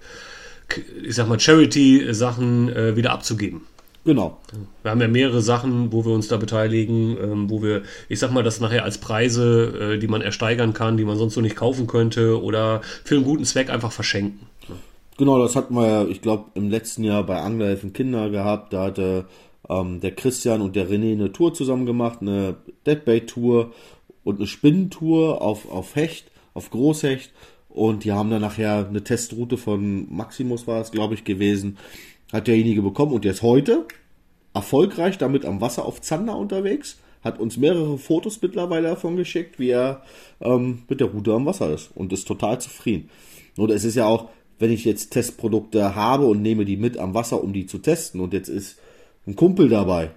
äh, 0.70 0.76
ich 1.04 1.14
sag 1.14 1.28
mal, 1.28 1.40
Charity-Sachen 1.40 2.70
äh, 2.70 2.96
wieder 2.96 3.12
abzugeben. 3.12 3.62
Genau. 4.06 4.38
Wir 4.82 4.92
haben 4.92 5.00
ja 5.00 5.08
mehrere 5.08 5.42
Sachen, 5.42 5.94
wo 5.94 6.04
wir 6.04 6.12
uns 6.12 6.28
da 6.28 6.36
beteiligen, 6.38 7.18
ähm, 7.22 7.50
wo 7.50 7.62
wir, 7.62 7.84
ich 8.10 8.20
sag 8.20 8.32
mal, 8.32 8.44
das 8.44 8.60
nachher 8.60 8.84
als 8.84 8.98
Preise, 8.98 9.94
äh, 9.94 9.98
die 9.98 10.08
man 10.08 10.22
ersteigern 10.22 10.74
kann, 10.74 10.98
die 10.98 11.06
man 11.06 11.18
sonst 11.18 11.36
so 11.36 11.42
nicht 11.42 11.56
kaufen 11.56 11.88
könnte 11.88 12.42
oder 12.42 12.82
für 13.06 13.16
einen 13.16 13.24
guten 13.24 13.46
Zweck 13.46 13.70
einfach 13.70 13.94
verschenken. 13.94 14.48
Genau, 15.18 15.40
das 15.40 15.56
hatten 15.56 15.74
wir 15.76 15.88
ja, 15.88 16.06
ich 16.06 16.22
glaube, 16.22 16.46
im 16.56 16.70
letzten 16.70 17.04
Jahr 17.04 17.24
bei 17.24 17.40
Anglerhelfen 17.40 17.94
Kinder 17.94 18.30
gehabt. 18.30 18.74
Da 18.74 18.86
hatte 18.86 19.26
ähm, 19.70 20.02
der 20.02 20.12
Christian 20.12 20.62
und 20.62 20.76
der 20.76 20.90
René 20.90 21.14
eine 21.14 21.32
Tour 21.32 21.54
zusammen 21.54 21.86
gemacht, 21.86 22.20
eine 22.22 22.56
Deadbait-Tour 22.86 23.72
und 24.24 24.38
eine 24.38 24.48
Spinnentour 24.48 25.42
auf, 25.42 25.72
auf 25.72 25.96
Hecht, 25.96 26.32
auf 26.54 26.70
Großhecht. 26.72 27.32
Und 27.70 28.04
die 28.04 28.12
haben 28.12 28.30
dann 28.30 28.42
nachher 28.42 28.88
eine 28.88 29.04
Testroute 29.04 29.58
von 29.58 30.14
Maximus 30.14 30.68
war 30.68 30.82
es, 30.82 30.92
glaube 30.92 31.16
ich, 31.16 31.24
gewesen. 31.24 31.78
Hat 32.34 32.48
derjenige 32.48 32.82
bekommen 32.82 33.14
und 33.14 33.24
der 33.24 33.32
ist 33.32 33.44
heute 33.44 33.86
erfolgreich 34.56 35.20
damit 35.20 35.46
am 35.46 35.62
Wasser 35.62 35.86
auf 35.86 36.02
Zander 36.02 36.36
unterwegs. 36.36 37.00
Hat 37.24 37.40
uns 37.40 37.58
mehrere 37.58 37.98
Fotos 38.00 38.42
mittlerweile 38.42 38.90
davon 38.90 39.16
geschickt, 39.16 39.60
wie 39.60 39.70
er 39.70 40.02
ähm, 40.42 40.82
mit 40.90 41.00
der 41.00 41.08
Route 41.08 41.32
am 41.32 41.46
Wasser 41.46 41.72
ist 41.72 41.92
und 41.96 42.12
ist 42.12 42.28
total 42.28 42.60
zufrieden. 42.60 43.10
Und 43.56 43.70
es 43.70 43.84
ist 43.84 43.96
ja 43.96 44.08
auch, 44.08 44.30
wenn 44.58 44.72
ich 44.72 44.84
jetzt 44.84 45.12
Testprodukte 45.12 45.96
habe 45.96 46.26
und 46.26 46.42
nehme 46.42 46.66
die 46.66 46.76
mit 46.76 46.98
am 46.98 47.14
Wasser, 47.14 47.44
um 47.44 47.54
die 47.54 47.68
zu 47.68 47.78
testen 47.78 48.20
und 48.20 48.34
jetzt 48.34 48.50
ist 48.50 48.80
ein 49.28 49.36
Kumpel 49.36 49.70
dabei, 49.70 50.12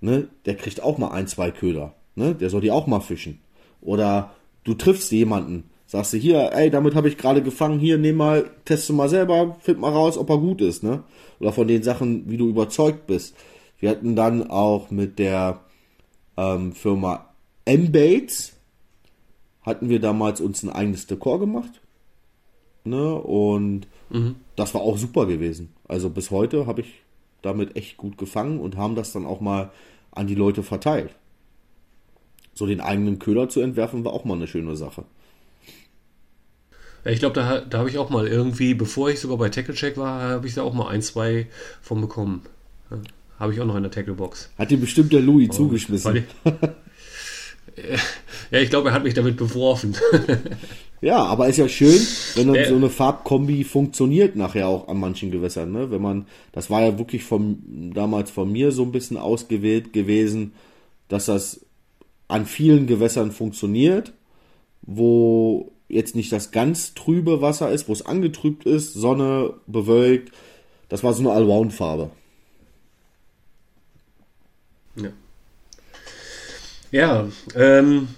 ne, 0.00 0.26
der 0.46 0.56
kriegt 0.56 0.82
auch 0.82 0.98
mal 0.98 1.12
ein, 1.12 1.28
zwei 1.28 1.52
Köder, 1.52 1.94
ne, 2.16 2.34
der 2.34 2.50
soll 2.50 2.60
die 2.60 2.72
auch 2.72 2.88
mal 2.88 3.00
fischen. 3.00 3.38
Oder 3.80 4.34
du 4.64 4.74
triffst 4.74 5.12
jemanden, 5.12 5.69
sagst 5.90 6.12
du 6.12 6.18
hier, 6.18 6.52
ey, 6.52 6.70
damit 6.70 6.94
habe 6.94 7.08
ich 7.08 7.18
gerade 7.18 7.42
gefangen, 7.42 7.80
hier, 7.80 7.98
nimm 7.98 8.16
mal, 8.16 8.48
teste 8.64 8.92
mal 8.92 9.08
selber, 9.08 9.56
find 9.58 9.80
mal 9.80 9.90
raus, 9.90 10.16
ob 10.16 10.30
er 10.30 10.38
gut 10.38 10.60
ist, 10.60 10.84
ne? 10.84 11.02
Oder 11.40 11.52
von 11.52 11.66
den 11.66 11.82
Sachen, 11.82 12.30
wie 12.30 12.36
du 12.36 12.48
überzeugt 12.48 13.08
bist. 13.08 13.34
Wir 13.80 13.90
hatten 13.90 14.14
dann 14.14 14.48
auch 14.48 14.92
mit 14.92 15.18
der 15.18 15.62
ähm, 16.36 16.74
Firma 16.74 17.30
M-Baits, 17.64 18.52
hatten 19.62 19.88
wir 19.88 19.98
damals 19.98 20.40
uns 20.40 20.62
ein 20.62 20.70
eigenes 20.70 21.08
Dekor 21.08 21.40
gemacht. 21.40 21.80
Ne? 22.84 23.12
Und 23.16 23.88
mhm. 24.10 24.36
das 24.54 24.74
war 24.74 24.82
auch 24.82 24.96
super 24.96 25.26
gewesen. 25.26 25.74
Also 25.88 26.08
bis 26.08 26.30
heute 26.30 26.68
habe 26.68 26.82
ich 26.82 27.02
damit 27.42 27.74
echt 27.74 27.96
gut 27.96 28.16
gefangen 28.16 28.60
und 28.60 28.76
haben 28.76 28.94
das 28.94 29.12
dann 29.12 29.26
auch 29.26 29.40
mal 29.40 29.72
an 30.12 30.28
die 30.28 30.36
Leute 30.36 30.62
verteilt. 30.62 31.16
So 32.54 32.66
den 32.66 32.80
eigenen 32.80 33.18
Köder 33.18 33.48
zu 33.48 33.60
entwerfen, 33.60 34.04
war 34.04 34.12
auch 34.12 34.24
mal 34.24 34.34
eine 34.34 34.46
schöne 34.46 34.76
Sache. 34.76 35.04
Ja, 37.04 37.10
ich 37.10 37.20
glaube, 37.20 37.34
da, 37.34 37.60
da 37.60 37.78
habe 37.78 37.88
ich 37.88 37.98
auch 37.98 38.10
mal 38.10 38.26
irgendwie, 38.26 38.74
bevor 38.74 39.10
ich 39.10 39.20
sogar 39.20 39.38
bei 39.38 39.48
TackleCheck 39.48 39.96
war, 39.96 40.22
habe 40.22 40.46
ich 40.46 40.54
da 40.54 40.62
auch 40.62 40.74
mal 40.74 40.88
ein, 40.88 41.02
zwei 41.02 41.46
von 41.80 42.00
bekommen. 42.00 42.42
Ja, 42.90 42.98
habe 43.38 43.54
ich 43.54 43.60
auch 43.60 43.66
noch 43.66 43.76
in 43.76 43.82
der 43.82 43.92
Tacklebox. 43.92 44.50
Hat 44.58 44.70
dir 44.70 44.78
bestimmt 44.78 45.12
der 45.12 45.20
Louis 45.20 45.48
oh, 45.50 45.54
zugeschmissen. 45.54 46.24
ja, 48.50 48.58
ich 48.58 48.70
glaube, 48.70 48.90
er 48.90 48.94
hat 48.94 49.04
mich 49.04 49.14
damit 49.14 49.36
beworfen. 49.36 49.96
Ja, 51.02 51.24
aber 51.24 51.48
ist 51.48 51.56
ja 51.56 51.68
schön, 51.68 51.98
wenn 52.34 52.52
dann 52.52 52.66
so 52.66 52.76
eine 52.76 52.90
Farbkombi 52.90 53.64
funktioniert 53.64 54.36
nachher 54.36 54.68
auch 54.68 54.88
an 54.88 54.98
manchen 54.98 55.30
Gewässern. 55.30 55.72
Ne? 55.72 55.90
Wenn 55.90 56.02
man, 56.02 56.26
das 56.52 56.68
war 56.68 56.82
ja 56.82 56.98
wirklich 56.98 57.24
vom, 57.24 57.92
damals 57.94 58.30
von 58.30 58.52
mir 58.52 58.70
so 58.70 58.82
ein 58.82 58.92
bisschen 58.92 59.16
ausgewählt 59.16 59.94
gewesen, 59.94 60.52
dass 61.08 61.26
das 61.26 61.64
an 62.28 62.44
vielen 62.44 62.86
Gewässern 62.86 63.32
funktioniert, 63.32 64.12
wo 64.82 65.72
jetzt 65.90 66.14
nicht 66.14 66.32
das 66.32 66.50
ganz 66.50 66.94
trübe 66.94 67.40
Wasser 67.40 67.70
ist, 67.70 67.88
wo 67.88 67.92
es 67.92 68.04
angetrübt 68.06 68.64
ist, 68.64 68.94
Sonne, 68.94 69.54
bewölkt. 69.66 70.32
Das 70.88 71.04
war 71.04 71.12
so 71.12 71.20
eine 71.20 71.32
Allround-Farbe. 71.32 72.10
Ja. 74.96 75.10
Ja, 76.92 77.28
ähm, 77.54 78.08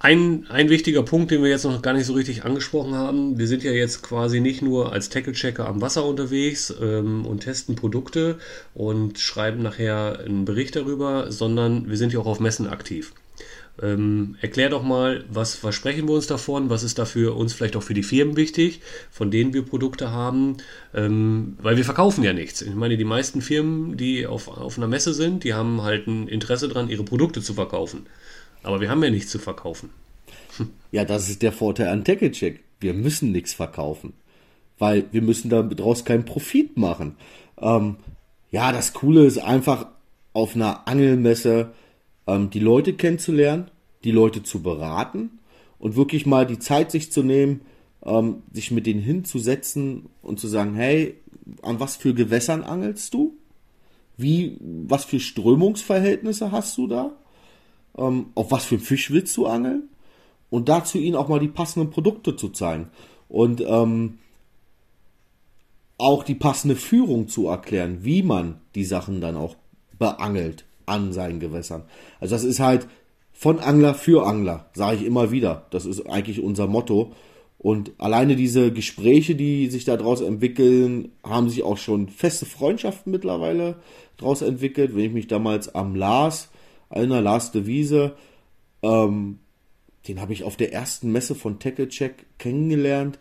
ein, 0.00 0.46
ein 0.48 0.70
wichtiger 0.70 1.02
Punkt, 1.02 1.30
den 1.30 1.42
wir 1.42 1.50
jetzt 1.50 1.64
noch 1.64 1.82
gar 1.82 1.92
nicht 1.92 2.06
so 2.06 2.12
richtig 2.12 2.44
angesprochen 2.44 2.94
haben, 2.94 3.38
wir 3.38 3.48
sind 3.48 3.64
ja 3.64 3.72
jetzt 3.72 4.02
quasi 4.02 4.40
nicht 4.40 4.62
nur 4.62 4.92
als 4.92 5.08
Tackle-Checker 5.08 5.66
am 5.66 5.80
Wasser 5.80 6.04
unterwegs 6.04 6.72
ähm, 6.80 7.26
und 7.26 7.40
testen 7.40 7.74
Produkte 7.74 8.38
und 8.74 9.18
schreiben 9.18 9.62
nachher 9.62 10.20
einen 10.24 10.44
Bericht 10.44 10.76
darüber, 10.76 11.32
sondern 11.32 11.88
wir 11.88 11.96
sind 11.96 12.12
ja 12.12 12.20
auch 12.20 12.26
auf 12.26 12.38
Messen 12.38 12.68
aktiv. 12.68 13.12
Ähm, 13.80 14.36
erklär 14.40 14.70
doch 14.70 14.82
mal, 14.82 15.24
was 15.30 15.54
versprechen 15.54 16.08
wir 16.08 16.14
uns 16.14 16.26
davon, 16.26 16.68
was 16.68 16.82
ist 16.82 16.98
dafür 16.98 17.36
uns 17.36 17.52
vielleicht 17.52 17.76
auch 17.76 17.82
für 17.82 17.94
die 17.94 18.02
Firmen 18.02 18.36
wichtig, 18.36 18.80
von 19.10 19.30
denen 19.30 19.54
wir 19.54 19.62
Produkte 19.62 20.10
haben, 20.10 20.56
ähm, 20.94 21.56
weil 21.62 21.76
wir 21.76 21.84
verkaufen 21.84 22.24
ja 22.24 22.32
nichts. 22.32 22.60
Ich 22.62 22.74
meine, 22.74 22.96
die 22.96 23.04
meisten 23.04 23.40
Firmen, 23.40 23.96
die 23.96 24.26
auf, 24.26 24.48
auf 24.48 24.78
einer 24.78 24.88
Messe 24.88 25.14
sind, 25.14 25.44
die 25.44 25.54
haben 25.54 25.82
halt 25.82 26.06
ein 26.08 26.26
Interesse 26.26 26.68
daran, 26.68 26.88
ihre 26.88 27.04
Produkte 27.04 27.40
zu 27.40 27.54
verkaufen. 27.54 28.06
Aber 28.62 28.80
wir 28.80 28.90
haben 28.90 29.02
ja 29.02 29.10
nichts 29.10 29.30
zu 29.30 29.38
verkaufen. 29.38 29.90
Ja, 30.90 31.04
das 31.04 31.28
ist 31.28 31.42
der 31.42 31.52
Vorteil 31.52 31.88
an 31.88 32.02
TackleCheck. 32.02 32.60
Wir 32.80 32.94
müssen 32.94 33.30
nichts 33.30 33.52
verkaufen. 33.52 34.14
Weil 34.78 35.04
wir 35.12 35.20
müssen 35.20 35.50
daraus 35.50 36.06
keinen 36.06 36.24
Profit 36.24 36.78
machen. 36.78 37.16
Ähm, 37.60 37.96
ja, 38.50 38.72
das 38.72 38.94
Coole 38.94 39.26
ist 39.26 39.38
einfach 39.38 39.86
auf 40.32 40.54
einer 40.54 40.88
Angelmesse 40.88 41.72
ähm, 42.28 42.50
die 42.50 42.60
Leute 42.60 42.92
kennenzulernen, 42.92 43.70
die 44.04 44.12
Leute 44.12 44.42
zu 44.42 44.62
beraten 44.62 45.40
und 45.78 45.96
wirklich 45.96 46.26
mal 46.26 46.46
die 46.46 46.58
Zeit 46.58 46.90
sich 46.90 47.10
zu 47.10 47.22
nehmen, 47.22 47.62
ähm, 48.04 48.42
sich 48.52 48.70
mit 48.70 48.86
denen 48.86 49.00
hinzusetzen 49.00 50.06
und 50.22 50.38
zu 50.38 50.46
sagen, 50.46 50.74
hey, 50.74 51.16
an 51.62 51.80
was 51.80 51.96
für 51.96 52.14
Gewässern 52.14 52.62
angelst 52.62 53.14
du? 53.14 53.34
Wie, 54.16 54.58
was 54.60 55.04
für 55.04 55.20
Strömungsverhältnisse 55.20 56.52
hast 56.52 56.76
du 56.76 56.86
da? 56.86 57.16
Ähm, 57.96 58.26
auf 58.34 58.50
was 58.50 58.64
für 58.64 58.78
Fisch 58.78 59.10
willst 59.10 59.36
du 59.36 59.46
angeln? 59.46 59.88
Und 60.50 60.68
dazu 60.68 60.98
ihnen 60.98 61.16
auch 61.16 61.28
mal 61.28 61.40
die 61.40 61.48
passenden 61.48 61.90
Produkte 61.90 62.36
zu 62.36 62.50
zeigen. 62.50 62.88
Und 63.28 63.62
ähm, 63.66 64.18
auch 65.98 66.24
die 66.24 66.34
passende 66.34 66.76
Führung 66.76 67.28
zu 67.28 67.48
erklären, 67.48 67.98
wie 68.02 68.22
man 68.22 68.60
die 68.74 68.84
Sachen 68.84 69.20
dann 69.20 69.36
auch 69.36 69.56
beangelt 69.98 70.67
an 70.88 71.12
seinen 71.12 71.40
Gewässern. 71.40 71.84
Also 72.20 72.34
das 72.34 72.44
ist 72.44 72.60
halt 72.60 72.88
von 73.38 73.60
Angler 73.60 73.94
für 73.94 74.26
Angler, 74.26 74.66
sage 74.72 74.96
ich 74.96 75.06
immer 75.06 75.30
wieder. 75.30 75.66
Das 75.70 75.86
ist 75.86 76.08
eigentlich 76.08 76.42
unser 76.42 76.66
Motto. 76.66 77.12
Und 77.56 77.92
alleine 77.98 78.34
diese 78.34 78.72
Gespräche, 78.72 79.36
die 79.36 79.68
sich 79.68 79.84
daraus 79.84 80.20
entwickeln, 80.20 81.12
haben 81.22 81.48
sich 81.48 81.62
auch 81.62 81.76
schon 81.76 82.08
feste 82.08 82.46
Freundschaften 82.46 83.12
mittlerweile 83.12 83.76
daraus 84.16 84.42
entwickelt. 84.42 84.96
Wenn 84.96 85.04
ich 85.04 85.12
mich 85.12 85.28
damals 85.28 85.72
am 85.72 85.94
Lars, 85.94 86.48
einer 86.90 87.20
Lars 87.20 87.52
de 87.52 87.66
Wiese, 87.66 88.16
ähm, 88.82 89.38
den 90.08 90.20
habe 90.20 90.32
ich 90.32 90.42
auf 90.42 90.56
der 90.56 90.72
ersten 90.72 91.12
Messe 91.12 91.36
von 91.36 91.60
Tackle 91.60 91.88
Check 91.88 92.26
kennengelernt. 92.38 93.20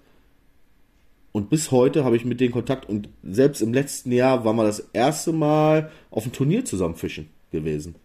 Und 1.32 1.52
bis 1.52 1.70
heute 1.70 2.04
habe 2.04 2.16
ich 2.16 2.26
mit 2.26 2.40
denen 2.40 2.54
Kontakt. 2.54 2.90
Und 2.90 3.10
selbst 3.22 3.62
im 3.62 3.72
letzten 3.72 4.12
Jahr 4.12 4.46
waren 4.46 4.56
wir 4.56 4.64
das 4.64 4.80
erste 4.94 5.32
Mal 5.32 5.92
auf 6.10 6.24
dem 6.24 6.32
Turnier 6.32 6.66
zusammen 6.66 6.96
fischen 6.96 7.30
gewesen. 7.52 7.96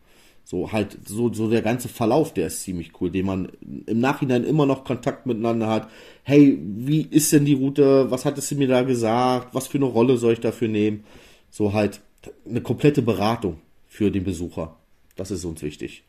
So 0.45 0.73
halt, 0.73 0.99
so, 1.07 1.33
so 1.33 1.49
der 1.49 1.63
ganze 1.63 1.89
Verlauf, 1.89 2.35
der 2.35 2.49
ist 2.49 2.63
ziemlich 2.63 3.01
cool, 3.01 3.11
den 3.11 3.27
man 3.27 3.49
im 3.87 4.01
Nachhinein 4.01 4.45
immer 4.45 4.67
noch 4.67 4.85
Kontakt 4.85 5.25
miteinander 5.25 5.69
hat. 5.69 5.89
Hey, 6.25 6.59
wie 6.61 7.03
ist 7.03 7.33
denn 7.33 7.45
die 7.45 7.55
Route? 7.55 8.11
Was 8.11 8.25
hattest 8.25 8.51
du 8.51 8.57
mir 8.57 8.69
da 8.69 8.83
gesagt? 8.83 9.55
Was 9.55 9.69
für 9.69 9.79
eine 9.79 9.87
Rolle 9.87 10.17
soll 10.17 10.33
ich 10.33 10.41
dafür 10.41 10.69
nehmen? 10.69 11.05
So 11.51 11.73
halt 11.73 12.01
eine 12.49 12.61
komplette 12.61 13.03
Beratung 13.03 13.61
für 13.87 14.11
den 14.11 14.25
Besucher. 14.25 14.77
Das 15.17 15.31
ist 15.31 15.45
uns 15.45 15.63
wichtig. 15.63 16.03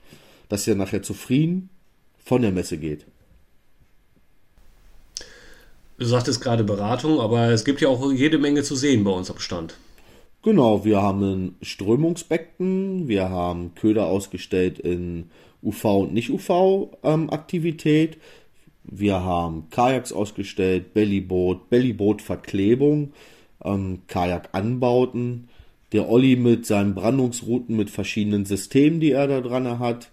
Dass 0.49 0.67
er 0.67 0.75
nachher 0.75 1.03
zufrieden 1.03 1.69
von 2.23 2.41
der 2.41 2.51
Messe 2.51 2.77
geht. 2.77 3.05
Du 5.97 6.05
sagtest 6.05 6.41
gerade 6.41 6.63
Beratung, 6.63 7.19
aber 7.19 7.49
es 7.49 7.63
gibt 7.63 7.81
ja 7.81 7.87
auch 7.87 8.11
jede 8.11 8.39
Menge 8.39 8.63
zu 8.63 8.75
sehen 8.75 9.03
bei 9.03 9.11
uns 9.11 9.29
am 9.29 9.39
Stand. 9.39 9.75
Genau, 10.43 10.83
wir 10.83 11.01
haben 11.01 11.23
ein 11.23 11.55
Strömungsbecken, 11.61 13.07
wir 13.07 13.29
haben 13.29 13.75
Köder 13.75 14.07
ausgestellt 14.07 14.77
in 14.77 15.29
UV 15.63 16.01
und 16.01 16.13
Nicht-UV-Aktivität, 16.13 18.15
ähm, 18.15 18.21
wir 18.83 19.23
haben 19.23 19.69
Kajaks 19.69 20.11
ausgestellt, 20.11 20.93
Bellyboot, 20.93 21.69
Bellyboot-Verklebung, 21.69 23.13
ähm, 23.63 24.01
Kajak-Anbauten, 24.07 25.47
der 25.93 26.09
Olli 26.09 26.35
mit 26.35 26.65
seinen 26.65 26.93
Brandungsrouten 26.93 27.77
mit 27.77 27.89
verschiedenen 27.89 28.43
Systemen, 28.43 28.99
die 28.99 29.11
er 29.11 29.27
da 29.27 29.39
dran 29.39 29.79
hat. 29.79 30.11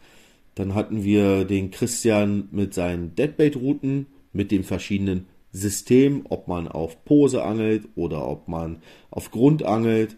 Dann 0.54 0.76
hatten 0.76 1.02
wir 1.02 1.44
den 1.44 1.72
Christian 1.72 2.46
mit 2.52 2.72
seinen 2.72 3.16
Deadbait-Routen, 3.16 4.06
mit 4.32 4.52
den 4.52 4.62
verschiedenen 4.62 5.26
System, 5.52 6.26
ob 6.28 6.48
man 6.48 6.68
auf 6.68 7.04
Pose 7.04 7.42
angelt 7.42 7.88
oder 7.96 8.26
ob 8.26 8.48
man 8.48 8.82
auf 9.10 9.30
Grund 9.30 9.64
angelt. 9.64 10.16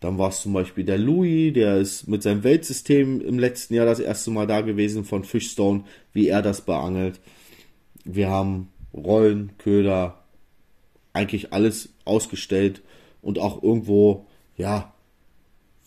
Dann 0.00 0.16
war 0.16 0.30
es 0.30 0.40
zum 0.40 0.54
Beispiel 0.54 0.84
der 0.84 0.96
Louis, 0.96 1.52
der 1.52 1.76
ist 1.76 2.08
mit 2.08 2.22
seinem 2.22 2.42
Weltsystem 2.42 3.20
im 3.20 3.38
letzten 3.38 3.74
Jahr 3.74 3.84
das 3.84 4.00
erste 4.00 4.30
Mal 4.30 4.46
da 4.46 4.62
gewesen 4.62 5.04
von 5.04 5.24
Fishstone, 5.24 5.84
wie 6.12 6.28
er 6.28 6.40
das 6.40 6.62
beangelt. 6.62 7.20
Wir 8.04 8.30
haben 8.30 8.68
Rollen, 8.94 9.52
Köder, 9.58 10.24
eigentlich 11.12 11.52
alles 11.52 11.90
ausgestellt 12.04 12.82
und 13.20 13.38
auch 13.38 13.62
irgendwo, 13.62 14.26
ja, 14.56 14.94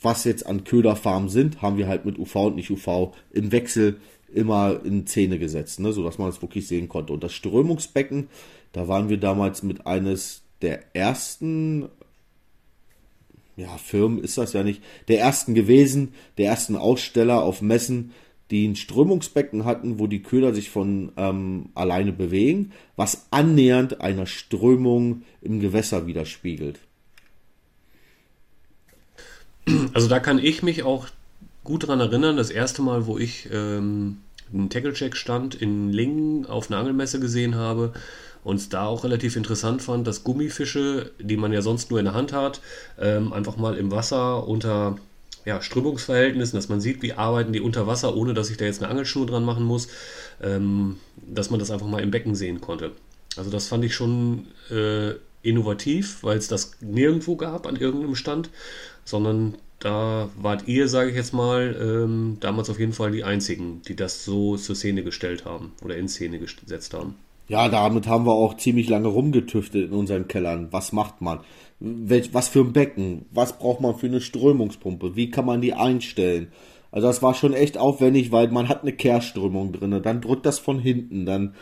was 0.02 0.26
jetzt 0.26 0.46
an 0.46 0.64
Köderfarmen 0.64 1.30
sind, 1.30 1.62
haben 1.62 1.78
wir 1.78 1.88
halt 1.88 2.06
mit 2.06 2.20
UV 2.20 2.36
und 2.36 2.56
nicht 2.56 2.70
UV 2.70 3.14
im 3.32 3.52
Wechsel 3.52 4.00
immer 4.34 4.82
in 4.84 5.08
Szene 5.08 5.40
gesetzt, 5.40 5.80
ne, 5.80 5.94
sodass 5.94 6.18
man 6.18 6.30
es 6.30 6.42
wirklich 6.42 6.68
sehen 6.68 6.90
konnte. 6.90 7.14
Und 7.14 7.24
das 7.24 7.34
Strömungsbecken 7.34 8.28
da 8.74 8.88
waren 8.88 9.08
wir 9.08 9.18
damals 9.18 9.64
mit 9.64 9.88
eines 9.88 10.42
der 10.62 10.96
ersten, 10.96 11.88
ja, 13.56 13.78
Firmen 13.78 14.22
ist 14.22 14.38
das 14.38 14.54
ja 14.54 14.64
nicht, 14.64 14.82
der 15.08 15.20
ersten 15.20 15.54
gewesen, 15.54 16.14
der 16.38 16.48
ersten 16.48 16.76
Aussteller 16.76 17.44
auf 17.44 17.62
Messen, 17.62 18.12
die 18.52 18.68
ein 18.68 18.76
Strömungsbecken 18.76 19.66
hatten, 19.66 20.00
wo 20.00 20.08
die 20.08 20.22
Köder 20.22 20.54
sich 20.54 20.70
von 20.70 21.12
ähm, 21.18 21.70
alleine 21.76 22.12
bewegen, 22.12 22.72
was 22.96 23.28
annähernd 23.32 24.02
einer 24.02 24.26
Strömung 24.26 25.24
im 25.42 25.60
Gewässer 25.60 26.08
widerspiegelt. 26.08 26.80
Also 29.94 30.08
da 30.08 30.20
kann 30.20 30.40
ich 30.40 30.62
mich 30.62 30.84
auch 30.84 31.08
gut 31.64 31.88
dran 31.88 32.00
erinnern, 32.00 32.38
das 32.38 32.50
erste 32.50 32.82
Mal, 32.82 33.06
wo 33.06 33.18
ich 33.18 33.50
ähm, 33.52 34.18
einen 34.52 34.70
Tackle-Check 34.70 35.16
stand 35.16 35.56
in 35.56 35.92
Lingen 35.92 36.46
auf 36.46 36.70
einer 36.70 36.80
Angelmesse 36.80 37.20
gesehen 37.20 37.56
habe, 37.56 37.94
und 38.44 38.58
es 38.58 38.70
da 38.70 38.86
auch 38.86 39.04
relativ 39.04 39.36
interessant 39.36 39.82
fand, 39.82 40.06
dass 40.06 40.24
Gummifische, 40.24 41.12
die 41.20 41.38
man 41.38 41.54
ja 41.54 41.62
sonst 41.62 41.90
nur 41.90 42.00
in 42.00 42.06
der 42.06 42.14
Hand 42.14 42.34
hat, 42.34 42.60
ähm, 43.00 43.32
einfach 43.32 43.58
mal 43.58 43.78
im 43.78 43.92
Wasser 43.92 44.48
unter 44.48 44.98
ja, 45.46 45.62
Strömungsverhältnissen, 45.62 46.58
dass 46.58 46.70
man 46.70 46.82
sieht, 46.82 47.02
wie 47.02 47.14
arbeiten 47.14 47.54
die 47.54 47.62
unter 47.62 47.88
Wasser, 47.88 48.16
ohne 48.16 48.34
dass 48.34 48.50
ich 48.50 48.58
da 48.58 48.66
jetzt 48.66 48.82
eine 48.82 48.90
Angelschnur 48.90 49.26
dran 49.26 49.44
machen 49.44 49.64
muss, 49.64 49.88
ähm, 50.42 50.98
dass 51.16 51.50
man 51.50 51.60
das 51.60 51.72
einfach 51.72 51.88
mal 51.88 52.02
im 52.02 52.12
Becken 52.12 52.36
sehen 52.36 52.62
konnte. 52.62 52.92
Also 53.36 53.50
das 53.50 53.68
fand 53.68 53.84
ich 53.84 53.96
schon 53.96 54.48
äh, 54.70 55.12
innovativ, 55.42 56.24
weil 56.24 56.38
es 56.38 56.48
das 56.48 56.74
nirgendwo 56.82 57.36
gab 57.36 57.66
an 57.66 57.76
irgendeinem 57.76 58.16
Stand, 58.16 58.50
sondern 59.06 59.56
da 59.84 60.30
wart 60.38 60.68
ihr, 60.68 60.88
sage 60.88 61.10
ich 61.10 61.16
jetzt 61.16 61.34
mal, 61.34 61.76
ähm, 61.80 62.38
damals 62.40 62.70
auf 62.70 62.80
jeden 62.80 62.94
Fall 62.94 63.12
die 63.12 63.24
Einzigen, 63.24 63.82
die 63.88 63.96
das 63.96 64.24
so 64.24 64.56
zur 64.56 64.76
Szene 64.76 65.04
gestellt 65.04 65.46
haben 65.46 65.74
oder 65.84 65.98
in 65.98 66.08
Szene 66.08 66.40
gesetzt 66.40 66.94
haben. 66.94 67.16
Ja, 67.50 67.68
damit 67.68 68.08
haben 68.08 68.26
wir 68.26 68.32
auch 68.32 68.56
ziemlich 68.56 68.88
lange 68.88 69.10
rumgetüftet 69.10 69.90
in 69.90 69.94
unseren 69.94 70.28
Kellern. 70.28 70.70
Was 70.72 70.94
macht 70.94 71.22
man? 71.22 71.42
Welch, 71.80 72.34
was 72.34 72.48
für 72.48 72.62
ein 72.62 72.72
Becken? 72.72 73.26
Was 73.32 73.60
braucht 73.60 73.82
man 73.82 73.96
für 73.96 74.08
eine 74.08 74.22
Strömungspumpe? 74.22 75.18
Wie 75.18 75.30
kann 75.30 75.46
man 75.46 75.60
die 75.60 75.74
einstellen? 75.74 76.48
Also 76.92 77.08
das 77.08 77.22
war 77.22 77.34
schon 77.34 77.54
echt 77.54 77.78
aufwendig, 77.78 78.32
weil 78.32 78.48
man 78.50 78.70
hat 78.70 78.84
eine 78.84 78.94
Kehrströmung 78.94 79.74
drin. 79.74 80.00
Dann 80.02 80.22
drückt 80.22 80.46
das 80.46 80.60
von 80.60 80.80
hinten. 80.80 81.26
Dann 81.26 81.56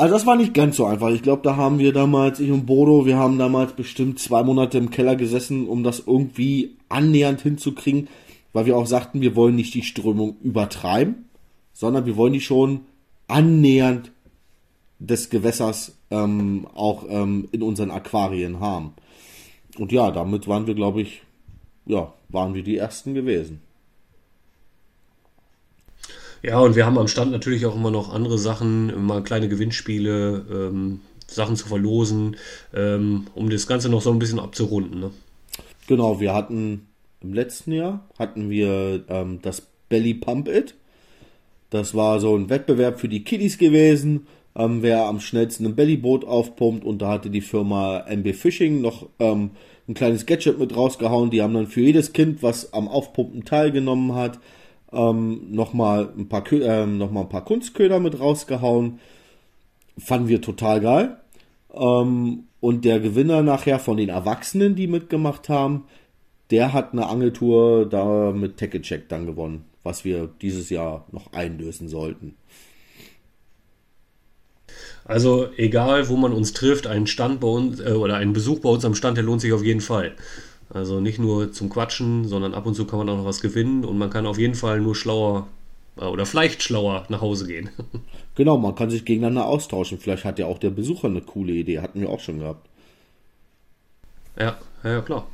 also 0.00 0.14
das 0.14 0.24
war 0.24 0.34
nicht 0.34 0.54
ganz 0.54 0.78
so 0.78 0.86
einfach. 0.86 1.10
Ich 1.10 1.20
glaube, 1.20 1.42
da 1.42 1.56
haben 1.56 1.78
wir 1.78 1.92
damals, 1.92 2.40
ich 2.40 2.50
und 2.50 2.64
Bodo, 2.64 3.04
wir 3.04 3.18
haben 3.18 3.38
damals 3.38 3.74
bestimmt 3.74 4.18
zwei 4.18 4.42
Monate 4.42 4.78
im 4.78 4.88
Keller 4.88 5.14
gesessen, 5.14 5.68
um 5.68 5.84
das 5.84 6.04
irgendwie 6.06 6.78
annähernd 6.88 7.42
hinzukriegen, 7.42 8.08
weil 8.54 8.64
wir 8.64 8.78
auch 8.78 8.86
sagten, 8.86 9.20
wir 9.20 9.36
wollen 9.36 9.56
nicht 9.56 9.74
die 9.74 9.82
Strömung 9.82 10.36
übertreiben, 10.42 11.26
sondern 11.74 12.06
wir 12.06 12.16
wollen 12.16 12.32
die 12.32 12.40
schon 12.40 12.80
annähernd 13.28 14.10
des 14.98 15.28
Gewässers 15.28 15.98
ähm, 16.10 16.66
auch 16.74 17.04
ähm, 17.10 17.48
in 17.52 17.62
unseren 17.62 17.90
Aquarien 17.90 18.58
haben. 18.58 18.94
Und 19.78 19.92
ja, 19.92 20.10
damit 20.10 20.48
waren 20.48 20.66
wir, 20.66 20.74
glaube 20.74 21.02
ich, 21.02 21.22
ja, 21.84 22.14
waren 22.30 22.54
wir 22.54 22.62
die 22.62 22.78
ersten 22.78 23.12
gewesen. 23.12 23.60
Ja, 26.42 26.58
und 26.60 26.76
wir 26.76 26.86
haben 26.86 26.98
am 26.98 27.08
Stand 27.08 27.32
natürlich 27.32 27.66
auch 27.66 27.76
immer 27.76 27.90
noch 27.90 28.12
andere 28.12 28.38
Sachen, 28.38 29.04
mal 29.04 29.22
kleine 29.22 29.48
Gewinnspiele, 29.48 30.46
ähm, 30.50 31.00
Sachen 31.26 31.56
zu 31.56 31.68
verlosen, 31.68 32.36
ähm, 32.74 33.26
um 33.34 33.50
das 33.50 33.66
Ganze 33.66 33.88
noch 33.88 34.02
so 34.02 34.10
ein 34.10 34.18
bisschen 34.18 34.40
abzurunden. 34.40 35.00
Ne? 35.00 35.10
Genau, 35.86 36.20
wir 36.20 36.34
hatten 36.34 36.86
im 37.20 37.34
letzten 37.34 37.72
Jahr 37.72 38.08
hatten 38.18 38.48
wir 38.48 39.04
ähm, 39.08 39.40
das 39.42 39.62
Belly 39.88 40.14
Pump 40.14 40.48
It. 40.48 40.74
Das 41.68 41.94
war 41.94 42.18
so 42.18 42.34
ein 42.36 42.48
Wettbewerb 42.48 42.98
für 42.98 43.08
die 43.08 43.22
Kiddies 43.22 43.58
gewesen 43.58 44.26
ähm, 44.56 44.82
wer 44.82 45.06
am 45.06 45.20
schnellsten 45.20 45.66
ein 45.66 45.76
Bellyboot 45.76 46.24
aufpumpt 46.24 46.84
und 46.84 47.00
da 47.02 47.08
hatte 47.08 47.30
die 47.30 47.40
Firma 47.40 48.04
MB 48.08 48.34
Fishing 48.34 48.80
noch 48.80 49.08
ähm, 49.18 49.50
ein 49.88 49.94
kleines 49.94 50.26
Gadget 50.26 50.58
mit 50.58 50.76
rausgehauen. 50.76 51.30
Die 51.30 51.42
haben 51.42 51.54
dann 51.54 51.68
für 51.68 51.80
jedes 51.80 52.12
Kind, 52.12 52.42
was 52.42 52.72
am 52.72 52.88
Aufpumpen 52.88 53.44
teilgenommen 53.44 54.14
hat, 54.14 54.38
ähm, 54.92 55.52
nochmal 55.52 56.12
ein 56.16 56.28
paar 56.28 56.44
ähm, 56.52 56.98
noch 56.98 57.14
ein 57.14 57.28
paar 57.28 57.44
Kunstköder 57.44 58.00
mit 58.00 58.18
rausgehauen. 58.18 59.00
Fanden 59.98 60.28
wir 60.28 60.40
total 60.40 60.80
geil. 60.80 61.16
Ähm, 61.72 62.44
und 62.60 62.84
der 62.84 63.00
Gewinner 63.00 63.42
nachher 63.42 63.78
von 63.78 63.96
den 63.96 64.08
Erwachsenen, 64.08 64.74
die 64.74 64.86
mitgemacht 64.86 65.48
haben, 65.48 65.84
der 66.50 66.72
hat 66.72 66.92
eine 66.92 67.06
Angeltour 67.06 67.88
da 67.88 68.32
mit 68.32 68.56
Tackle 68.58 68.82
Check 68.82 69.08
dann 69.08 69.26
gewonnen, 69.26 69.64
was 69.82 70.04
wir 70.04 70.28
dieses 70.42 70.68
Jahr 70.68 71.06
noch 71.12 71.32
einlösen 71.32 71.88
sollten. 71.88 72.34
Also 75.04 75.48
egal, 75.56 76.08
wo 76.08 76.16
man 76.16 76.32
uns 76.32 76.52
trifft, 76.52 76.86
ein 76.86 77.06
Stand 77.06 77.40
bei 77.40 77.48
uns 77.48 77.80
äh, 77.80 77.92
oder 77.92 78.16
ein 78.16 78.32
Besuch 78.32 78.60
bei 78.60 78.68
uns 78.68 78.84
am 78.84 78.94
Stand, 78.94 79.16
der 79.16 79.24
lohnt 79.24 79.40
sich 79.40 79.52
auf 79.52 79.64
jeden 79.64 79.80
Fall. 79.80 80.14
Also 80.72 81.00
nicht 81.00 81.18
nur 81.18 81.52
zum 81.52 81.68
Quatschen, 81.68 82.26
sondern 82.26 82.54
ab 82.54 82.64
und 82.66 82.74
zu 82.74 82.86
kann 82.86 83.00
man 83.00 83.08
auch 83.08 83.16
noch 83.16 83.24
was 83.24 83.40
gewinnen 83.40 83.84
und 83.84 83.98
man 83.98 84.10
kann 84.10 84.26
auf 84.26 84.38
jeden 84.38 84.54
Fall 84.54 84.80
nur 84.80 84.94
schlauer 84.94 85.48
äh, 85.96 86.04
oder 86.04 86.26
vielleicht 86.26 86.62
schlauer 86.62 87.06
nach 87.08 87.20
Hause 87.20 87.46
gehen. 87.46 87.70
Genau, 88.36 88.56
man 88.56 88.74
kann 88.74 88.88
sich 88.88 89.04
gegeneinander 89.04 89.44
austauschen. 89.44 89.98
Vielleicht 89.98 90.24
hat 90.24 90.38
ja 90.38 90.46
auch 90.46 90.58
der 90.58 90.70
Besucher 90.70 91.08
eine 91.08 91.20
coole 91.20 91.52
Idee, 91.52 91.80
hatten 91.80 92.00
wir 92.00 92.08
auch 92.08 92.20
schon 92.20 92.38
gehabt. 92.38 92.66
Ja, 94.38 94.56
Ja, 94.82 95.02
klar. 95.02 95.26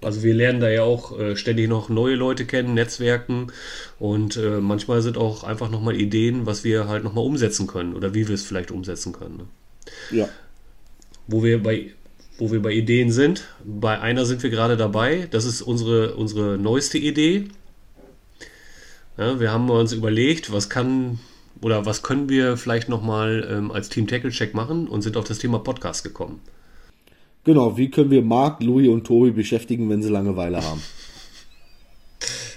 Also 0.00 0.24
wir 0.24 0.34
lernen 0.34 0.58
da 0.58 0.68
ja 0.68 0.82
auch 0.82 1.16
äh, 1.18 1.36
ständig 1.36 1.68
noch 1.68 1.88
neue 1.88 2.16
Leute 2.16 2.44
kennen, 2.44 2.74
Netzwerken 2.74 3.52
und 4.00 4.36
äh, 4.36 4.60
manchmal 4.60 5.02
sind 5.02 5.16
auch 5.16 5.44
einfach 5.44 5.70
nochmal 5.70 5.94
Ideen, 5.94 6.44
was 6.46 6.64
wir 6.64 6.88
halt 6.88 7.04
nochmal 7.04 7.24
umsetzen 7.24 7.68
können 7.68 7.94
oder 7.94 8.12
wie 8.12 8.26
wir 8.26 8.34
es 8.34 8.42
vielleicht 8.42 8.72
umsetzen 8.72 9.12
können. 9.12 9.36
Ne? 9.36 9.44
Ja. 10.10 10.28
Wo 11.28 11.44
wir 11.44 11.62
bei 11.62 11.92
wo 12.42 12.50
wir 12.50 12.60
bei 12.60 12.72
Ideen 12.72 13.12
sind. 13.12 13.44
Bei 13.64 14.00
einer 14.00 14.26
sind 14.26 14.42
wir 14.42 14.50
gerade 14.50 14.76
dabei. 14.76 15.28
Das 15.30 15.44
ist 15.44 15.62
unsere, 15.62 16.16
unsere 16.16 16.58
neueste 16.58 16.98
Idee. 16.98 17.44
Ja, 19.16 19.38
wir 19.38 19.52
haben 19.52 19.70
uns 19.70 19.92
überlegt, 19.92 20.52
was 20.52 20.68
kann 20.68 21.20
oder 21.60 21.86
was 21.86 22.02
können 22.02 22.28
wir 22.28 22.56
vielleicht 22.56 22.88
nochmal 22.88 23.48
ähm, 23.48 23.70
als 23.70 23.90
Team 23.90 24.08
Tackle 24.08 24.30
Check 24.30 24.54
machen 24.54 24.88
und 24.88 25.02
sind 25.02 25.16
auf 25.16 25.24
das 25.24 25.38
Thema 25.38 25.60
Podcast 25.60 26.02
gekommen. 26.02 26.40
Genau, 27.44 27.76
wie 27.76 27.90
können 27.90 28.10
wir 28.10 28.22
Marc, 28.22 28.60
Louis 28.60 28.88
und 28.88 29.04
Tobi 29.04 29.30
beschäftigen, 29.30 29.88
wenn 29.88 30.02
sie 30.02 30.10
Langeweile 30.10 30.62
haben? 30.62 30.82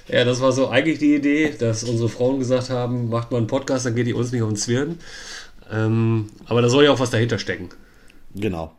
Ja, 0.07 0.23
das 0.23 0.39
war 0.39 0.51
so 0.51 0.69
eigentlich 0.69 0.99
die 0.99 1.15
Idee, 1.15 1.51
dass 1.57 1.83
unsere 1.83 2.09
Frauen 2.09 2.37
gesagt 2.37 2.69
haben, 2.69 3.09
macht 3.09 3.31
mal 3.31 3.39
einen 3.39 3.47
Podcast, 3.47 3.87
dann 3.87 3.95
geht 3.95 4.05
ihr 4.05 4.15
uns 4.15 4.31
nicht 4.31 4.43
auf 4.43 4.49
den 4.49 4.55
Zwirn. 4.55 4.99
Ähm, 5.73 6.29
aber 6.45 6.61
da 6.61 6.69
soll 6.69 6.83
ja 6.83 6.91
auch 6.91 6.99
was 6.99 7.09
dahinter 7.09 7.39
stecken. 7.39 7.69
Genau. 8.35 8.71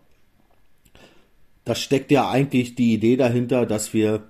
Da 1.66 1.74
steckt 1.74 2.12
ja 2.12 2.30
eigentlich 2.30 2.76
die 2.76 2.94
Idee 2.94 3.16
dahinter, 3.16 3.66
dass 3.66 3.92
wir 3.92 4.22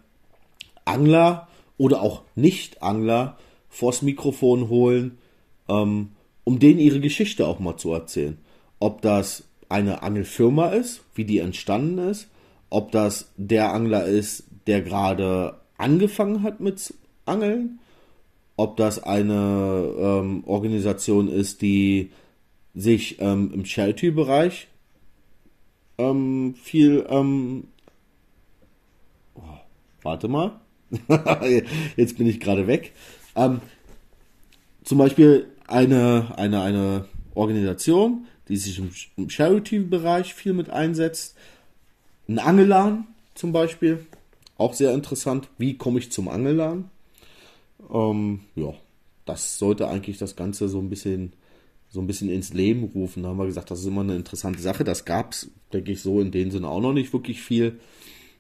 Angler 0.87 1.49
oder 1.77 2.01
auch 2.01 2.23
Nicht-Angler 2.35 3.37
vors 3.69 4.01
Mikrofon 4.01 4.71
holen, 4.71 5.19
ähm, 5.69 6.13
um 6.45 6.59
denen 6.59 6.81
ihre 6.81 6.99
Geschichte 6.99 7.47
auch 7.47 7.59
mal 7.59 7.77
zu 7.77 7.93
erzählen. 7.93 8.39
Ob 8.79 9.03
das 9.03 9.45
eine 9.69 10.03
Angelfirma 10.03 10.71
ist, 10.71 11.03
wie 11.15 11.27
die 11.27 11.39
entstanden 11.39 11.99
ist, 11.99 12.29
ob 12.71 12.91
das 12.91 13.31
der 13.37 13.75
Angler 13.75 14.07
ist, 14.07 14.45
der 14.67 14.81
gerade 14.81 15.61
angefangen 15.77 16.43
hat 16.43 16.61
mit 16.61 16.95
Angeln, 17.27 17.81
ob 18.57 18.79
das 18.79 19.03
eine 19.03 19.93
ähm, 19.99 20.43
Organisation 20.47 21.29
ist, 21.29 21.61
die 21.61 22.13
sich 22.75 23.21
ähm, 23.21 23.51
im 23.53 23.67
Charity-Bereich 23.67 24.69
ähm, 25.99 26.55
viel. 26.63 27.07
Ähm, 27.09 27.69
oh, 29.35 29.41
warte 30.03 30.29
mal. 30.29 30.61
Jetzt 31.97 32.17
bin 32.19 32.27
ich 32.27 32.41
gerade 32.41 32.67
weg. 32.67 32.93
Ähm, 33.35 33.61
zum 34.85 34.99
Beispiel 34.99 35.49
eine, 35.67 36.33
eine, 36.37 36.63
eine 36.63 37.05
Organisation, 37.35 38.27
die 38.49 38.57
sich 38.57 38.81
im, 39.17 39.29
Charity-Bereich 39.29 40.35
viel 40.35 40.53
mit 40.53 40.71
einsetzt. 40.71 41.37
Ein 42.29 42.39
Angelan 42.39 43.07
zum 43.35 43.53
Beispiel, 43.53 44.07
auch 44.59 44.75
sehr 44.75 44.95
interessant. 44.95 45.49
Wie 45.59 45.77
komme 45.77 45.99
ich 45.99 46.11
zum 46.13 46.29
Angelan? 46.29 46.91
Ähm, 47.93 48.41
ja, 48.55 48.73
das 49.27 49.59
sollte 49.59 49.89
eigentlich 49.89 50.19
das 50.19 50.37
Ganze 50.37 50.69
so 50.69 50.79
ein 50.79 50.89
bisschen 50.89 51.33
so 51.97 52.03
ein 52.03 52.07
bisschen 52.07 52.29
ins 52.29 52.53
Leben 52.53 52.85
rufen. 52.85 53.23
Da 53.23 53.31
haben 53.31 53.39
wir 53.39 53.47
gesagt, 53.47 53.71
das 53.71 53.81
ist 53.81 53.87
immer 53.87 54.03
eine 54.03 54.17
interessante 54.17 54.61
Sache. 54.61 54.85
Das 54.85 55.07
gab 55.07 55.33
es, 55.33 55.51
denke 55.73 55.93
ich, 55.93 56.03
so 56.03 56.21
in 56.21 56.31
dem 56.31 56.51
Sinne 56.51 56.69
auch 56.69 56.81
noch 56.81 56.93
nicht 56.93 57.13
wirklich 57.15 57.41
viel, 57.43 57.81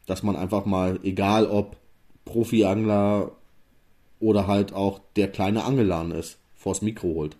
dass 0.05 0.23
man 0.23 0.37
einfach 0.37 0.67
mal, 0.67 1.01
egal 1.03 1.47
ob 1.47 1.77
Profi-Angler 2.27 3.33
oder 4.21 4.47
halt 4.47 4.75
auch 4.75 5.01
der 5.17 5.29
kleine 5.29 5.65
Angelan 5.65 6.11
ist, 6.11 6.37
vors 6.55 6.83
Mikro 6.83 7.09
holt. 7.09 7.37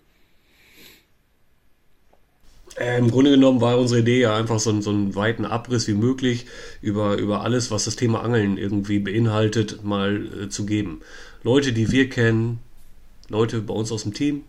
Äh, 2.79 2.97
Im 2.97 3.11
Grunde 3.11 3.31
genommen 3.31 3.61
war 3.61 3.77
unsere 3.77 4.01
Idee 4.01 4.21
ja 4.21 4.35
einfach 4.35 4.59
so, 4.59 4.81
so 4.81 4.89
einen 4.89 5.13
weiten 5.13 5.45
Abriss 5.45 5.87
wie 5.87 5.93
möglich 5.93 6.47
über, 6.81 7.17
über 7.17 7.41
alles, 7.41 7.69
was 7.69 7.85
das 7.85 7.95
Thema 7.95 8.23
Angeln 8.23 8.57
irgendwie 8.57 8.97
beinhaltet, 8.97 9.83
mal 9.83 10.25
äh, 10.45 10.49
zu 10.49 10.65
geben. 10.65 11.01
Leute, 11.43 11.73
die 11.73 11.91
wir 11.91 12.09
kennen, 12.09 12.57
Leute 13.29 13.61
bei 13.61 13.73
uns 13.75 13.91
aus 13.91 14.01
dem 14.01 14.15
Team, 14.15 14.41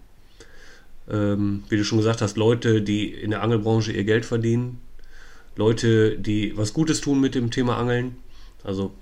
ähm, 1.10 1.64
wie 1.68 1.76
du 1.76 1.84
schon 1.84 1.98
gesagt 1.98 2.22
hast, 2.22 2.36
Leute, 2.36 2.82
die 2.82 3.08
in 3.08 3.30
der 3.30 3.42
Angelbranche 3.42 3.92
ihr 3.92 4.04
Geld 4.04 4.24
verdienen, 4.24 4.80
Leute, 5.56 6.18
die 6.18 6.56
was 6.56 6.72
Gutes 6.72 7.00
tun 7.00 7.20
mit 7.20 7.34
dem 7.34 7.50
Thema 7.50 7.76
Angeln, 7.76 8.16
also 8.62 8.92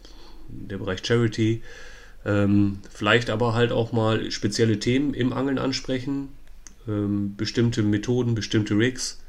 der 0.48 0.78
Bereich 0.78 1.04
Charity, 1.04 1.62
ähm, 2.24 2.78
vielleicht 2.90 3.30
aber 3.30 3.54
halt 3.54 3.72
auch 3.72 3.92
mal 3.92 4.30
spezielle 4.30 4.78
Themen 4.78 5.14
im 5.14 5.32
Angeln 5.32 5.58
ansprechen, 5.58 6.28
ähm, 6.88 7.36
bestimmte 7.36 7.82
Methoden, 7.82 8.34
bestimmte 8.34 8.76
Rigs. 8.76 9.20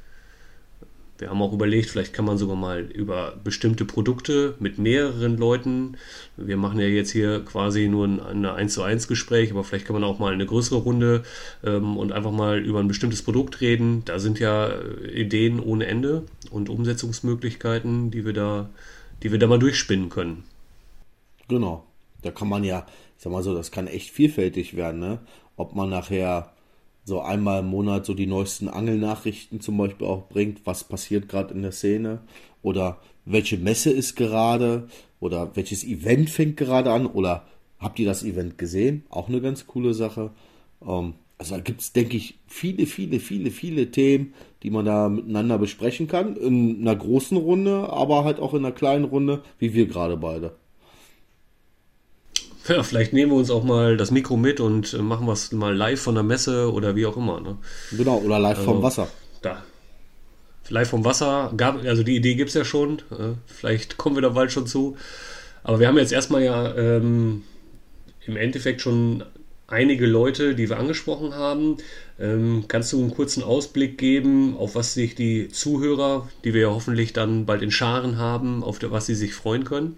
Wir 1.18 1.30
haben 1.30 1.42
auch 1.42 1.54
überlegt, 1.54 1.90
vielleicht 1.90 2.14
kann 2.14 2.26
man 2.26 2.38
sogar 2.38 2.56
mal 2.56 2.82
über 2.82 3.34
bestimmte 3.44 3.86
Produkte 3.86 4.56
mit 4.60 4.78
mehreren 4.78 5.38
Leuten, 5.38 5.98
wir 6.38 6.58
machen 6.58 6.80
ja 6.80 6.86
jetzt 6.86 7.12
hier 7.12 7.44
quasi 7.44 7.88
nur 7.88 8.06
ein, 8.06 8.20
eine 8.20 8.54
1 8.54 8.74
zu 8.74 8.84
1 8.84 9.08
Gespräch, 9.08 9.52
aber 9.52 9.64
vielleicht 9.64 9.86
kann 9.86 9.96
man 9.96 10.04
auch 10.04 10.20
mal 10.20 10.32
eine 10.32 10.46
größere 10.46 10.78
Runde 10.78 11.24
ähm, 11.64 11.98
und 11.98 12.12
einfach 12.12 12.32
mal 12.32 12.60
über 12.60 12.80
ein 12.80 12.88
bestimmtes 12.88 13.24
Produkt 13.24 13.62
reden. 13.62 14.04
Da 14.06 14.20
sind 14.20 14.40
ja 14.40 14.68
äh, 14.68 15.22
Ideen 15.22 15.60
ohne 15.60 15.88
Ende 15.88 16.24
und 16.52 16.70
Umsetzungsmöglichkeiten, 16.70 18.12
die 18.12 18.24
wir 18.24 18.34
da, 18.34 18.70
die 19.24 19.32
wir 19.32 19.40
da 19.40 19.48
mal 19.48 19.60
durchspinnen 19.60 20.10
können. 20.10 20.44
Genau. 21.48 21.86
Da 22.22 22.30
kann 22.30 22.50
man 22.50 22.64
ja, 22.64 22.86
ich 23.18 23.24
sag 23.24 23.32
mal 23.32 23.44
so, 23.44 23.56
das 23.56 23.72
kann 23.72 23.88
echt 23.88 24.12
vielfältig 24.12 24.76
werden, 24.76 25.00
ne? 25.00 25.20
Ob 25.56 25.76
man 25.76 25.90
nachher 25.90 26.52
so 27.08 27.22
einmal 27.22 27.62
im 27.62 27.68
Monat 27.68 28.06
so 28.06 28.14
die 28.14 28.28
neuesten 28.28 28.68
Angelnachrichten 28.68 29.62
zum 29.62 29.78
Beispiel 29.78 30.06
auch 30.06 30.28
bringt, 30.28 30.66
was 30.66 30.84
passiert 30.84 31.30
gerade 31.30 31.54
in 31.54 31.62
der 31.62 31.72
Szene 31.72 32.20
oder 32.62 33.00
welche 33.24 33.58
Messe 33.58 33.92
ist 33.92 34.18
gerade 34.18 34.90
oder 35.22 35.56
welches 35.56 35.86
Event 35.86 36.30
fängt 36.30 36.58
gerade 36.58 36.92
an 36.92 37.06
oder 37.06 37.46
habt 37.80 37.98
ihr 38.00 38.06
das 38.06 38.24
Event 38.26 38.58
gesehen? 38.58 39.04
Auch 39.10 39.30
eine 39.30 39.40
ganz 39.40 39.68
coole 39.68 39.94
Sache. 39.94 40.32
Ähm, 40.86 41.14
also 41.38 41.56
da 41.56 41.62
gibt 41.62 41.80
es, 41.80 41.94
denke 41.94 42.18
ich, 42.18 42.40
viele, 42.46 42.86
viele, 42.86 43.22
viele, 43.22 43.52
viele 43.52 43.90
Themen, 43.90 44.34
die 44.64 44.70
man 44.70 44.84
da 44.84 45.08
miteinander 45.08 45.58
besprechen 45.58 46.08
kann. 46.10 46.36
In 46.36 46.82
einer 46.82 46.96
großen 46.98 47.38
Runde, 47.38 47.88
aber 47.90 48.26
halt 48.26 48.42
auch 48.42 48.54
in 48.54 48.66
einer 48.66 48.76
kleinen 48.76 49.06
Runde, 49.06 49.44
wie 49.60 49.74
wir 49.74 49.88
gerade 49.88 50.18
beide. 50.18 50.58
Ja, 52.68 52.84
vielleicht 52.84 53.14
nehmen 53.14 53.32
wir 53.32 53.38
uns 53.38 53.50
auch 53.50 53.64
mal 53.64 53.98
das 53.98 54.12
Mikro 54.12 54.36
mit 54.36 54.60
und 54.60 54.94
äh, 54.94 54.98
machen 54.98 55.28
was 55.28 55.52
mal 55.52 55.76
live 55.76 56.02
von 56.02 56.16
der 56.16 56.24
Messe 56.24 56.72
oder 56.72 56.96
wie 56.96 57.06
auch 57.06 57.16
immer. 57.16 57.40
Ne? 57.40 57.58
Genau, 57.92 58.18
oder 58.18 58.40
live 58.40 58.60
also, 58.60 58.72
vom 58.72 58.84
Wasser. 58.84 59.08
Da. 59.42 59.64
Live 60.70 60.90
vom 60.90 61.06
Wasser, 61.06 61.54
gab, 61.56 61.86
also 61.86 62.04
die 62.04 62.18
Idee 62.18 62.36
gibt 62.36 62.50
es 62.50 62.56
ja 62.56 62.66
schon. 62.66 63.00
Äh, 63.12 63.36
vielleicht 63.46 63.98
kommen 63.98 64.16
wir 64.16 64.22
da 64.22 64.30
bald 64.30 64.52
schon 64.52 64.68
zu. 64.68 64.98
Aber 65.64 65.80
wir 65.80 65.88
haben 65.88 65.98
jetzt 65.98 66.12
erstmal 66.12 66.44
ja 66.44 66.76
ähm, 66.76 67.44
im 68.26 68.36
Endeffekt 68.36 68.82
schon 68.82 69.24
einige 69.68 70.06
Leute, 70.06 70.56
die 70.56 70.70
wir 70.70 70.80
angesprochen 70.80 71.36
haben. 71.36 71.78
Ähm, 72.20 72.66
kannst 72.68 72.92
du 72.94 73.00
einen 73.00 73.12
kurzen 73.12 73.44
Ausblick 73.44 73.98
geben, 73.98 74.58
auf 74.58 74.76
was 74.76 74.94
sich 74.94 75.16
die 75.16 75.50
Zuhörer, 75.50 76.28
die 76.44 76.54
wir 76.54 76.62
ja 76.62 76.70
hoffentlich 76.70 77.14
dann 77.14 77.46
bald 77.46 77.62
in 77.62 77.72
Scharen 77.72 78.18
haben, 78.18 78.64
auf 78.64 78.80
was 78.82 79.06
sie 79.06 79.16
sich 79.16 79.34
freuen 79.34 79.64
können? 79.64 79.98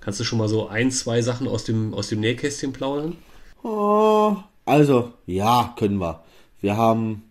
Kannst 0.00 0.18
du 0.18 0.24
schon 0.24 0.38
mal 0.38 0.48
so 0.48 0.68
ein, 0.68 0.90
zwei 0.90 1.22
Sachen 1.22 1.46
aus 1.46 1.64
dem, 1.64 1.92
aus 1.94 2.08
dem 2.08 2.20
Nähkästchen 2.20 2.72
plaudern? 2.72 3.16
Oh, 3.62 4.36
also, 4.64 5.12
ja, 5.26 5.74
können 5.76 5.98
wir. 5.98 6.22
Wir 6.60 6.76
haben, 6.76 7.24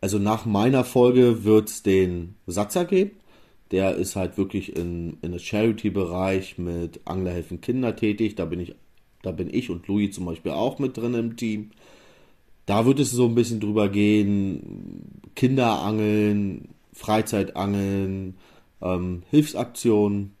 also 0.00 0.18
nach 0.18 0.46
meiner 0.46 0.84
Folge 0.84 1.44
wird 1.44 1.68
es 1.68 1.82
den 1.82 2.36
Satzer 2.46 2.84
geben. 2.84 3.12
Der 3.70 3.96
ist 3.96 4.16
halt 4.16 4.38
wirklich 4.38 4.76
in, 4.76 5.18
in 5.22 5.32
der 5.32 5.40
Charity-Bereich 5.40 6.56
mit 6.56 7.00
Anglerhelfen 7.04 7.60
Kinder 7.60 7.96
tätig. 7.96 8.36
Da 8.36 8.44
bin 8.44 8.60
ich, 8.60 8.74
da 9.22 9.32
bin 9.32 9.52
ich 9.52 9.70
und 9.70 9.88
Louis 9.88 10.14
zum 10.14 10.24
Beispiel 10.26 10.52
auch 10.52 10.78
mit 10.78 10.96
drin 10.96 11.14
im 11.14 11.36
Team. 11.36 11.72
Da 12.64 12.86
wird 12.86 13.00
es 13.00 13.10
so 13.10 13.26
ein 13.26 13.34
bisschen 13.34 13.60
drüber 13.60 13.88
gehen, 13.88 15.20
Kinderangeln, 15.34 16.68
Freizeitangeln, 16.92 18.36
ähm, 18.80 19.22
Hilfsaktionen. 19.30 20.35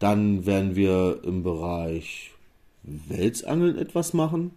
Dann 0.00 0.46
werden 0.46 0.76
wir 0.76 1.20
im 1.24 1.42
Bereich 1.42 2.32
Welsangeln 2.82 3.78
etwas 3.78 4.14
machen. 4.14 4.52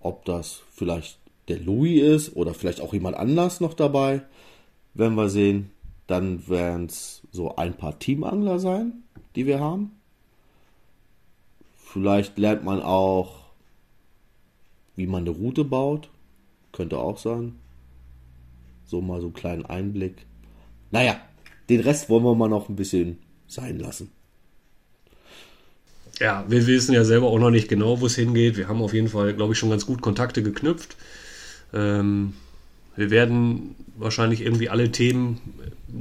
Ob 0.00 0.24
das 0.24 0.62
vielleicht 0.72 1.18
der 1.48 1.60
Louis 1.60 2.02
ist 2.02 2.36
oder 2.36 2.54
vielleicht 2.54 2.80
auch 2.80 2.94
jemand 2.94 3.16
anders 3.16 3.60
noch 3.60 3.74
dabei, 3.74 4.22
werden 4.94 5.14
wir 5.14 5.28
sehen. 5.28 5.70
Dann 6.06 6.48
werden 6.48 6.86
es 6.86 7.22
so 7.32 7.56
ein 7.56 7.74
paar 7.74 7.98
Teamangler 7.98 8.58
sein, 8.58 9.04
die 9.36 9.44
wir 9.44 9.60
haben. 9.60 9.92
Vielleicht 11.76 12.38
lernt 12.38 12.64
man 12.64 12.82
auch, 12.82 13.44
wie 14.96 15.06
man 15.06 15.24
eine 15.24 15.30
Route 15.30 15.64
baut. 15.64 16.08
Könnte 16.72 16.98
auch 16.98 17.18
sein. 17.18 17.58
So 18.86 19.02
mal 19.02 19.20
so 19.20 19.26
einen 19.26 19.34
kleinen 19.34 19.66
Einblick. 19.66 20.24
Naja, 20.90 21.20
den 21.68 21.80
Rest 21.80 22.08
wollen 22.08 22.24
wir 22.24 22.34
mal 22.34 22.48
noch 22.48 22.70
ein 22.70 22.76
bisschen 22.76 23.18
sein 23.46 23.78
lassen. 23.78 24.10
Ja, 26.20 26.44
wir 26.48 26.66
wissen 26.66 26.94
ja 26.94 27.04
selber 27.04 27.26
auch 27.26 27.38
noch 27.38 27.50
nicht 27.50 27.68
genau, 27.68 28.00
wo 28.00 28.06
es 28.06 28.14
hingeht. 28.14 28.56
Wir 28.56 28.68
haben 28.68 28.82
auf 28.82 28.94
jeden 28.94 29.08
Fall, 29.08 29.34
glaube 29.34 29.52
ich, 29.52 29.58
schon 29.58 29.70
ganz 29.70 29.84
gut 29.84 30.00
Kontakte 30.00 30.42
geknüpft. 30.42 30.96
Ähm, 31.72 32.34
wir 32.96 33.10
werden 33.10 33.74
wahrscheinlich 33.96 34.40
irgendwie 34.40 34.68
alle 34.68 34.92
Themen 34.92 35.40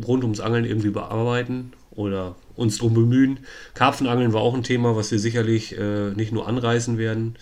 rund 0.05 0.23
ums 0.23 0.39
Angeln 0.39 0.65
irgendwie 0.65 0.91
bearbeiten 0.91 1.73
oder 1.91 2.35
uns 2.55 2.77
drum 2.77 2.93
bemühen. 2.93 3.39
Karpfenangeln 3.73 4.33
war 4.33 4.41
auch 4.41 4.53
ein 4.53 4.63
Thema, 4.63 4.95
was 4.95 5.11
wir 5.11 5.19
sicherlich 5.19 5.77
äh, 5.77 6.11
nicht 6.11 6.31
nur 6.31 6.47
anreißen 6.47 6.97
werden. 6.97 7.35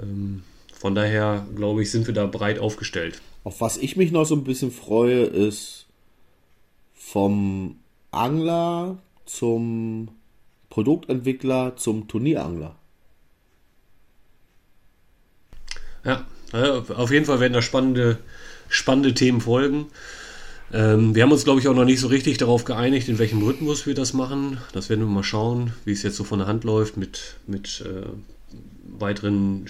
Ähm, 0.00 0.42
von 0.78 0.94
daher, 0.94 1.46
glaube 1.56 1.82
ich, 1.82 1.90
sind 1.90 2.06
wir 2.06 2.14
da 2.14 2.26
breit 2.26 2.60
aufgestellt. 2.60 3.20
Auf 3.42 3.60
was 3.60 3.76
ich 3.76 3.96
mich 3.96 4.12
noch 4.12 4.24
so 4.24 4.36
ein 4.36 4.44
bisschen 4.44 4.70
freue, 4.70 5.24
ist 5.24 5.86
vom 6.94 7.76
Angler 8.12 8.98
zum 9.28 10.08
Produktentwickler 10.70 11.76
zum 11.76 12.08
Turnierangler. 12.08 12.76
Ja, 16.04 16.24
auf 16.52 17.10
jeden 17.10 17.26
Fall 17.26 17.40
werden 17.40 17.52
da 17.52 17.62
spannende, 17.62 18.18
spannende 18.68 19.14
Themen 19.14 19.40
folgen. 19.40 19.86
Ähm, 20.72 21.14
wir 21.14 21.22
haben 21.22 21.32
uns, 21.32 21.44
glaube 21.44 21.60
ich, 21.60 21.68
auch 21.68 21.74
noch 21.74 21.84
nicht 21.84 22.00
so 22.00 22.08
richtig 22.08 22.38
darauf 22.38 22.64
geeinigt, 22.64 23.08
in 23.08 23.18
welchem 23.18 23.42
Rhythmus 23.42 23.86
wir 23.86 23.94
das 23.94 24.12
machen. 24.12 24.58
Das 24.72 24.88
werden 24.88 25.00
wir 25.00 25.06
mal 25.06 25.22
schauen, 25.22 25.72
wie 25.84 25.92
es 25.92 26.02
jetzt 26.02 26.16
so 26.16 26.24
von 26.24 26.38
der 26.38 26.48
Hand 26.48 26.64
läuft 26.64 26.96
mit, 26.96 27.36
mit 27.46 27.84
äh, 27.86 28.06
weiteren 28.98 29.66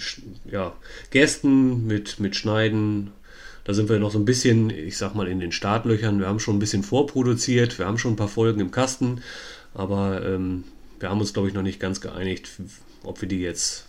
ja, 0.49 0.73
Gästen, 1.11 1.87
mit, 1.87 2.19
mit 2.19 2.35
Schneiden. 2.35 3.11
Da 3.63 3.73
sind 3.73 3.89
wir 3.89 3.99
noch 3.99 4.11
so 4.11 4.19
ein 4.19 4.25
bisschen, 4.25 4.69
ich 4.69 4.97
sag 4.97 5.15
mal, 5.15 5.27
in 5.27 5.39
den 5.39 5.51
Startlöchern. 5.51 6.19
Wir 6.19 6.27
haben 6.27 6.39
schon 6.39 6.55
ein 6.55 6.59
bisschen 6.59 6.83
vorproduziert, 6.83 7.77
wir 7.77 7.85
haben 7.85 7.97
schon 7.97 8.13
ein 8.13 8.17
paar 8.17 8.27
Folgen 8.27 8.59
im 8.59 8.71
Kasten, 8.71 9.21
aber 9.73 10.25
ähm, 10.25 10.63
wir 10.99 11.09
haben 11.09 11.19
uns, 11.19 11.33
glaube 11.33 11.47
ich, 11.47 11.53
noch 11.53 11.61
nicht 11.61 11.79
ganz 11.79 12.01
geeinigt, 12.01 12.49
ob 13.03 13.21
wir 13.21 13.27
die 13.27 13.41
jetzt 13.41 13.85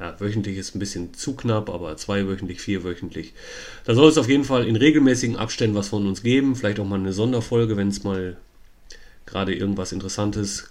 ja, 0.00 0.18
wöchentlich 0.18 0.56
ist 0.56 0.74
ein 0.74 0.78
bisschen 0.78 1.12
zu 1.12 1.34
knapp, 1.34 1.68
aber 1.68 1.96
zweiwöchentlich, 1.96 2.60
vierwöchentlich. 2.60 3.34
Da 3.84 3.94
soll 3.94 4.08
es 4.08 4.16
auf 4.16 4.28
jeden 4.28 4.44
Fall 4.44 4.66
in 4.66 4.76
regelmäßigen 4.76 5.36
Abständen 5.36 5.76
was 5.76 5.88
von 5.88 6.06
uns 6.06 6.22
geben. 6.22 6.56
Vielleicht 6.56 6.80
auch 6.80 6.86
mal 6.86 6.98
eine 6.98 7.12
Sonderfolge, 7.12 7.76
wenn 7.76 7.88
es 7.88 8.02
mal 8.02 8.38
gerade 9.26 9.54
irgendwas 9.54 9.92
Interessantes 9.92 10.70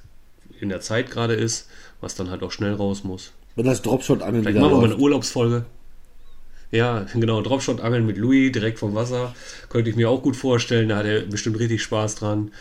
in 0.59 0.69
der 0.69 0.81
Zeit 0.81 1.11
gerade 1.11 1.35
ist, 1.35 1.69
was 2.01 2.15
dann 2.15 2.31
halt 2.31 2.41
auch 2.41 2.51
schnell 2.51 2.73
raus 2.73 3.03
muss. 3.03 3.31
Wenn 3.55 3.65
das 3.65 3.81
Dropshot-Angeln 3.83 4.43
Vielleicht 4.43 4.59
machen 4.59 4.71
wir 4.71 4.77
mal 4.77 4.85
eine 4.85 4.97
Urlaubsfolge. 4.97 5.65
Ja, 6.71 7.05
genau, 7.15 7.41
Dropshot-Angeln 7.41 8.05
mit 8.05 8.17
Louis 8.17 8.51
direkt 8.51 8.79
vom 8.79 8.93
Wasser. 8.93 9.33
Könnte 9.69 9.89
ich 9.89 9.95
mir 9.95 10.09
auch 10.09 10.21
gut 10.21 10.35
vorstellen, 10.35 10.89
da 10.89 10.97
hat 10.97 11.05
er 11.05 11.21
bestimmt 11.21 11.59
richtig 11.59 11.81
Spaß 11.81 12.15
dran. 12.15 12.51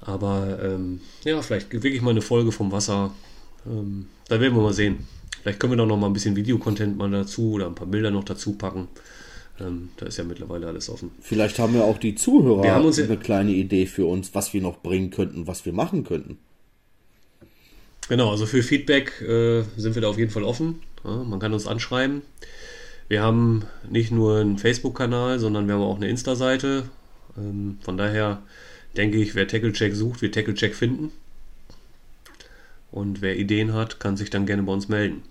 Aber 0.00 0.58
ähm, 0.62 1.00
ja, 1.24 1.40
vielleicht 1.40 1.72
wirklich 1.72 2.02
mal 2.02 2.10
eine 2.10 2.20
Folge 2.20 2.52
vom 2.52 2.72
Wasser. 2.72 3.14
Ähm, 3.66 4.06
da 4.28 4.40
werden 4.40 4.54
wir 4.54 4.62
mal 4.62 4.74
sehen. 4.74 5.06
Vielleicht 5.40 5.60
können 5.60 5.72
wir 5.72 5.76
doch 5.76 5.86
noch 5.86 5.96
mal 5.96 6.08
ein 6.08 6.12
bisschen 6.12 6.36
Videocontent 6.36 6.96
mal 6.96 7.10
dazu 7.10 7.52
oder 7.52 7.66
ein 7.66 7.74
paar 7.74 7.86
Bilder 7.86 8.10
noch 8.10 8.24
dazu 8.24 8.52
packen. 8.52 8.88
Ähm, 9.60 9.90
da 9.96 10.06
ist 10.06 10.18
ja 10.18 10.24
mittlerweile 10.24 10.66
alles 10.66 10.88
offen. 10.88 11.10
Vielleicht 11.20 11.58
haben 11.58 11.74
ja 11.74 11.82
auch 11.82 11.98
die 11.98 12.14
Zuhörer 12.14 12.64
ja 12.64 12.76
eine 12.76 13.16
kleine 13.16 13.52
Idee 13.52 13.86
für 13.86 14.06
uns, 14.06 14.34
was 14.34 14.52
wir 14.52 14.60
noch 14.60 14.82
bringen 14.82 15.10
könnten, 15.10 15.46
was 15.46 15.64
wir 15.64 15.72
machen 15.72 16.04
könnten. 16.04 16.38
Genau, 18.08 18.30
also 18.30 18.46
für 18.46 18.62
Feedback 18.62 19.20
äh, 19.20 19.62
sind 19.76 19.94
wir 19.94 20.02
da 20.02 20.08
auf 20.08 20.18
jeden 20.18 20.30
Fall 20.30 20.44
offen. 20.44 20.80
Ja, 21.04 21.22
man 21.22 21.38
kann 21.38 21.52
uns 21.52 21.66
anschreiben. 21.66 22.22
Wir 23.12 23.22
haben 23.22 23.66
nicht 23.90 24.10
nur 24.10 24.40
einen 24.40 24.56
Facebook-Kanal, 24.56 25.38
sondern 25.38 25.66
wir 25.66 25.74
haben 25.74 25.82
auch 25.82 25.96
eine 25.96 26.08
Insta-Seite. 26.08 26.84
Ähm, 27.36 27.76
von 27.82 27.98
daher 27.98 28.40
denke 28.96 29.18
ich, 29.18 29.34
wer 29.34 29.46
TackleCheck 29.46 29.94
sucht, 29.94 30.22
wird 30.22 30.34
TackleCheck 30.34 30.74
finden. 30.74 31.12
Und 32.90 33.20
wer 33.20 33.36
Ideen 33.36 33.74
hat, 33.74 34.00
kann 34.00 34.16
sich 34.16 34.30
dann 34.30 34.46
gerne 34.46 34.62
bei 34.62 34.72
uns 34.72 34.88
melden. 34.88 35.24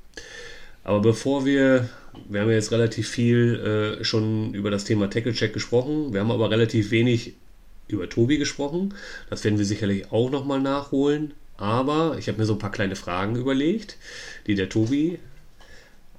Aber 0.84 1.00
bevor 1.00 1.44
wir, 1.44 1.90
wir 2.30 2.42
haben 2.42 2.50
ja 2.50 2.56
jetzt 2.56 2.72
relativ 2.72 3.10
viel 3.10 3.98
äh, 4.00 4.04
schon 4.04 4.54
über 4.54 4.70
das 4.70 4.84
Thema 4.84 5.10
Tackle 5.10 5.34
Check 5.34 5.52
gesprochen, 5.52 6.14
wir 6.14 6.20
haben 6.20 6.30
aber 6.30 6.52
relativ 6.52 6.92
wenig 6.92 7.34
über 7.88 8.08
Tobi 8.08 8.38
gesprochen. 8.38 8.94
Das 9.32 9.44
werden 9.44 9.58
wir 9.58 9.66
sicherlich 9.66 10.12
auch 10.12 10.30
nochmal 10.30 10.62
nachholen. 10.62 11.34
Aber 11.58 12.16
ich 12.20 12.28
habe 12.28 12.38
mir 12.38 12.46
so 12.46 12.54
ein 12.54 12.60
paar 12.60 12.72
kleine 12.72 12.96
Fragen 12.96 13.36
überlegt, 13.36 13.98
die 14.46 14.54
der 14.54 14.70
Tobi 14.70 15.18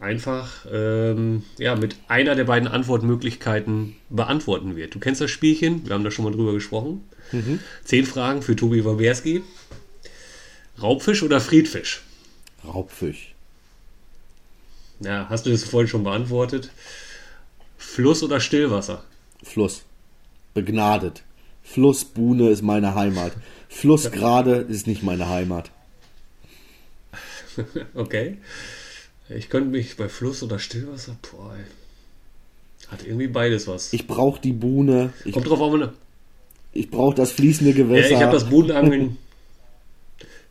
einfach 0.03 0.67
ähm, 0.71 1.45
ja, 1.59 1.77
mit 1.77 1.97
einer 2.09 2.35
der 2.35 2.45
beiden 2.45 2.69
Antwortmöglichkeiten 2.69 3.97
beantworten 4.11 4.77
wird. 4.77 4.95
Du 4.95 4.99
kennst 4.99 5.21
das 5.21 5.31
Spielchen, 5.31 5.87
wir 5.87 5.95
haben 5.95 6.05
da 6.05 6.11
schon 6.11 6.25
mal 6.25 6.33
drüber 6.33 6.53
gesprochen. 6.53 7.09
Mhm. 7.31 7.61
Zehn 7.85 8.05
Fragen 8.05 8.43
für 8.43 8.57
Tobi 8.57 8.85
Waberski. 8.85 9.43
Raubfisch 10.81 11.23
oder 11.23 11.41
Friedfisch? 11.41 12.03
Raubfisch. 12.65 13.35
Ja, 15.01 15.27
hast 15.29 15.47
du 15.47 15.51
das 15.51 15.65
vorhin 15.65 15.89
schon 15.89 16.05
beantwortet? 16.05 16.71
Fluss 17.79 18.23
oder 18.23 18.41
Stillwasser? 18.41 19.05
Fluss. 19.43 19.83
Begnadet. 20.55 21.23
Flussbuhne 21.63 22.51
ist 22.51 22.63
meine 22.63 22.95
Heimat. 22.95 23.33
Flussgrade 23.69 24.57
ist 24.57 24.87
nicht 24.87 25.03
meine 25.03 25.29
Heimat. 25.29 25.71
okay. 27.95 28.39
Ich 29.37 29.49
könnte 29.49 29.71
mich 29.71 29.97
bei 29.97 30.09
Fluss 30.09 30.43
oder 30.43 30.59
Stillwasser, 30.59 31.17
boah, 31.23 31.55
ey. 31.57 32.89
hat 32.89 33.05
irgendwie 33.05 33.29
beides 33.29 33.67
was. 33.67 33.93
Ich 33.93 34.07
brauche 34.07 34.41
die 34.41 34.53
Buhne. 34.53 35.13
Ich, 35.25 35.33
Kommt 35.33 35.49
drauf 35.49 35.61
an, 35.61 35.93
Ich 36.73 36.91
brauche 36.91 37.15
das 37.15 37.33
fließende 37.33 37.73
Gewässer. 37.73 38.11
Ja, 38.11 38.17
ich 38.17 38.23
habe 38.23 38.33
das 38.33 38.49
Buhnenangeln. 38.49 39.19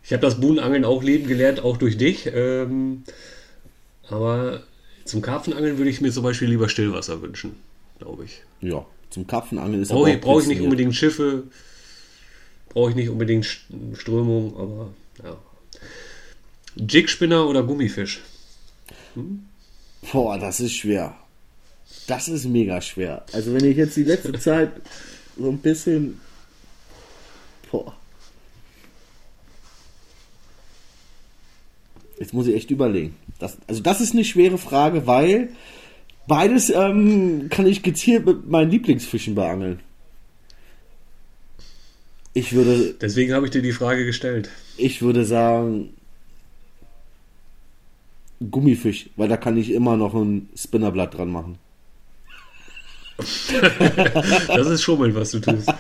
ich 0.04 0.14
habe 0.14 0.22
das 0.22 0.40
Buhnenangeln 0.40 0.86
auch 0.86 1.04
leben 1.04 1.28
gelernt, 1.28 1.64
auch 1.64 1.78
durch 1.78 1.98
dich. 1.98 2.30
Ähm, 2.34 3.04
aber 4.08 4.64
zum 5.06 5.22
Karpfenangeln 5.22 5.78
würde 5.78 5.90
ich 5.90 6.02
mir 6.02 6.12
zum 6.12 6.24
Beispiel 6.24 6.50
lieber 6.50 6.70
Stillwasser 6.70 7.22
wünschen, 7.22 7.56
glaube 8.00 8.26
ich. 8.26 8.42
Ja, 8.62 8.86
zum 9.10 9.28
Karpfenangeln 9.28 9.82
ist 9.82 9.90
Brauche 9.90 10.12
ich, 10.12 10.22
brauch 10.22 10.42
ich 10.42 10.48
nicht 10.48 10.62
unbedingt 10.62 10.96
Schiffe, 10.96 11.44
brauche 12.70 12.92
ich 12.92 12.96
nicht 12.96 13.10
unbedingt 13.10 13.46
Strömung, 13.94 14.58
aber 14.58 14.94
ja. 15.24 15.38
Jigspinner 16.76 17.48
oder 17.48 17.64
Gummifisch? 17.64 18.22
Hm? 19.16 19.46
Boah, 20.12 20.38
das 20.38 20.60
ist 20.60 20.74
schwer. 20.74 21.16
Das 22.08 22.28
ist 22.28 22.46
mega 22.46 22.82
schwer. 22.82 23.26
Also 23.34 23.54
wenn 23.54 23.66
ich 23.66 23.78
jetzt 23.78 23.96
die 23.98 24.04
letzte 24.04 24.34
Zeit 24.40 24.72
so 25.38 25.50
ein 25.50 25.60
bisschen. 25.60 26.20
Boah. 27.72 27.96
Jetzt 32.20 32.34
muss 32.34 32.48
ich 32.48 32.56
echt 32.56 32.72
überlegen. 32.72 33.16
Das, 33.40 33.58
also 33.68 33.82
das 33.82 34.00
ist 34.00 34.14
eine 34.14 34.24
schwere 34.24 34.60
Frage, 34.60 35.08
weil 35.08 35.50
beides 36.28 36.70
ähm, 36.70 37.50
kann 37.50 37.66
ich 37.66 37.82
gezielt 37.82 38.26
mit 38.26 38.48
meinen 38.48 38.70
Lieblingsfischen 38.70 39.34
beangeln. 39.34 39.80
Ich 42.34 42.54
würde. 42.54 42.94
Deswegen 43.02 43.34
habe 43.34 43.46
ich 43.46 43.52
dir 43.52 43.62
die 43.62 43.72
Frage 43.72 44.06
gestellt. 44.06 44.50
Ich 44.78 45.02
würde 45.02 45.26
sagen 45.26 45.94
Gummifisch, 48.50 49.10
weil 49.16 49.28
da 49.28 49.38
kann 49.38 49.58
ich 49.58 49.72
immer 49.72 49.98
noch 49.98 50.16
ein 50.16 50.50
Spinnerblatt 50.56 51.18
dran 51.18 51.32
machen. 51.32 51.60
das 54.48 54.68
ist 54.68 54.82
Schummeln, 54.82 55.14
was 55.14 55.32
du 55.32 55.40
tust. 55.40 55.70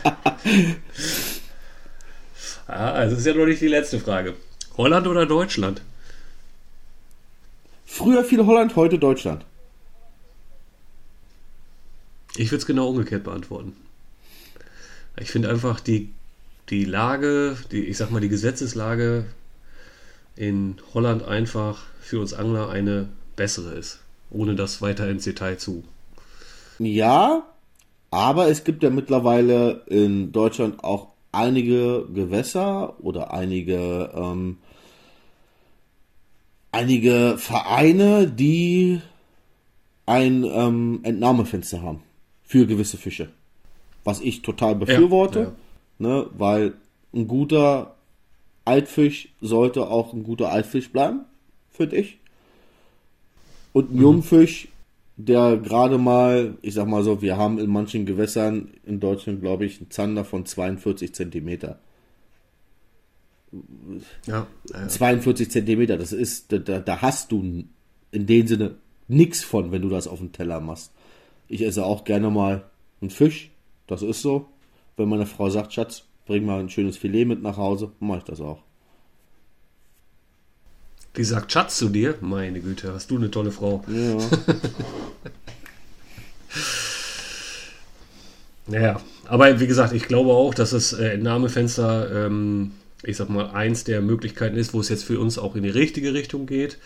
ah, 2.67 2.91
also 2.91 3.15
ist 3.15 3.25
ja 3.25 3.33
noch 3.33 3.47
nicht 3.47 3.61
die 3.61 3.67
letzte 3.67 3.99
Frage. 3.99 4.35
Holland 4.77 5.07
oder 5.07 5.25
Deutschland? 5.25 5.81
Früher 7.85 8.23
viel 8.23 8.45
Holland, 8.45 8.75
heute 8.75 8.99
Deutschland. 8.99 9.43
Ich 12.35 12.51
würde 12.51 12.61
es 12.61 12.65
genau 12.65 12.89
umgekehrt 12.89 13.23
beantworten. 13.23 13.75
Ich 15.17 15.31
finde 15.31 15.49
einfach 15.49 15.79
die, 15.79 16.09
die 16.69 16.85
Lage, 16.85 17.57
die, 17.71 17.85
ich 17.85 17.97
sag 17.97 18.11
mal, 18.11 18.21
die 18.21 18.29
Gesetzeslage 18.29 19.25
in 20.35 20.75
Holland 20.93 21.23
einfach 21.23 21.83
für 21.99 22.19
uns 22.19 22.33
Angler 22.33 22.69
eine 22.69 23.09
bessere 23.35 23.73
ist, 23.73 23.99
ohne 24.29 24.55
das 24.55 24.81
weiter 24.81 25.09
ins 25.09 25.23
Detail 25.23 25.57
zu. 25.57 25.83
Ja, 26.79 27.43
aber 28.09 28.47
es 28.47 28.63
gibt 28.63 28.83
ja 28.83 28.89
mittlerweile 28.89 29.83
in 29.87 30.31
Deutschland 30.31 30.83
auch 30.83 31.09
einige 31.31 32.05
Gewässer 32.13 32.95
oder 33.01 33.33
einige 33.33 34.11
ähm, 34.13 34.57
einige 36.71 37.35
Vereine, 37.37 38.27
die 38.27 39.01
ein 40.05 40.43
ähm, 40.43 40.99
Entnahmefenster 41.03 41.81
haben 41.81 42.01
für 42.43 42.65
gewisse 42.65 42.97
Fische. 42.97 43.29
Was 44.03 44.19
ich 44.19 44.41
total 44.41 44.75
befürworte, 44.75 45.39
ja, 45.39 45.45
ja. 45.45 45.53
Ne, 45.99 46.25
weil 46.37 46.73
ein 47.13 47.27
guter 47.27 47.95
Altfisch 48.65 49.29
sollte 49.41 49.87
auch 49.87 50.13
ein 50.13 50.23
guter 50.23 50.51
Altfisch 50.51 50.91
bleiben, 50.91 51.21
finde 51.69 51.97
ich. 51.97 52.19
Und 53.73 53.91
ein 53.91 53.95
mhm. 53.95 54.01
Jungfisch, 54.01 54.67
der 55.17 55.57
gerade 55.57 55.97
mal, 55.97 56.57
ich 56.61 56.73
sag 56.73 56.87
mal 56.87 57.03
so, 57.03 57.21
wir 57.21 57.37
haben 57.37 57.59
in 57.59 57.69
manchen 57.69 58.05
Gewässern 58.05 58.69
in 58.85 58.99
Deutschland, 58.99 59.41
glaube 59.41 59.65
ich, 59.65 59.79
einen 59.79 59.91
Zander 59.91 60.25
von 60.25 60.45
42 60.45 61.13
Zentimeter 61.13 61.79
ja, 64.25 64.47
ja. 64.71 64.87
42 64.87 65.51
Zentimeter, 65.51 65.97
das 65.97 66.13
ist, 66.13 66.51
da, 66.51 66.57
da 66.79 67.01
hast 67.01 67.31
du 67.31 67.65
in 68.11 68.25
dem 68.25 68.47
Sinne 68.47 68.75
nichts 69.07 69.43
von, 69.43 69.71
wenn 69.71 69.81
du 69.81 69.89
das 69.89 70.07
auf 70.07 70.19
dem 70.19 70.31
Teller 70.31 70.59
machst. 70.59 70.91
Ich 71.47 71.61
esse 71.63 71.85
auch 71.85 72.03
gerne 72.03 72.29
mal 72.29 72.69
einen 73.01 73.09
Fisch, 73.09 73.51
das 73.87 74.01
ist 74.01 74.21
so. 74.21 74.47
Wenn 74.95 75.09
meine 75.09 75.25
Frau 75.25 75.49
sagt, 75.49 75.73
Schatz, 75.73 76.05
bring 76.31 76.45
mal 76.45 76.61
ein 76.61 76.69
schönes 76.69 76.95
Filet 76.95 77.25
mit 77.25 77.41
nach 77.41 77.57
Hause, 77.57 77.91
mache 77.99 78.19
ich 78.19 78.23
das 78.23 78.39
auch. 78.39 78.63
Die 81.17 81.25
sagt 81.25 81.51
Schatz 81.51 81.77
zu 81.77 81.89
dir? 81.89 82.15
Meine 82.21 82.61
Güte, 82.61 82.93
hast 82.93 83.11
du 83.11 83.17
eine 83.17 83.29
tolle 83.29 83.51
Frau. 83.51 83.83
Ja. 83.89 84.17
Naja, 88.67 89.01
aber 89.25 89.59
wie 89.59 89.67
gesagt, 89.67 89.91
ich 89.91 90.07
glaube 90.07 90.31
auch, 90.31 90.53
dass 90.53 90.69
das 90.69 90.93
äh, 90.93 91.13
Entnahmefenster, 91.13 92.27
ähm, 92.27 92.71
ich 93.03 93.17
sag 93.17 93.27
mal, 93.27 93.49
eins 93.49 93.83
der 93.83 94.01
Möglichkeiten 94.01 94.55
ist, 94.55 94.73
wo 94.73 94.79
es 94.79 94.87
jetzt 94.87 95.03
für 95.03 95.19
uns 95.19 95.37
auch 95.37 95.55
in 95.55 95.63
die 95.63 95.69
richtige 95.69 96.13
Richtung 96.13 96.45
geht. 96.45 96.77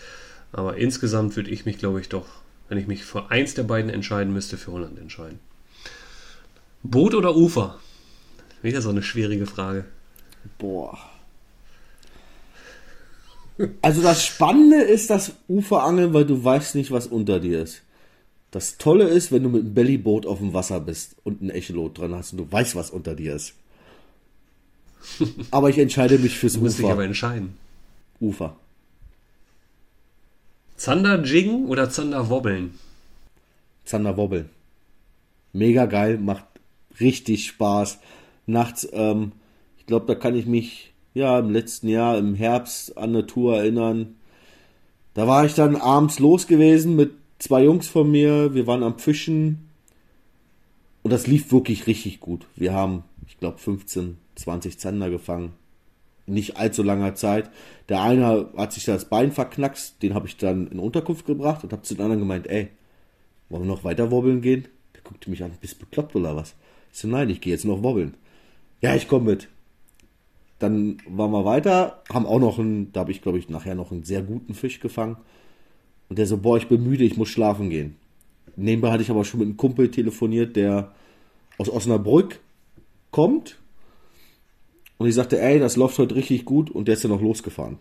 Aber 0.50 0.76
insgesamt 0.76 1.36
würde 1.36 1.50
ich 1.50 1.64
mich, 1.64 1.78
glaube 1.78 2.00
ich, 2.00 2.08
doch, 2.08 2.26
wenn 2.68 2.78
ich 2.78 2.88
mich 2.88 3.04
für 3.04 3.30
eins 3.30 3.54
der 3.54 3.64
beiden 3.64 3.90
entscheiden 3.90 4.32
müsste, 4.32 4.56
für 4.56 4.72
Holland 4.72 4.98
entscheiden. 4.98 5.38
Boot 6.82 7.14
oder 7.14 7.36
Ufer? 7.36 7.78
Wieder 8.62 8.80
so 8.82 8.90
eine 8.90 9.02
schwierige 9.02 9.46
Frage. 9.46 9.84
Boah. 10.58 10.98
Also 13.80 14.02
das 14.02 14.24
Spannende 14.24 14.82
ist 14.82 15.08
das 15.10 15.32
Uferangeln, 15.48 16.12
weil 16.12 16.26
du 16.26 16.42
weißt 16.42 16.74
nicht, 16.74 16.90
was 16.90 17.06
unter 17.06 17.40
dir 17.40 17.62
ist. 17.62 17.82
Das 18.50 18.78
Tolle 18.78 19.04
ist, 19.04 19.32
wenn 19.32 19.42
du 19.42 19.48
mit 19.48 19.62
einem 19.62 19.74
Bellyboot 19.74 20.26
auf 20.26 20.38
dem 20.38 20.52
Wasser 20.52 20.80
bist 20.80 21.16
und 21.24 21.42
ein 21.42 21.50
Echolot 21.50 21.98
dran 21.98 22.14
hast 22.14 22.32
und 22.32 22.38
du 22.38 22.52
weißt, 22.52 22.76
was 22.76 22.90
unter 22.90 23.14
dir 23.14 23.34
ist. 23.34 23.54
Aber 25.50 25.70
ich 25.70 25.78
entscheide 25.78 26.18
mich 26.18 26.36
fürs 26.38 26.54
Du 26.54 26.60
musst 26.60 26.80
Ufer. 26.80 26.92
aber 26.92 27.04
entscheiden. 27.04 27.56
Ufer. 28.20 28.56
Zander 30.76 31.22
jiggen 31.22 31.66
oder 31.66 31.90
Zander 31.90 32.28
wobbeln? 32.28 32.74
Zander 33.84 34.16
Wobbeln. 34.16 34.50
Mega 35.52 35.86
geil, 35.86 36.18
macht 36.18 36.44
richtig 37.00 37.46
Spaß. 37.46 37.98
Nachts, 38.46 38.88
ähm, 38.92 39.32
ich 39.78 39.86
glaube, 39.86 40.06
da 40.06 40.14
kann 40.14 40.36
ich 40.36 40.46
mich 40.46 40.92
ja 41.14 41.38
im 41.38 41.50
letzten 41.50 41.88
Jahr 41.88 42.18
im 42.18 42.34
Herbst 42.34 42.96
an 42.96 43.10
eine 43.10 43.26
Tour 43.26 43.56
erinnern. 43.56 44.16
Da 45.14 45.26
war 45.26 45.44
ich 45.44 45.54
dann 45.54 45.76
abends 45.76 46.18
los 46.18 46.46
gewesen 46.46 46.94
mit 46.96 47.12
zwei 47.38 47.64
Jungs 47.64 47.88
von 47.88 48.10
mir. 48.10 48.54
Wir 48.54 48.66
waren 48.66 48.82
am 48.82 48.98
Fischen 48.98 49.68
und 51.02 51.12
das 51.12 51.26
lief 51.26 51.52
wirklich 51.52 51.86
richtig 51.86 52.20
gut. 52.20 52.46
Wir 52.56 52.72
haben, 52.72 53.04
ich 53.26 53.38
glaube, 53.38 53.58
15, 53.58 54.18
20 54.34 54.78
Zander 54.78 55.08
gefangen. 55.08 55.52
Nicht 56.26 56.56
allzu 56.56 56.82
langer 56.82 57.14
Zeit. 57.14 57.48
Der 57.88 58.02
eine 58.02 58.48
hat 58.56 58.72
sich 58.72 58.84
das 58.84 59.08
Bein 59.08 59.30
verknackst, 59.30 60.02
den 60.02 60.14
habe 60.14 60.26
ich 60.26 60.36
dann 60.36 60.66
in 60.66 60.80
Unterkunft 60.80 61.24
gebracht 61.24 61.62
und 61.62 61.72
habe 61.72 61.82
zu 61.82 61.94
den 61.94 62.02
anderen 62.02 62.22
gemeint, 62.22 62.48
ey, 62.48 62.70
wollen 63.48 63.62
wir 63.62 63.68
noch 63.68 63.84
weiter 63.84 64.10
wobbeln 64.10 64.40
gehen? 64.40 64.66
Der 64.94 65.02
guckte 65.02 65.30
mich 65.30 65.44
an, 65.44 65.52
bist 65.60 65.74
du 65.74 65.84
bekloppt 65.84 66.16
oder 66.16 66.34
was? 66.34 66.56
Ich 66.92 66.98
so, 66.98 67.06
nein, 67.06 67.30
ich 67.30 67.40
gehe 67.40 67.52
jetzt 67.52 67.64
noch 67.64 67.84
wobbeln. 67.84 68.14
Ja, 68.80 68.94
ich 68.94 69.08
komme 69.08 69.30
mit. 69.30 69.48
Dann 70.58 70.98
waren 71.08 71.32
wir 71.32 71.44
weiter, 71.44 72.02
haben 72.12 72.26
auch 72.26 72.38
noch 72.38 72.58
einen, 72.58 72.92
da 72.92 73.00
habe 73.00 73.10
ich 73.10 73.22
glaube 73.22 73.38
ich 73.38 73.48
nachher 73.48 73.74
noch 73.74 73.92
einen 73.92 74.04
sehr 74.04 74.22
guten 74.22 74.54
Fisch 74.54 74.80
gefangen. 74.80 75.16
Und 76.08 76.18
der 76.18 76.26
so, 76.26 76.38
boah, 76.38 76.56
ich 76.56 76.68
bin 76.68 76.84
müde, 76.84 77.04
ich 77.04 77.16
muss 77.16 77.28
schlafen 77.28 77.68
gehen. 77.68 77.96
Nebenbei 78.56 78.90
hatte 78.90 79.02
ich 79.02 79.10
aber 79.10 79.24
schon 79.24 79.40
mit 79.40 79.48
einem 79.48 79.56
Kumpel 79.56 79.90
telefoniert, 79.90 80.56
der 80.56 80.92
aus 81.58 81.68
Osnabrück 81.68 82.40
kommt. 83.10 83.58
Und 84.98 85.08
ich 85.08 85.14
sagte, 85.14 85.40
ey, 85.40 85.58
das 85.58 85.76
läuft 85.76 85.98
heute 85.98 86.14
richtig 86.14 86.44
gut 86.44 86.70
und 86.70 86.88
der 86.88 86.94
ist 86.94 87.02
ja 87.02 87.10
noch 87.10 87.20
losgefahren. 87.20 87.78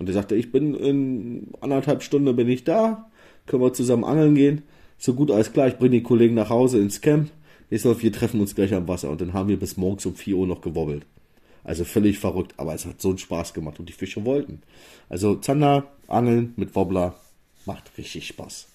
Und 0.00 0.08
er 0.08 0.14
sagte, 0.14 0.34
ich 0.34 0.50
bin 0.50 0.74
in 0.74 1.48
anderthalb 1.60 2.02
Stunden 2.02 2.34
bin 2.34 2.48
ich 2.48 2.64
da, 2.64 3.08
können 3.46 3.62
wir 3.62 3.72
zusammen 3.72 4.04
angeln 4.04 4.34
gehen. 4.34 4.62
So 4.98 5.14
gut, 5.14 5.30
alles 5.30 5.52
klar, 5.52 5.68
ich 5.68 5.76
bringe 5.76 5.90
die 5.90 6.02
Kollegen 6.02 6.34
nach 6.34 6.50
Hause 6.50 6.80
ins 6.80 7.00
Camp. 7.00 7.30
Ich 7.70 7.82
sag, 7.82 8.02
wir 8.02 8.12
treffen 8.12 8.40
uns 8.40 8.54
gleich 8.54 8.74
am 8.74 8.88
Wasser. 8.88 9.10
Und 9.10 9.20
dann 9.20 9.32
haben 9.32 9.48
wir 9.48 9.58
bis 9.58 9.76
morgens 9.76 10.06
um 10.06 10.14
4 10.14 10.36
Uhr 10.36 10.46
noch 10.46 10.60
gewobbelt. 10.60 11.04
Also 11.64 11.84
völlig 11.84 12.18
verrückt, 12.18 12.54
aber 12.58 12.74
es 12.74 12.84
hat 12.84 13.00
so 13.00 13.08
einen 13.08 13.18
Spaß 13.18 13.54
gemacht 13.54 13.80
und 13.80 13.88
die 13.88 13.94
Fische 13.94 14.24
wollten. 14.24 14.62
Also 15.08 15.36
Zander, 15.36 15.90
Angeln 16.08 16.52
mit 16.56 16.74
Wobbler 16.74 17.14
macht 17.64 17.96
richtig 17.96 18.26
Spaß. 18.26 18.66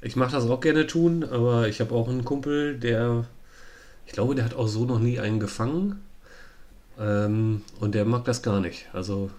Ich 0.00 0.16
mache 0.16 0.32
das 0.32 0.48
auch 0.48 0.60
gerne 0.60 0.86
tun, 0.86 1.24
aber 1.24 1.68
ich 1.68 1.80
habe 1.80 1.94
auch 1.94 2.08
einen 2.08 2.24
Kumpel, 2.24 2.78
der, 2.78 3.26
ich 4.06 4.12
glaube, 4.12 4.34
der 4.34 4.44
hat 4.44 4.54
auch 4.54 4.68
so 4.68 4.86
noch 4.86 4.98
nie 4.98 5.18
einen 5.18 5.40
gefangen. 5.40 6.00
Ähm, 6.98 7.62
und 7.80 7.94
der 7.94 8.04
mag 8.06 8.24
das 8.24 8.42
gar 8.42 8.60
nicht. 8.60 8.86
Also 8.94 9.30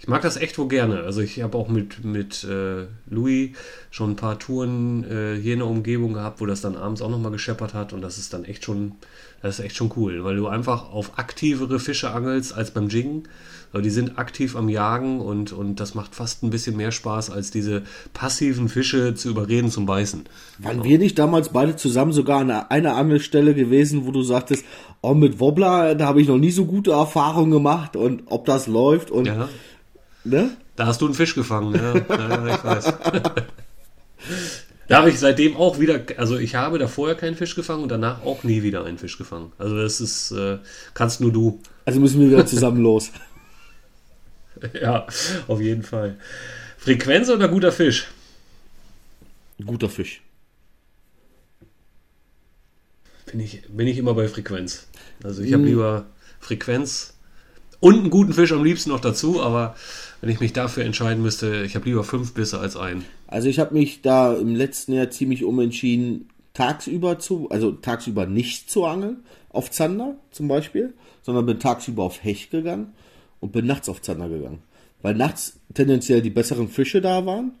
ich 0.00 0.08
mag 0.08 0.22
das 0.22 0.38
echt 0.38 0.56
wohl 0.56 0.68
gerne. 0.68 1.02
Also 1.02 1.20
ich 1.20 1.42
habe 1.42 1.58
auch 1.58 1.68
mit, 1.68 2.02
mit 2.02 2.42
äh, 2.44 2.86
Louis 3.10 3.50
schon 3.90 4.12
ein 4.12 4.16
paar 4.16 4.38
Touren 4.38 5.04
äh, 5.04 5.38
hier 5.38 5.52
in 5.52 5.58
der 5.58 5.68
Umgebung 5.68 6.14
gehabt, 6.14 6.40
wo 6.40 6.46
das 6.46 6.62
dann 6.62 6.74
abends 6.74 7.02
auch 7.02 7.10
nochmal 7.10 7.32
gescheppert 7.32 7.74
hat 7.74 7.92
und 7.92 8.00
das 8.00 8.16
ist 8.16 8.32
dann 8.32 8.46
echt 8.46 8.64
schon, 8.64 8.92
das 9.42 9.58
ist 9.58 9.64
echt 9.66 9.76
schon 9.76 9.92
cool, 9.96 10.24
weil 10.24 10.36
du 10.36 10.46
einfach 10.46 10.90
auf 10.90 11.18
aktivere 11.18 11.78
Fische 11.78 12.12
angelst 12.12 12.54
als 12.54 12.70
beim 12.70 12.88
Jiggen. 12.88 13.24
Weil 13.72 13.82
die 13.82 13.90
sind 13.90 14.18
aktiv 14.18 14.56
am 14.56 14.68
Jagen 14.68 15.20
und, 15.20 15.52
und 15.52 15.78
das 15.78 15.94
macht 15.94 16.16
fast 16.16 16.42
ein 16.42 16.50
bisschen 16.50 16.76
mehr 16.76 16.90
Spaß, 16.90 17.30
als 17.30 17.52
diese 17.52 17.82
passiven 18.12 18.68
Fische 18.68 19.14
zu 19.14 19.28
überreden 19.28 19.70
zum 19.70 19.86
Beißen. 19.86 20.24
Waren 20.58 20.82
wir 20.82 20.98
nicht 20.98 21.16
damals 21.20 21.50
beide 21.50 21.76
zusammen 21.76 22.10
sogar 22.10 22.40
an 22.40 22.50
einer 22.50 22.96
Angelstelle 22.96 23.54
gewesen, 23.54 24.06
wo 24.06 24.10
du 24.10 24.22
sagtest, 24.22 24.64
oh, 25.02 25.14
mit 25.14 25.38
Wobbler, 25.38 25.94
da 25.94 26.06
habe 26.06 26.20
ich 26.20 26.26
noch 26.26 26.38
nie 26.38 26.50
so 26.50 26.64
gute 26.64 26.90
Erfahrungen 26.90 27.52
gemacht 27.52 27.94
und 27.94 28.24
ob 28.26 28.44
das 28.44 28.66
läuft 28.66 29.12
und, 29.12 29.26
Ja, 29.26 29.48
ne? 30.24 30.56
da 30.76 30.86
hast 30.86 31.00
du 31.00 31.06
einen 31.06 31.14
Fisch 31.14 31.34
gefangen, 31.34 31.74
ja, 31.74 31.94
ja 31.94 32.54
ich 32.54 32.64
weiß. 32.64 32.94
Da 34.88 34.96
habe 34.98 35.10
ich 35.10 35.20
seitdem 35.20 35.56
auch 35.56 35.78
wieder, 35.78 36.02
also 36.16 36.36
ich 36.36 36.56
habe 36.56 36.78
da 36.78 36.88
vorher 36.88 37.16
keinen 37.16 37.36
Fisch 37.36 37.54
gefangen 37.54 37.84
und 37.84 37.90
danach 37.90 38.22
auch 38.24 38.42
nie 38.42 38.64
wieder 38.64 38.84
einen 38.84 38.98
Fisch 38.98 39.18
gefangen. 39.18 39.52
Also 39.56 39.76
das 39.76 40.00
ist, 40.00 40.32
äh, 40.32 40.58
kannst 40.94 41.20
nur 41.20 41.32
du. 41.32 41.60
Also 41.84 42.00
müssen 42.00 42.20
wir 42.20 42.28
wieder 42.28 42.46
zusammen 42.46 42.82
los. 42.82 43.10
Ja, 44.78 45.06
auf 45.48 45.60
jeden 45.60 45.82
Fall. 45.82 46.18
Frequenz 46.76 47.30
oder 47.30 47.48
guter 47.48 47.72
Fisch? 47.72 48.08
Guter 49.64 49.88
Fisch. 49.88 50.20
Bin 53.30 53.40
ich, 53.40 53.62
bin 53.68 53.86
ich 53.86 53.96
immer 53.96 54.12
bei 54.12 54.28
Frequenz. 54.28 54.86
Also 55.24 55.40
ich 55.42 55.54
habe 55.54 55.62
lieber 55.62 56.04
Frequenz 56.40 57.14
und 57.78 58.00
einen 58.00 58.10
guten 58.10 58.34
Fisch 58.34 58.52
am 58.52 58.64
liebsten 58.64 58.90
noch 58.90 59.00
dazu, 59.00 59.42
aber 59.42 59.76
wenn 60.20 60.30
ich 60.30 60.40
mich 60.40 60.52
dafür 60.52 60.84
entscheiden 60.84 61.22
müsste, 61.22 61.62
ich 61.64 61.74
habe 61.74 61.86
lieber 61.86 62.04
fünf 62.04 62.34
Bisse 62.34 62.58
als 62.58 62.76
einen. 62.76 63.04
Also 63.26 63.48
ich 63.48 63.58
habe 63.58 63.74
mich 63.74 64.02
da 64.02 64.34
im 64.34 64.54
letzten 64.54 64.92
Jahr 64.92 65.10
ziemlich 65.10 65.44
umentschieden, 65.44 66.28
tagsüber 66.52 67.18
zu, 67.18 67.48
also 67.50 67.72
tagsüber 67.72 68.26
nicht 68.26 68.70
zu 68.70 68.84
angeln, 68.84 69.24
auf 69.48 69.70
Zander 69.70 70.16
zum 70.30 70.48
Beispiel, 70.48 70.94
sondern 71.22 71.46
bin 71.46 71.58
tagsüber 71.58 72.04
auf 72.04 72.22
Hecht 72.22 72.50
gegangen 72.50 72.92
und 73.40 73.52
bin 73.52 73.66
nachts 73.66 73.88
auf 73.88 74.02
Zander 74.02 74.28
gegangen. 74.28 74.62
Weil 75.02 75.14
nachts 75.14 75.58
tendenziell 75.74 76.22
die 76.22 76.30
besseren 76.30 76.68
Fische 76.68 77.00
da 77.00 77.24
waren 77.24 77.52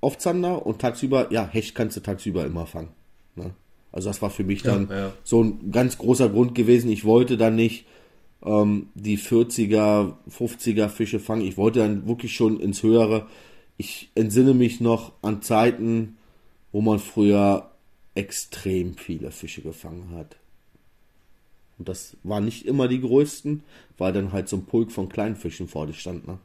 auf 0.00 0.18
Zander 0.18 0.64
und 0.64 0.80
tagsüber, 0.80 1.32
ja, 1.32 1.48
Hecht 1.48 1.74
kannst 1.74 1.96
du 1.96 2.00
tagsüber 2.00 2.46
immer 2.46 2.66
fangen. 2.66 2.90
Ne? 3.34 3.54
Also 3.92 4.08
das 4.08 4.22
war 4.22 4.30
für 4.30 4.44
mich 4.44 4.62
dann 4.62 4.88
ja. 4.90 5.12
so 5.24 5.42
ein 5.42 5.72
ganz 5.72 5.98
großer 5.98 6.28
Grund 6.28 6.54
gewesen. 6.54 6.90
Ich 6.90 7.04
wollte 7.04 7.36
dann 7.36 7.56
nicht 7.56 7.86
ähm, 8.44 8.88
die 8.94 9.18
40er, 9.18 10.14
50er 10.30 10.88
Fische 10.88 11.20
fangen. 11.20 11.46
Ich 11.46 11.56
wollte 11.56 11.80
dann 11.80 12.06
wirklich 12.06 12.34
schon 12.34 12.60
ins 12.60 12.82
Höhere. 12.82 13.26
Ich 13.76 14.10
entsinne 14.14 14.54
mich 14.54 14.80
noch 14.80 15.12
an 15.22 15.42
Zeiten, 15.42 16.16
wo 16.72 16.80
man 16.80 16.98
früher 16.98 17.70
extrem 18.14 18.96
viele 18.96 19.30
Fische 19.30 19.62
gefangen 19.62 20.10
hat. 20.16 20.36
Und 21.78 21.88
das 21.88 22.16
waren 22.22 22.44
nicht 22.44 22.66
immer 22.66 22.88
die 22.88 23.00
größten, 23.00 23.62
weil 23.98 24.12
dann 24.12 24.32
halt 24.32 24.48
so 24.48 24.56
ein 24.56 24.64
Pulk 24.64 24.92
von 24.92 25.08
kleinen 25.08 25.36
Fischen 25.36 25.68
vor 25.68 25.86
dir 25.86 25.92
stand. 25.92 26.26
Ne? 26.26 26.38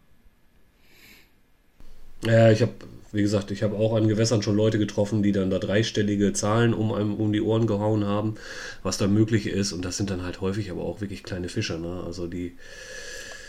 Ja, 2.26 2.52
ich 2.52 2.62
habe, 2.62 2.72
wie 3.12 3.22
gesagt, 3.22 3.52
ich 3.52 3.64
habe 3.64 3.76
auch 3.76 3.96
an 3.96 4.08
Gewässern 4.08 4.42
schon 4.42 4.56
Leute 4.56 4.78
getroffen, 4.78 5.24
die 5.24 5.32
dann 5.32 5.50
da 5.50 5.60
dreistellige 5.60 6.34
Zahlen 6.34 6.74
um 6.74 6.94
einem 6.94 7.16
um 7.16 7.34
die 7.34 7.42
Ohren 7.42 7.68
gehauen 7.68 8.06
haben, 8.06 8.36
was 8.84 8.98
da 8.98 9.08
möglich 9.08 9.48
ist. 9.48 9.74
Und 9.74 9.84
das 9.86 9.98
sind 9.98 10.10
dann 10.10 10.24
halt 10.24 10.42
häufig 10.42 10.72
aber 10.72 10.84
auch 10.84 11.02
wirklich 11.02 11.24
kleine 11.24 11.50
Fische. 11.50 11.78
Ne? 11.80 12.04
Also 12.06 12.28
die, 12.28 12.54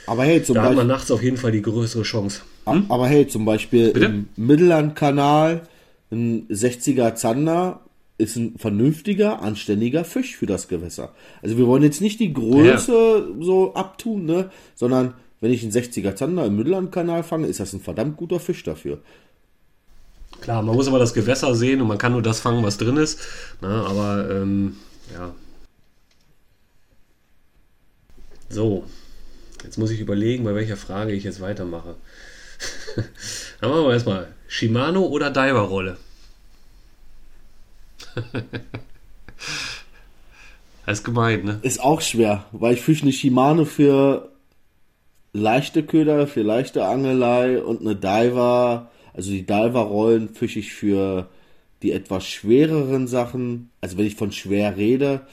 Aber 0.06 0.24
hey, 0.24 0.42
zum 0.42 0.54
da 0.54 0.62
hat 0.62 0.68
Beispiel. 0.70 0.76
man 0.78 0.86
nachts 0.88 1.10
auf 1.10 1.22
jeden 1.22 1.36
Fall 1.36 1.52
die 1.52 1.62
größere 1.62 2.02
Chance. 2.02 2.42
Aber 2.64 3.08
hey, 3.08 3.26
zum 3.26 3.44
Beispiel 3.44 3.92
Bitte? 3.92 4.06
im 4.06 4.28
Mittellandkanal 4.36 5.62
ein 6.10 6.46
60er 6.48 7.14
Zander 7.14 7.80
ist 8.18 8.36
ein 8.36 8.56
vernünftiger, 8.58 9.42
anständiger 9.42 10.04
Fisch 10.04 10.36
für 10.36 10.46
das 10.46 10.68
Gewässer. 10.68 11.12
Also 11.40 11.58
wir 11.58 11.66
wollen 11.66 11.82
jetzt 11.82 12.00
nicht 12.00 12.20
die 12.20 12.32
Größe 12.32 13.34
so 13.40 13.74
abtun, 13.74 14.26
ne? 14.26 14.50
sondern 14.74 15.14
wenn 15.42 15.52
ich 15.52 15.62
einen 15.64 15.72
60er 15.72 16.14
Zander 16.14 16.46
im 16.46 16.56
Mittellandkanal 16.56 17.24
fange, 17.24 17.48
ist 17.48 17.58
das 17.58 17.72
ein 17.72 17.80
verdammt 17.80 18.16
guter 18.16 18.38
Fisch 18.38 18.62
dafür. 18.62 19.00
Klar, 20.40 20.62
man 20.62 20.76
muss 20.76 20.86
aber 20.86 21.00
das 21.00 21.14
Gewässer 21.14 21.56
sehen 21.56 21.80
und 21.82 21.88
man 21.88 21.98
kann 21.98 22.12
nur 22.12 22.22
das 22.22 22.38
fangen, 22.38 22.62
was 22.62 22.78
drin 22.78 22.96
ist. 22.96 23.18
Ne? 23.60 23.68
Aber 23.68 24.30
ähm, 24.30 24.76
ja. 25.12 25.34
So, 28.48 28.84
jetzt 29.64 29.78
muss 29.78 29.90
ich 29.90 29.98
überlegen, 29.98 30.44
bei 30.44 30.54
welcher 30.54 30.76
Frage 30.76 31.12
ich 31.12 31.24
jetzt 31.24 31.40
weitermache. 31.40 31.96
Dann 33.60 33.70
machen 33.70 33.84
wir 33.84 33.92
erstmal 33.92 34.28
Shimano 34.46 35.06
oder 35.06 35.30
Diver-Rolle. 35.30 35.96
Das 40.84 40.98
ist 40.98 41.04
gemein, 41.04 41.44
ne? 41.44 41.60
Ist 41.62 41.80
auch 41.80 42.00
schwer, 42.00 42.44
weil 42.50 42.74
ich 42.74 42.80
fische 42.80 43.02
eine 43.02 43.12
Shimano 43.12 43.64
für 43.64 44.31
leichte 45.32 45.82
Köder, 45.82 46.26
für 46.26 46.42
leichte 46.42 46.84
Angelei 46.84 47.62
und 47.62 47.80
eine 47.80 47.96
Diver. 47.96 48.90
Also 49.14 49.30
die 49.30 49.46
Diver-Rollen 49.46 50.30
fische 50.30 50.58
ich 50.58 50.72
für 50.72 51.28
die 51.82 51.92
etwas 51.92 52.26
schwereren 52.26 53.08
Sachen. 53.08 53.70
Also 53.80 53.98
wenn 53.98 54.06
ich 54.06 54.16
von 54.16 54.32
schwer 54.32 54.76
rede, 54.76 55.26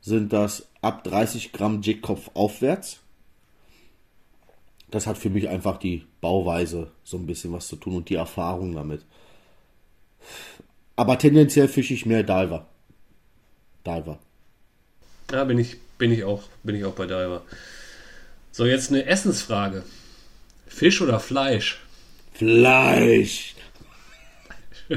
sind 0.00 0.32
das 0.32 0.68
ab 0.80 1.04
30 1.04 1.52
Gramm 1.52 1.82
Jigkopf 1.82 2.30
aufwärts. 2.34 3.00
Das 4.90 5.06
hat 5.06 5.18
für 5.18 5.30
mich 5.30 5.48
einfach 5.48 5.78
die 5.78 6.04
Bauweise 6.20 6.90
so 7.04 7.16
ein 7.16 7.26
bisschen 7.26 7.52
was 7.52 7.68
zu 7.68 7.76
tun 7.76 7.96
und 7.96 8.08
die 8.08 8.16
Erfahrung 8.16 8.74
damit. 8.74 9.04
Aber 10.96 11.18
tendenziell 11.18 11.68
fische 11.68 11.94
ich 11.94 12.06
mehr 12.06 12.22
Diver. 12.22 12.66
Diver. 13.86 14.18
Ja, 15.30 15.44
bin 15.44 15.58
ich, 15.58 15.76
bin 15.96 16.12
ich 16.12 16.24
auch, 16.24 16.42
bin 16.62 16.74
ich 16.74 16.84
auch 16.84 16.94
bei 16.94 17.06
Diver. 17.06 17.42
So, 18.52 18.66
jetzt 18.66 18.90
eine 18.90 19.06
Essensfrage. 19.06 19.84
Fisch 20.66 21.00
oder 21.00 21.20
Fleisch? 21.20 21.80
Fleisch. 22.32 23.54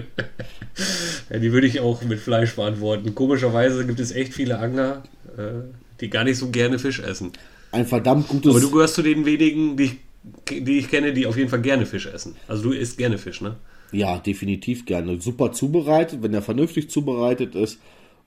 ja, 1.29 1.39
die 1.39 1.51
würde 1.51 1.67
ich 1.67 1.79
auch 1.79 2.01
mit 2.03 2.19
Fleisch 2.19 2.55
beantworten. 2.55 3.13
Komischerweise 3.13 3.85
gibt 3.85 3.99
es 3.99 4.11
echt 4.11 4.33
viele 4.33 4.57
Angler, 4.59 5.03
äh, 5.37 5.65
die 5.99 6.09
gar 6.09 6.23
nicht 6.23 6.37
so 6.37 6.49
gerne 6.49 6.79
Fisch 6.79 6.99
essen. 6.99 7.31
Ein 7.71 7.85
verdammt 7.85 8.27
gutes. 8.27 8.51
Aber 8.51 8.59
du 8.59 8.71
gehörst 8.71 8.95
zu 8.95 9.01
den 9.01 9.25
wenigen, 9.25 9.77
die 9.77 9.83
ich, 9.83 10.63
die 10.63 10.79
ich 10.79 10.89
kenne, 10.89 11.13
die 11.13 11.27
auf 11.27 11.37
jeden 11.37 11.49
Fall 11.49 11.61
gerne 11.61 11.85
Fisch 11.85 12.07
essen. 12.07 12.35
Also 12.47 12.63
du 12.63 12.71
isst 12.71 12.97
gerne 12.97 13.17
Fisch, 13.17 13.41
ne? 13.41 13.55
Ja, 13.91 14.17
definitiv 14.17 14.85
gerne. 14.85 15.21
Super 15.21 15.51
zubereitet, 15.51 16.23
wenn 16.23 16.33
er 16.33 16.41
vernünftig 16.41 16.89
zubereitet 16.89 17.53
ist. 17.55 17.79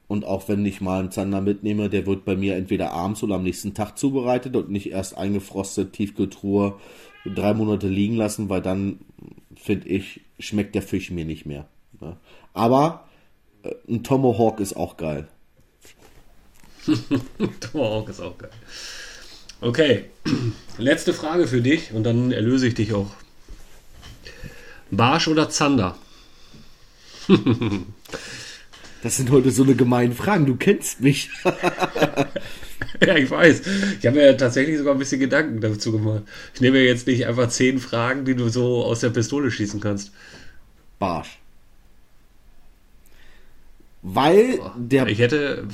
Und 0.08 0.24
auch 0.24 0.48
wenn 0.48 0.64
ich 0.64 0.80
mal 0.80 1.00
einen 1.00 1.10
Zander 1.10 1.40
mitnehme, 1.40 1.90
der 1.90 2.06
wird 2.06 2.24
bei 2.24 2.36
mir 2.36 2.54
entweder 2.54 2.92
abends 2.92 3.22
oder 3.22 3.36
am 3.36 3.42
nächsten 3.42 3.74
Tag 3.74 3.98
zubereitet 3.98 4.54
und 4.54 4.70
nicht 4.70 4.90
erst 4.90 5.18
eingefrostet, 5.18 5.92
Tiefkühltruhe, 5.92 6.78
drei 7.24 7.54
Monate 7.54 7.88
liegen 7.88 8.16
lassen, 8.16 8.48
weil 8.48 8.62
dann, 8.62 9.00
finde 9.56 9.88
ich, 9.88 10.20
schmeckt 10.38 10.74
der 10.74 10.82
Fisch 10.82 11.10
mir 11.10 11.24
nicht 11.24 11.44
mehr. 11.44 11.66
Ne? 12.00 12.16
Aber 12.54 13.08
äh, 13.64 13.74
ein 13.88 14.04
Tomahawk 14.04 14.60
ist 14.60 14.76
auch 14.76 14.96
geil. 14.96 15.26
Tomahawk 17.72 18.08
ist 18.08 18.20
auch 18.20 18.38
geil. 18.38 18.50
Okay, 19.60 20.04
letzte 20.78 21.14
Frage 21.14 21.48
für 21.48 21.62
dich 21.62 21.92
und 21.92 22.04
dann 22.04 22.30
erlöse 22.30 22.68
ich 22.68 22.74
dich 22.74 22.92
auch. 22.92 23.10
Barsch 24.90 25.26
oder 25.28 25.48
Zander? 25.48 25.96
Das 29.06 29.18
sind 29.18 29.30
heute 29.30 29.52
so 29.52 29.62
eine 29.62 29.76
gemeinen 29.76 30.14
Fragen. 30.14 30.46
Du 30.46 30.56
kennst 30.56 31.00
mich. 31.00 31.30
ja, 31.44 33.14
ich 33.14 33.30
weiß. 33.30 33.62
Ich 34.00 34.04
habe 34.04 34.16
mir 34.16 34.36
tatsächlich 34.36 34.78
sogar 34.78 34.96
ein 34.96 34.98
bisschen 34.98 35.20
Gedanken 35.20 35.60
dazu 35.60 35.92
gemacht. 35.92 36.24
Ich 36.54 36.60
nehme 36.60 36.80
jetzt 36.80 37.06
nicht 37.06 37.24
einfach 37.24 37.48
zehn 37.48 37.78
Fragen, 37.78 38.24
die 38.24 38.34
du 38.34 38.48
so 38.48 38.84
aus 38.84 38.98
der 38.98 39.10
Pistole 39.10 39.52
schießen 39.52 39.78
kannst. 39.78 40.10
Barsch. 40.98 41.38
Weil 44.02 44.58
der. 44.76 45.06
Ich 45.06 45.20
hätte. 45.20 45.68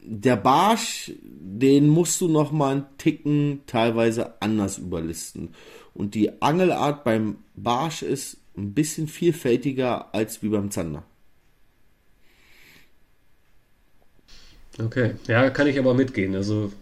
Der 0.00 0.36
Barsch, 0.36 1.12
den 1.20 1.86
musst 1.86 2.18
du 2.22 2.28
noch 2.28 2.50
mal 2.50 2.76
einen 2.76 2.86
Ticken 2.96 3.60
teilweise 3.66 4.40
anders 4.40 4.78
überlisten. 4.78 5.50
Und 5.92 6.14
die 6.14 6.40
Angelart 6.40 7.04
beim 7.04 7.36
Barsch 7.56 8.00
ist 8.00 8.38
ein 8.56 8.72
bisschen 8.72 9.06
vielfältiger 9.06 10.14
als 10.14 10.42
wie 10.42 10.48
beim 10.48 10.70
Zander. 10.70 11.04
Okay, 14.78 15.12
ja, 15.28 15.50
kann 15.50 15.66
ich 15.66 15.78
aber 15.78 15.94
mitgehen. 15.94 16.34
Also, 16.34 16.72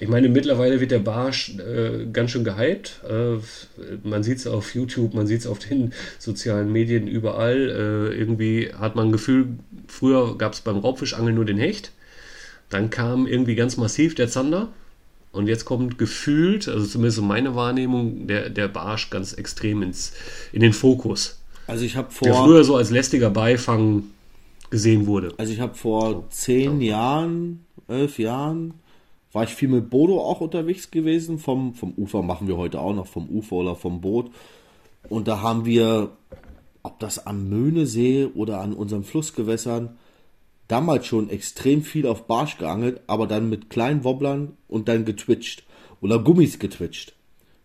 ich 0.00 0.08
meine, 0.08 0.28
mittlerweile 0.28 0.80
wird 0.80 0.90
der 0.90 0.98
Barsch 0.98 1.56
äh, 1.58 2.06
ganz 2.12 2.32
schön 2.32 2.44
gehypt. 2.44 3.00
Äh, 3.08 3.38
man 4.02 4.22
sieht 4.22 4.38
es 4.38 4.46
auf 4.46 4.74
YouTube, 4.74 5.14
man 5.14 5.26
sieht 5.26 5.40
es 5.40 5.46
auf 5.46 5.58
den 5.58 5.92
sozialen 6.18 6.72
Medien 6.72 7.06
überall. 7.06 7.56
Äh, 7.56 8.18
irgendwie 8.18 8.72
hat 8.72 8.96
man 8.96 9.08
ein 9.08 9.12
Gefühl, 9.12 9.48
früher 9.86 10.36
gab 10.36 10.52
es 10.52 10.60
beim 10.60 10.78
Raubfischangeln 10.78 11.34
nur 11.34 11.44
den 11.44 11.58
Hecht. 11.58 11.92
Dann 12.70 12.90
kam 12.90 13.26
irgendwie 13.26 13.54
ganz 13.54 13.76
massiv 13.76 14.14
der 14.14 14.28
Zander. 14.28 14.68
Und 15.30 15.48
jetzt 15.48 15.64
kommt 15.64 15.98
gefühlt, 15.98 16.68
also 16.68 16.86
zumindest 16.86 17.18
in 17.18 17.26
meiner 17.26 17.56
Wahrnehmung, 17.56 18.28
der, 18.28 18.50
der 18.50 18.68
Barsch 18.68 19.10
ganz 19.10 19.32
extrem 19.32 19.82
ins, 19.82 20.12
in 20.52 20.60
den 20.60 20.72
Fokus. 20.72 21.38
Also 21.66 21.84
ich 21.84 21.96
habe 21.96 22.10
vor. 22.10 22.28
Der 22.28 22.34
früher 22.36 22.64
so 22.64 22.76
als 22.76 22.90
lästiger 22.90 23.30
Beifang 23.30 24.04
gesehen 24.74 25.06
wurde. 25.06 25.32
Also 25.38 25.52
ich 25.52 25.60
habe 25.60 25.74
vor 25.74 26.28
zehn 26.30 26.80
Jahren, 26.80 27.64
elf 27.86 28.18
Jahren, 28.18 28.74
war 29.30 29.44
ich 29.44 29.54
viel 29.54 29.68
mit 29.68 29.88
Bodo 29.88 30.20
auch 30.20 30.40
unterwegs 30.40 30.90
gewesen. 30.90 31.38
Vom, 31.38 31.74
vom 31.74 31.92
Ufer 31.96 32.22
machen 32.22 32.48
wir 32.48 32.56
heute 32.56 32.80
auch 32.80 32.92
noch, 32.92 33.06
vom 33.06 33.28
Ufer 33.28 33.54
oder 33.54 33.76
vom 33.76 34.00
Boot. 34.00 34.32
Und 35.08 35.28
da 35.28 35.42
haben 35.42 35.64
wir, 35.64 36.10
ob 36.82 36.98
das 36.98 37.24
am 37.24 37.48
Möhnesee 37.48 38.28
oder 38.34 38.60
an 38.60 38.72
unseren 38.72 39.04
Flussgewässern, 39.04 39.96
damals 40.66 41.06
schon 41.06 41.30
extrem 41.30 41.84
viel 41.84 42.08
auf 42.08 42.26
Barsch 42.26 42.58
geangelt, 42.58 43.00
aber 43.06 43.28
dann 43.28 43.48
mit 43.48 43.70
kleinen 43.70 44.02
Wobblern 44.02 44.56
und 44.66 44.88
dann 44.88 45.04
getwitcht. 45.04 45.62
Oder 46.00 46.18
Gummis 46.18 46.58
getwitcht. 46.58 47.14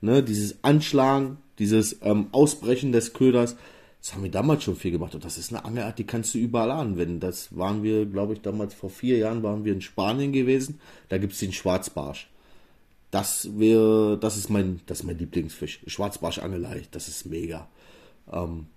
Ne, 0.02 0.22
dieses 0.22 0.64
Anschlagen, 0.64 1.38
dieses 1.58 2.02
ähm, 2.04 2.28
Ausbrechen 2.34 2.92
des 2.92 3.14
Köders, 3.14 3.58
das 4.02 4.14
haben 4.14 4.24
wir 4.24 4.32
damals 4.32 4.64
schon 4.64 4.78
viel 4.78 4.92
gemacht 4.92 5.14
und 5.14 5.26
das 5.26 5.38
ist 5.38 5.52
eine 5.52 5.66
Angelart, 5.66 6.00
die 6.00 6.06
kannst 6.06 6.34
du 6.34 6.38
überall 6.38 6.72
anwenden. 6.72 7.20
Das 7.20 7.56
waren 7.58 7.84
wir, 7.84 8.06
glaube 8.06 8.34
ich, 8.34 8.42
damals 8.42 8.74
vor 8.74 8.90
vier 8.90 9.18
Jahren 9.18 9.44
waren 9.44 9.66
wir 9.66 9.74
in 9.74 9.82
Spanien 9.82 10.32
gewesen. 10.32 10.80
Da 11.10 11.18
gibt 11.18 11.34
es 11.34 11.40
den 11.40 11.52
Schwarzbarsch. 11.52 12.30
Das 13.12 13.50
wäre, 13.58 14.18
das 14.18 14.38
ist 14.38 14.50
mein, 14.50 14.80
das 14.86 15.02
ist 15.02 15.06
mein 15.06 15.18
Lieblingsfisch. 15.18 15.82
Schwarzbarschangelei, 15.86 16.84
das 16.92 17.10
ist 17.10 17.26
mega. 17.26 17.68
Ähm, 18.32 18.68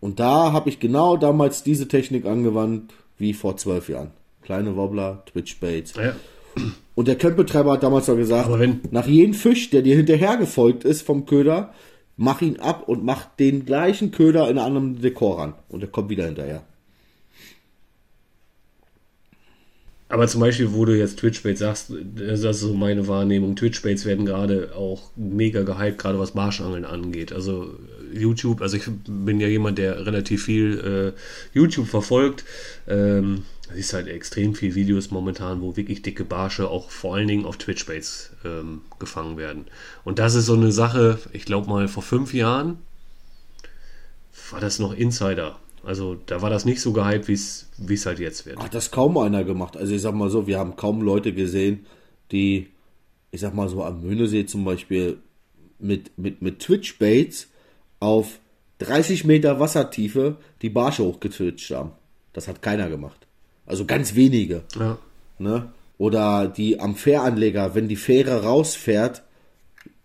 und 0.00 0.18
da 0.18 0.52
habe 0.52 0.68
ich 0.68 0.80
genau 0.80 1.16
damals 1.16 1.62
diese 1.62 1.86
Technik 1.86 2.26
angewandt 2.26 2.92
wie 3.18 3.34
vor 3.34 3.56
zwölf 3.56 3.88
Jahren. 3.88 4.10
Kleine 4.42 4.76
Wobbler, 4.76 5.24
Twitch 5.26 5.60
Baits. 5.60 5.94
Ja. 5.94 6.14
Und 6.94 7.06
der 7.06 7.16
Campbetreiber 7.16 7.72
hat 7.72 7.82
damals 7.84 8.08
noch 8.08 8.16
gesagt, 8.16 8.50
nach 8.92 9.06
jedem 9.06 9.34
Fisch, 9.34 9.70
der 9.70 9.82
dir 9.82 9.94
hinterhergefolgt 9.94 10.84
ist 10.84 11.02
vom 11.02 11.26
Köder, 11.26 11.72
mach 12.18 12.42
ihn 12.42 12.60
ab 12.60 12.86
und 12.86 13.04
mach 13.04 13.24
den 13.36 13.64
gleichen 13.64 14.10
Köder 14.10 14.50
in 14.50 14.58
einem 14.58 14.66
anderen 14.66 15.00
Dekor 15.00 15.38
ran. 15.38 15.54
Und 15.68 15.82
er 15.82 15.88
kommt 15.88 16.10
wieder 16.10 16.26
hinterher. 16.26 16.64
Aber 20.10 20.26
zum 20.26 20.40
Beispiel, 20.40 20.72
wo 20.72 20.84
du 20.86 20.96
jetzt 20.96 21.18
Twitch-Baits 21.18 21.60
sagst, 21.60 21.92
das 22.16 22.42
ist 22.42 22.60
so 22.60 22.74
meine 22.74 23.06
Wahrnehmung. 23.08 23.56
Twitch-Baits 23.56 24.06
werden 24.06 24.24
gerade 24.24 24.74
auch 24.74 25.10
mega 25.16 25.62
gehypt, 25.62 25.98
gerade 25.98 26.18
was 26.18 26.32
Barschangeln 26.32 26.86
angeht. 26.86 27.32
Also 27.32 27.74
YouTube, 28.12 28.62
also 28.62 28.78
ich 28.78 28.84
bin 29.06 29.38
ja 29.38 29.48
jemand, 29.48 29.76
der 29.76 30.06
relativ 30.06 30.44
viel 30.44 31.14
äh, 31.14 31.56
YouTube 31.56 31.88
verfolgt. 31.88 32.44
Ähm, 32.88 33.44
es 33.70 33.78
ist 33.78 33.92
halt 33.92 34.08
extrem 34.08 34.54
viel 34.54 34.74
Videos 34.74 35.10
momentan, 35.10 35.60
wo 35.60 35.76
wirklich 35.76 36.02
dicke 36.02 36.24
Barsche 36.24 36.68
auch 36.68 36.90
vor 36.90 37.16
allen 37.16 37.28
Dingen 37.28 37.44
auf 37.44 37.58
Twitch-Baits 37.58 38.30
ähm, 38.44 38.82
gefangen 38.98 39.36
werden. 39.36 39.66
Und 40.04 40.18
das 40.18 40.34
ist 40.34 40.46
so 40.46 40.54
eine 40.54 40.72
Sache, 40.72 41.18
ich 41.32 41.44
glaube 41.44 41.68
mal 41.68 41.88
vor 41.88 42.02
fünf 42.02 42.34
Jahren 42.34 42.78
war 44.50 44.60
das 44.60 44.78
noch 44.78 44.94
Insider. 44.94 45.58
Also 45.84 46.16
da 46.26 46.42
war 46.42 46.50
das 46.50 46.64
nicht 46.64 46.80
so 46.80 46.92
gehypt, 46.92 47.28
wie 47.28 47.34
es 47.94 48.06
halt 48.06 48.18
jetzt 48.18 48.46
wird. 48.46 48.58
Hat 48.58 48.74
das 48.74 48.90
kaum 48.90 49.16
einer 49.18 49.44
gemacht. 49.44 49.76
Also 49.76 49.94
ich 49.94 50.02
sag 50.02 50.14
mal 50.14 50.30
so, 50.30 50.46
wir 50.46 50.58
haben 50.58 50.76
kaum 50.76 51.02
Leute 51.02 51.32
gesehen, 51.32 51.86
die, 52.32 52.68
ich 53.30 53.40
sag 53.40 53.54
mal 53.54 53.68
so 53.68 53.84
am 53.84 54.02
Möhnesee 54.02 54.46
zum 54.46 54.64
Beispiel 54.64 55.18
mit, 55.78 56.16
mit, 56.18 56.42
mit 56.42 56.60
Twitch-Baits 56.60 57.48
auf 58.00 58.38
30 58.78 59.24
Meter 59.24 59.60
Wassertiefe 59.60 60.36
die 60.62 60.70
Barsche 60.70 61.04
hochgetwitcht 61.04 61.70
haben. 61.70 61.92
Das 62.32 62.48
hat 62.48 62.62
keiner 62.62 62.88
gemacht. 62.88 63.27
Also 63.68 63.84
ganz 63.84 64.14
wenige. 64.14 64.62
Ja. 64.78 64.98
Ne? 65.38 65.70
Oder 65.98 66.48
die 66.48 66.80
am 66.80 66.96
Fähranleger, 66.96 67.74
wenn 67.74 67.86
die 67.86 67.96
Fähre 67.96 68.42
rausfährt, 68.42 69.22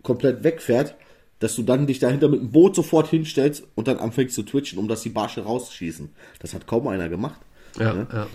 komplett 0.02 0.44
wegfährt, 0.44 0.94
dass 1.38 1.56
du 1.56 1.62
dann 1.62 1.86
dich 1.86 1.98
dahinter 1.98 2.28
mit 2.28 2.40
dem 2.40 2.50
Boot 2.50 2.76
sofort 2.76 3.08
hinstellst 3.08 3.64
und 3.74 3.88
dann 3.88 3.98
anfängst 3.98 4.34
zu 4.34 4.42
twitchen, 4.42 4.78
um 4.78 4.86
dass 4.86 5.02
die 5.02 5.08
Barsche 5.08 5.42
rausschießen. 5.42 6.10
Das 6.40 6.54
hat 6.54 6.66
kaum 6.66 6.86
einer 6.86 7.08
gemacht. 7.08 7.40
Ja, 7.78 8.06
ja. 8.12 8.26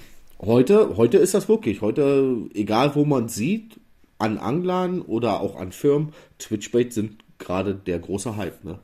Heute, 0.42 0.98
heute 0.98 1.18
ist 1.18 1.34
das 1.34 1.48
wirklich. 1.48 1.82
Heute, 1.82 2.38
egal 2.54 2.96
wo 2.96 3.06
man 3.06 3.30
sieht, 3.30 3.80
an 4.18 4.38
Anglern 4.38 5.02
oder 5.02 5.42
auch 5.42 5.56
an 5.58 5.72
Firmen, 5.72 6.14
Twitchbait 6.40 6.92
sind 6.92 7.24
gerade 7.38 7.76
der 7.76 8.00
große 8.00 8.36
Hype. 8.36 8.64
Ne? 8.64 8.80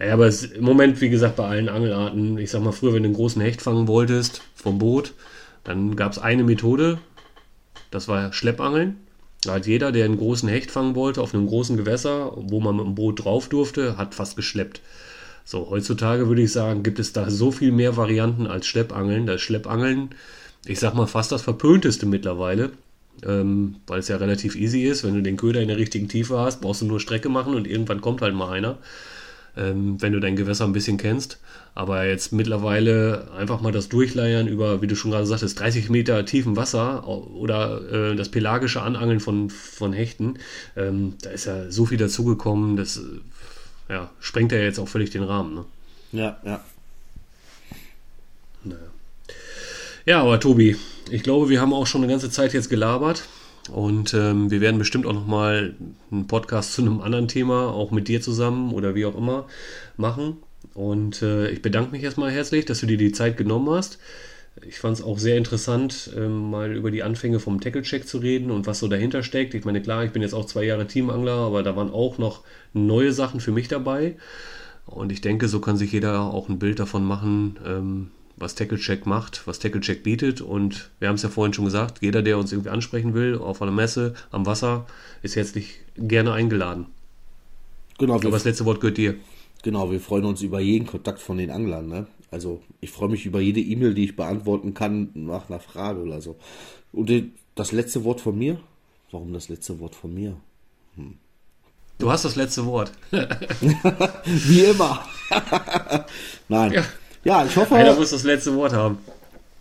Ja, 0.00 0.12
aber 0.12 0.26
es, 0.26 0.44
im 0.44 0.64
Moment, 0.64 1.00
wie 1.00 1.10
gesagt, 1.10 1.36
bei 1.36 1.46
allen 1.46 1.68
Angelarten, 1.68 2.38
ich 2.38 2.50
sag 2.50 2.62
mal, 2.62 2.72
früher, 2.72 2.94
wenn 2.94 3.02
du 3.02 3.08
einen 3.08 3.16
großen 3.16 3.42
Hecht 3.42 3.62
fangen 3.62 3.88
wolltest 3.88 4.42
vom 4.54 4.78
Boot, 4.78 5.12
dann 5.64 5.96
gab 5.96 6.12
es 6.12 6.18
eine 6.18 6.44
Methode, 6.44 6.98
das 7.90 8.08
war 8.08 8.32
Schleppangeln. 8.32 8.96
Da 9.42 9.54
hat 9.54 9.66
jeder, 9.66 9.92
der 9.92 10.06
einen 10.06 10.16
großen 10.16 10.48
Hecht 10.48 10.70
fangen 10.70 10.94
wollte, 10.94 11.20
auf 11.20 11.34
einem 11.34 11.46
großen 11.46 11.76
Gewässer, 11.76 12.32
wo 12.34 12.60
man 12.60 12.76
mit 12.76 12.86
dem 12.86 12.94
Boot 12.94 13.24
drauf 13.24 13.48
durfte, 13.48 13.96
hat 13.98 14.14
fast 14.14 14.36
geschleppt. 14.36 14.80
So, 15.44 15.68
heutzutage 15.68 16.28
würde 16.28 16.42
ich 16.42 16.52
sagen, 16.52 16.82
gibt 16.82 16.98
es 16.98 17.12
da 17.12 17.30
so 17.30 17.50
viel 17.50 17.70
mehr 17.70 17.96
Varianten 17.96 18.46
als 18.46 18.66
Schleppangeln. 18.66 19.26
Das 19.26 19.42
Schleppangeln, 19.42 20.10
ich 20.66 20.80
sag 20.80 20.94
mal, 20.94 21.06
fast 21.06 21.30
das 21.32 21.42
verpönteste 21.42 22.06
mittlerweile, 22.06 22.70
ähm, 23.26 23.76
weil 23.86 24.00
es 24.00 24.08
ja 24.08 24.16
relativ 24.16 24.56
easy 24.56 24.84
ist. 24.84 25.04
Wenn 25.04 25.14
du 25.14 25.22
den 25.22 25.36
Köder 25.36 25.60
in 25.60 25.68
der 25.68 25.76
richtigen 25.76 26.08
Tiefe 26.08 26.38
hast, 26.38 26.62
brauchst 26.62 26.80
du 26.80 26.86
nur 26.86 27.00
Strecke 27.00 27.28
machen 27.28 27.54
und 27.54 27.66
irgendwann 27.68 28.00
kommt 28.00 28.22
halt 28.22 28.34
mal 28.34 28.50
einer 28.50 28.78
ähm, 29.56 30.00
wenn 30.00 30.12
du 30.12 30.20
dein 30.20 30.36
Gewässer 30.36 30.64
ein 30.64 30.72
bisschen 30.72 30.96
kennst. 30.96 31.38
Aber 31.74 32.06
jetzt 32.06 32.32
mittlerweile 32.32 33.28
einfach 33.36 33.60
mal 33.60 33.72
das 33.72 33.88
Durchleiern 33.88 34.46
über, 34.46 34.80
wie 34.80 34.86
du 34.86 34.94
schon 34.94 35.10
gerade 35.10 35.26
sagtest, 35.26 35.58
30 35.58 35.90
Meter 35.90 36.24
tiefen 36.24 36.56
Wasser 36.56 37.06
oder 37.08 37.80
äh, 37.90 38.16
das 38.16 38.28
pelagische 38.28 38.82
Anangeln 38.82 39.20
von, 39.20 39.50
von 39.50 39.92
Hechten, 39.92 40.38
ähm, 40.76 41.14
da 41.22 41.30
ist 41.30 41.46
ja 41.46 41.70
so 41.70 41.86
viel 41.86 41.98
dazugekommen, 41.98 42.76
das 42.76 42.98
äh, 42.98 43.92
ja, 43.92 44.10
sprengt 44.20 44.52
ja 44.52 44.58
jetzt 44.58 44.78
auch 44.78 44.88
völlig 44.88 45.10
den 45.10 45.24
Rahmen. 45.24 45.54
Ne? 45.54 45.64
Ja, 46.12 46.38
ja. 46.44 46.64
Naja. 48.62 48.78
Ja, 50.06 50.20
aber 50.20 50.38
Tobi, 50.38 50.76
ich 51.10 51.22
glaube, 51.22 51.48
wir 51.48 51.60
haben 51.60 51.72
auch 51.72 51.86
schon 51.86 52.02
eine 52.02 52.10
ganze 52.10 52.30
Zeit 52.30 52.52
jetzt 52.52 52.68
gelabert. 52.68 53.24
Und 53.70 54.12
ähm, 54.12 54.50
wir 54.50 54.60
werden 54.60 54.78
bestimmt 54.78 55.06
auch 55.06 55.14
nochmal 55.14 55.74
einen 56.10 56.26
Podcast 56.26 56.74
zu 56.74 56.82
einem 56.82 57.00
anderen 57.00 57.28
Thema, 57.28 57.68
auch 57.68 57.90
mit 57.90 58.08
dir 58.08 58.20
zusammen 58.20 58.72
oder 58.72 58.94
wie 58.94 59.06
auch 59.06 59.16
immer, 59.16 59.46
machen. 59.96 60.36
Und 60.74 61.22
äh, 61.22 61.50
ich 61.50 61.62
bedanke 61.62 61.92
mich 61.92 62.02
erstmal 62.02 62.30
herzlich, 62.30 62.66
dass 62.66 62.80
du 62.80 62.86
dir 62.86 62.98
die 62.98 63.12
Zeit 63.12 63.36
genommen 63.36 63.70
hast. 63.70 63.98
Ich 64.66 64.78
fand 64.78 64.98
es 64.98 65.04
auch 65.04 65.18
sehr 65.18 65.36
interessant, 65.36 66.10
ähm, 66.16 66.50
mal 66.50 66.76
über 66.76 66.90
die 66.90 67.02
Anfänge 67.02 67.40
vom 67.40 67.60
Tackle-Check 67.60 68.06
zu 68.06 68.18
reden 68.18 68.50
und 68.50 68.66
was 68.66 68.78
so 68.78 68.88
dahinter 68.88 69.22
steckt. 69.22 69.54
Ich 69.54 69.64
meine, 69.64 69.82
klar, 69.82 70.04
ich 70.04 70.12
bin 70.12 70.22
jetzt 70.22 70.34
auch 70.34 70.44
zwei 70.44 70.64
Jahre 70.64 70.86
Teamangler, 70.86 71.32
aber 71.32 71.62
da 71.62 71.74
waren 71.74 71.90
auch 71.90 72.18
noch 72.18 72.42
neue 72.72 73.12
Sachen 73.12 73.40
für 73.40 73.50
mich 73.50 73.68
dabei. 73.68 74.16
Und 74.86 75.10
ich 75.10 75.20
denke, 75.20 75.48
so 75.48 75.60
kann 75.60 75.76
sich 75.76 75.92
jeder 75.92 76.20
auch 76.20 76.48
ein 76.48 76.58
Bild 76.58 76.78
davon 76.78 77.04
machen, 77.04 77.58
ähm, 77.66 78.10
was 78.36 78.54
TackleCheck 78.54 79.06
macht, 79.06 79.46
was 79.46 79.58
TackleCheck 79.58 80.02
bietet. 80.02 80.40
Und 80.40 80.90
wir 80.98 81.08
haben 81.08 81.16
es 81.16 81.22
ja 81.22 81.28
vorhin 81.28 81.52
schon 81.52 81.64
gesagt, 81.64 81.98
jeder, 82.02 82.22
der 82.22 82.38
uns 82.38 82.52
irgendwie 82.52 82.70
ansprechen 82.70 83.14
will, 83.14 83.38
auf 83.38 83.62
einer 83.62 83.72
Messe, 83.72 84.14
am 84.30 84.46
Wasser, 84.46 84.86
ist 85.22 85.36
herzlich 85.36 85.80
gerne 85.96 86.32
eingeladen. 86.32 86.86
Genau. 87.98 88.14
Aber 88.14 88.30
das 88.30 88.44
letzte 88.44 88.64
Wort 88.64 88.80
gehört 88.80 88.98
dir. 88.98 89.14
Genau, 89.62 89.90
wir 89.90 90.00
freuen 90.00 90.24
uns 90.24 90.42
über 90.42 90.60
jeden 90.60 90.86
Kontakt 90.86 91.20
von 91.20 91.38
den 91.38 91.50
Anglern. 91.50 91.88
Ne? 91.88 92.06
Also 92.30 92.60
ich 92.80 92.90
freue 92.90 93.08
mich 93.08 93.24
über 93.24 93.40
jede 93.40 93.60
E-Mail, 93.60 93.94
die 93.94 94.04
ich 94.04 94.16
beantworten 94.16 94.74
kann 94.74 95.10
nach 95.14 95.48
einer 95.48 95.60
Frage 95.60 96.00
oder 96.00 96.20
so. 96.20 96.36
Und 96.92 97.10
das 97.54 97.72
letzte 97.72 98.04
Wort 98.04 98.20
von 98.20 98.36
mir? 98.36 98.58
Warum 99.10 99.32
das 99.32 99.48
letzte 99.48 99.78
Wort 99.78 99.94
von 99.94 100.12
mir? 100.12 100.36
Hm. 100.96 101.14
Du 101.98 102.10
hast 102.10 102.24
das 102.24 102.34
letzte 102.34 102.66
Wort. 102.66 102.90
Wie 103.10 104.60
immer. 104.60 105.06
Nein. 106.48 106.72
Ja. 106.72 106.84
Ja, 107.24 107.44
ich 107.44 107.56
hoffe. 107.56 107.74
Einer 107.74 107.94
muss 107.94 108.10
das 108.10 108.22
letzte 108.22 108.54
Wort 108.54 108.72
haben. 108.72 108.98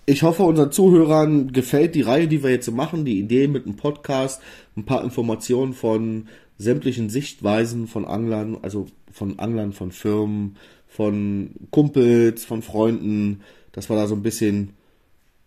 Ich 0.06 0.22
hoffe, 0.22 0.44
unseren 0.44 0.72
Zuhörern 0.72 1.54
gefällt 1.54 1.96
die 1.96 2.02
Reihe, 2.02 2.28
die 2.28 2.44
wir 2.44 2.50
jetzt 2.50 2.70
machen, 2.70 3.06
die 3.06 3.20
Idee 3.20 3.48
mit 3.48 3.66
dem 3.66 3.78
Podcast, 3.78 4.42
ein 4.76 4.84
paar 4.84 5.02
Informationen 5.02 5.74
von 5.74 6.28
sämtlichen 6.58 7.10
Sichtweisen 7.10 7.88
von 7.88 8.04
Anglern, 8.06 8.58
also 8.62 8.88
von 9.12 9.40
Anglern, 9.40 9.72
von 9.72 9.94
Firmen, 9.94 10.58
von 10.90 11.52
Kumpels, 11.72 12.44
von 12.44 12.62
Freunden, 12.62 13.42
dass 13.72 13.90
wir 13.90 13.96
da 13.96 14.08
so 14.08 14.16
ein 14.16 14.24
bisschen 14.24 14.74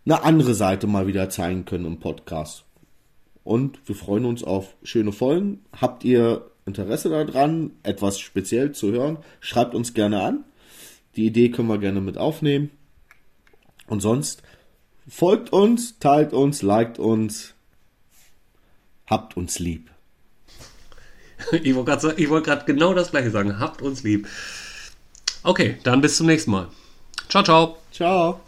eine 0.07 0.23
andere 0.23 0.55
Seite 0.55 0.87
mal 0.87 1.07
wieder 1.07 1.29
zeigen 1.29 1.67
können 1.67 1.85
im 1.85 2.01
Podcast. 2.01 2.65
Und 3.45 3.79
wir 3.87 3.95
freuen 3.95 4.25
uns 4.25 4.43
auf 4.43 4.75
schöne 4.83 5.13
Folgen. 5.13 5.61
Habt 5.79 6.03
ihr 6.03 6.51
Interesse 6.65 7.11
daran, 7.11 7.73
etwas 7.83 8.19
speziell 8.19 8.73
zu 8.73 8.91
hören? 8.91 9.19
Schreibt 9.41 9.75
uns 9.75 9.95
gerne 9.95 10.23
an. 10.23 10.45
Die 11.17 11.27
Idee 11.27 11.51
können 11.51 11.69
wir 11.69 11.79
gerne 11.79 12.01
mit 12.01 12.19
aufnehmen. 12.19 12.71
Und 13.87 14.01
sonst 14.01 14.43
folgt 15.09 15.53
uns, 15.53 15.99
teilt 15.99 16.33
uns, 16.33 16.63
liked 16.63 16.99
uns, 16.99 17.55
habt 19.07 19.37
uns 19.37 19.59
lieb. 19.59 19.91
Ich 21.63 21.75
wollte 21.75 21.99
gerade 21.99 22.31
wollt 22.31 22.67
genau 22.67 22.95
das 22.95 23.11
gleiche 23.11 23.31
sagen. 23.31 23.59
Habt 23.59 23.83
uns 23.83 24.03
lieb. 24.03 24.27
Okay, 25.43 25.79
dann 25.85 26.01
bis 26.01 26.17
zum 26.17 26.27
nächsten 26.27 26.51
Mal. 26.51 26.69
Ciao, 27.29 27.43
ciao. 27.45 27.77
Ciao. 27.93 28.41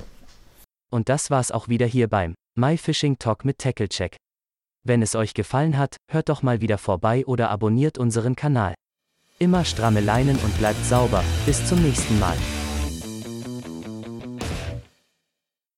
Und 0.91 1.09
das 1.09 1.31
war's 1.31 1.53
auch 1.53 1.69
wieder 1.69 1.87
hier 1.87 2.09
beim 2.09 2.35
My 2.57 2.77
Fishing 2.77 3.19
Talk 3.19 3.45
mit 3.45 3.59
Tackle 3.59 3.89
Check. 3.89 4.16
Wenn 4.85 5.03
es 5.03 5.14
euch 5.14 5.35
gefallen 5.35 5.77
hat, 5.77 5.97
hört 6.11 6.29
doch 6.29 6.43
mal 6.43 6.61
wieder 6.61 6.79
vorbei 6.79 7.25
oder 7.27 7.51
abonniert 7.51 7.99
unseren 7.99 8.37
Kanal. 8.37 8.75
Immer 9.39 9.64
stramme 9.64 10.01
Leinen 10.01 10.37
und 10.39 10.59
bleibt 10.59 10.85
sauber. 10.85 11.23
Bis 11.47 11.64
zum 11.66 11.83
nächsten 11.83 12.19
Mal. 12.19 12.37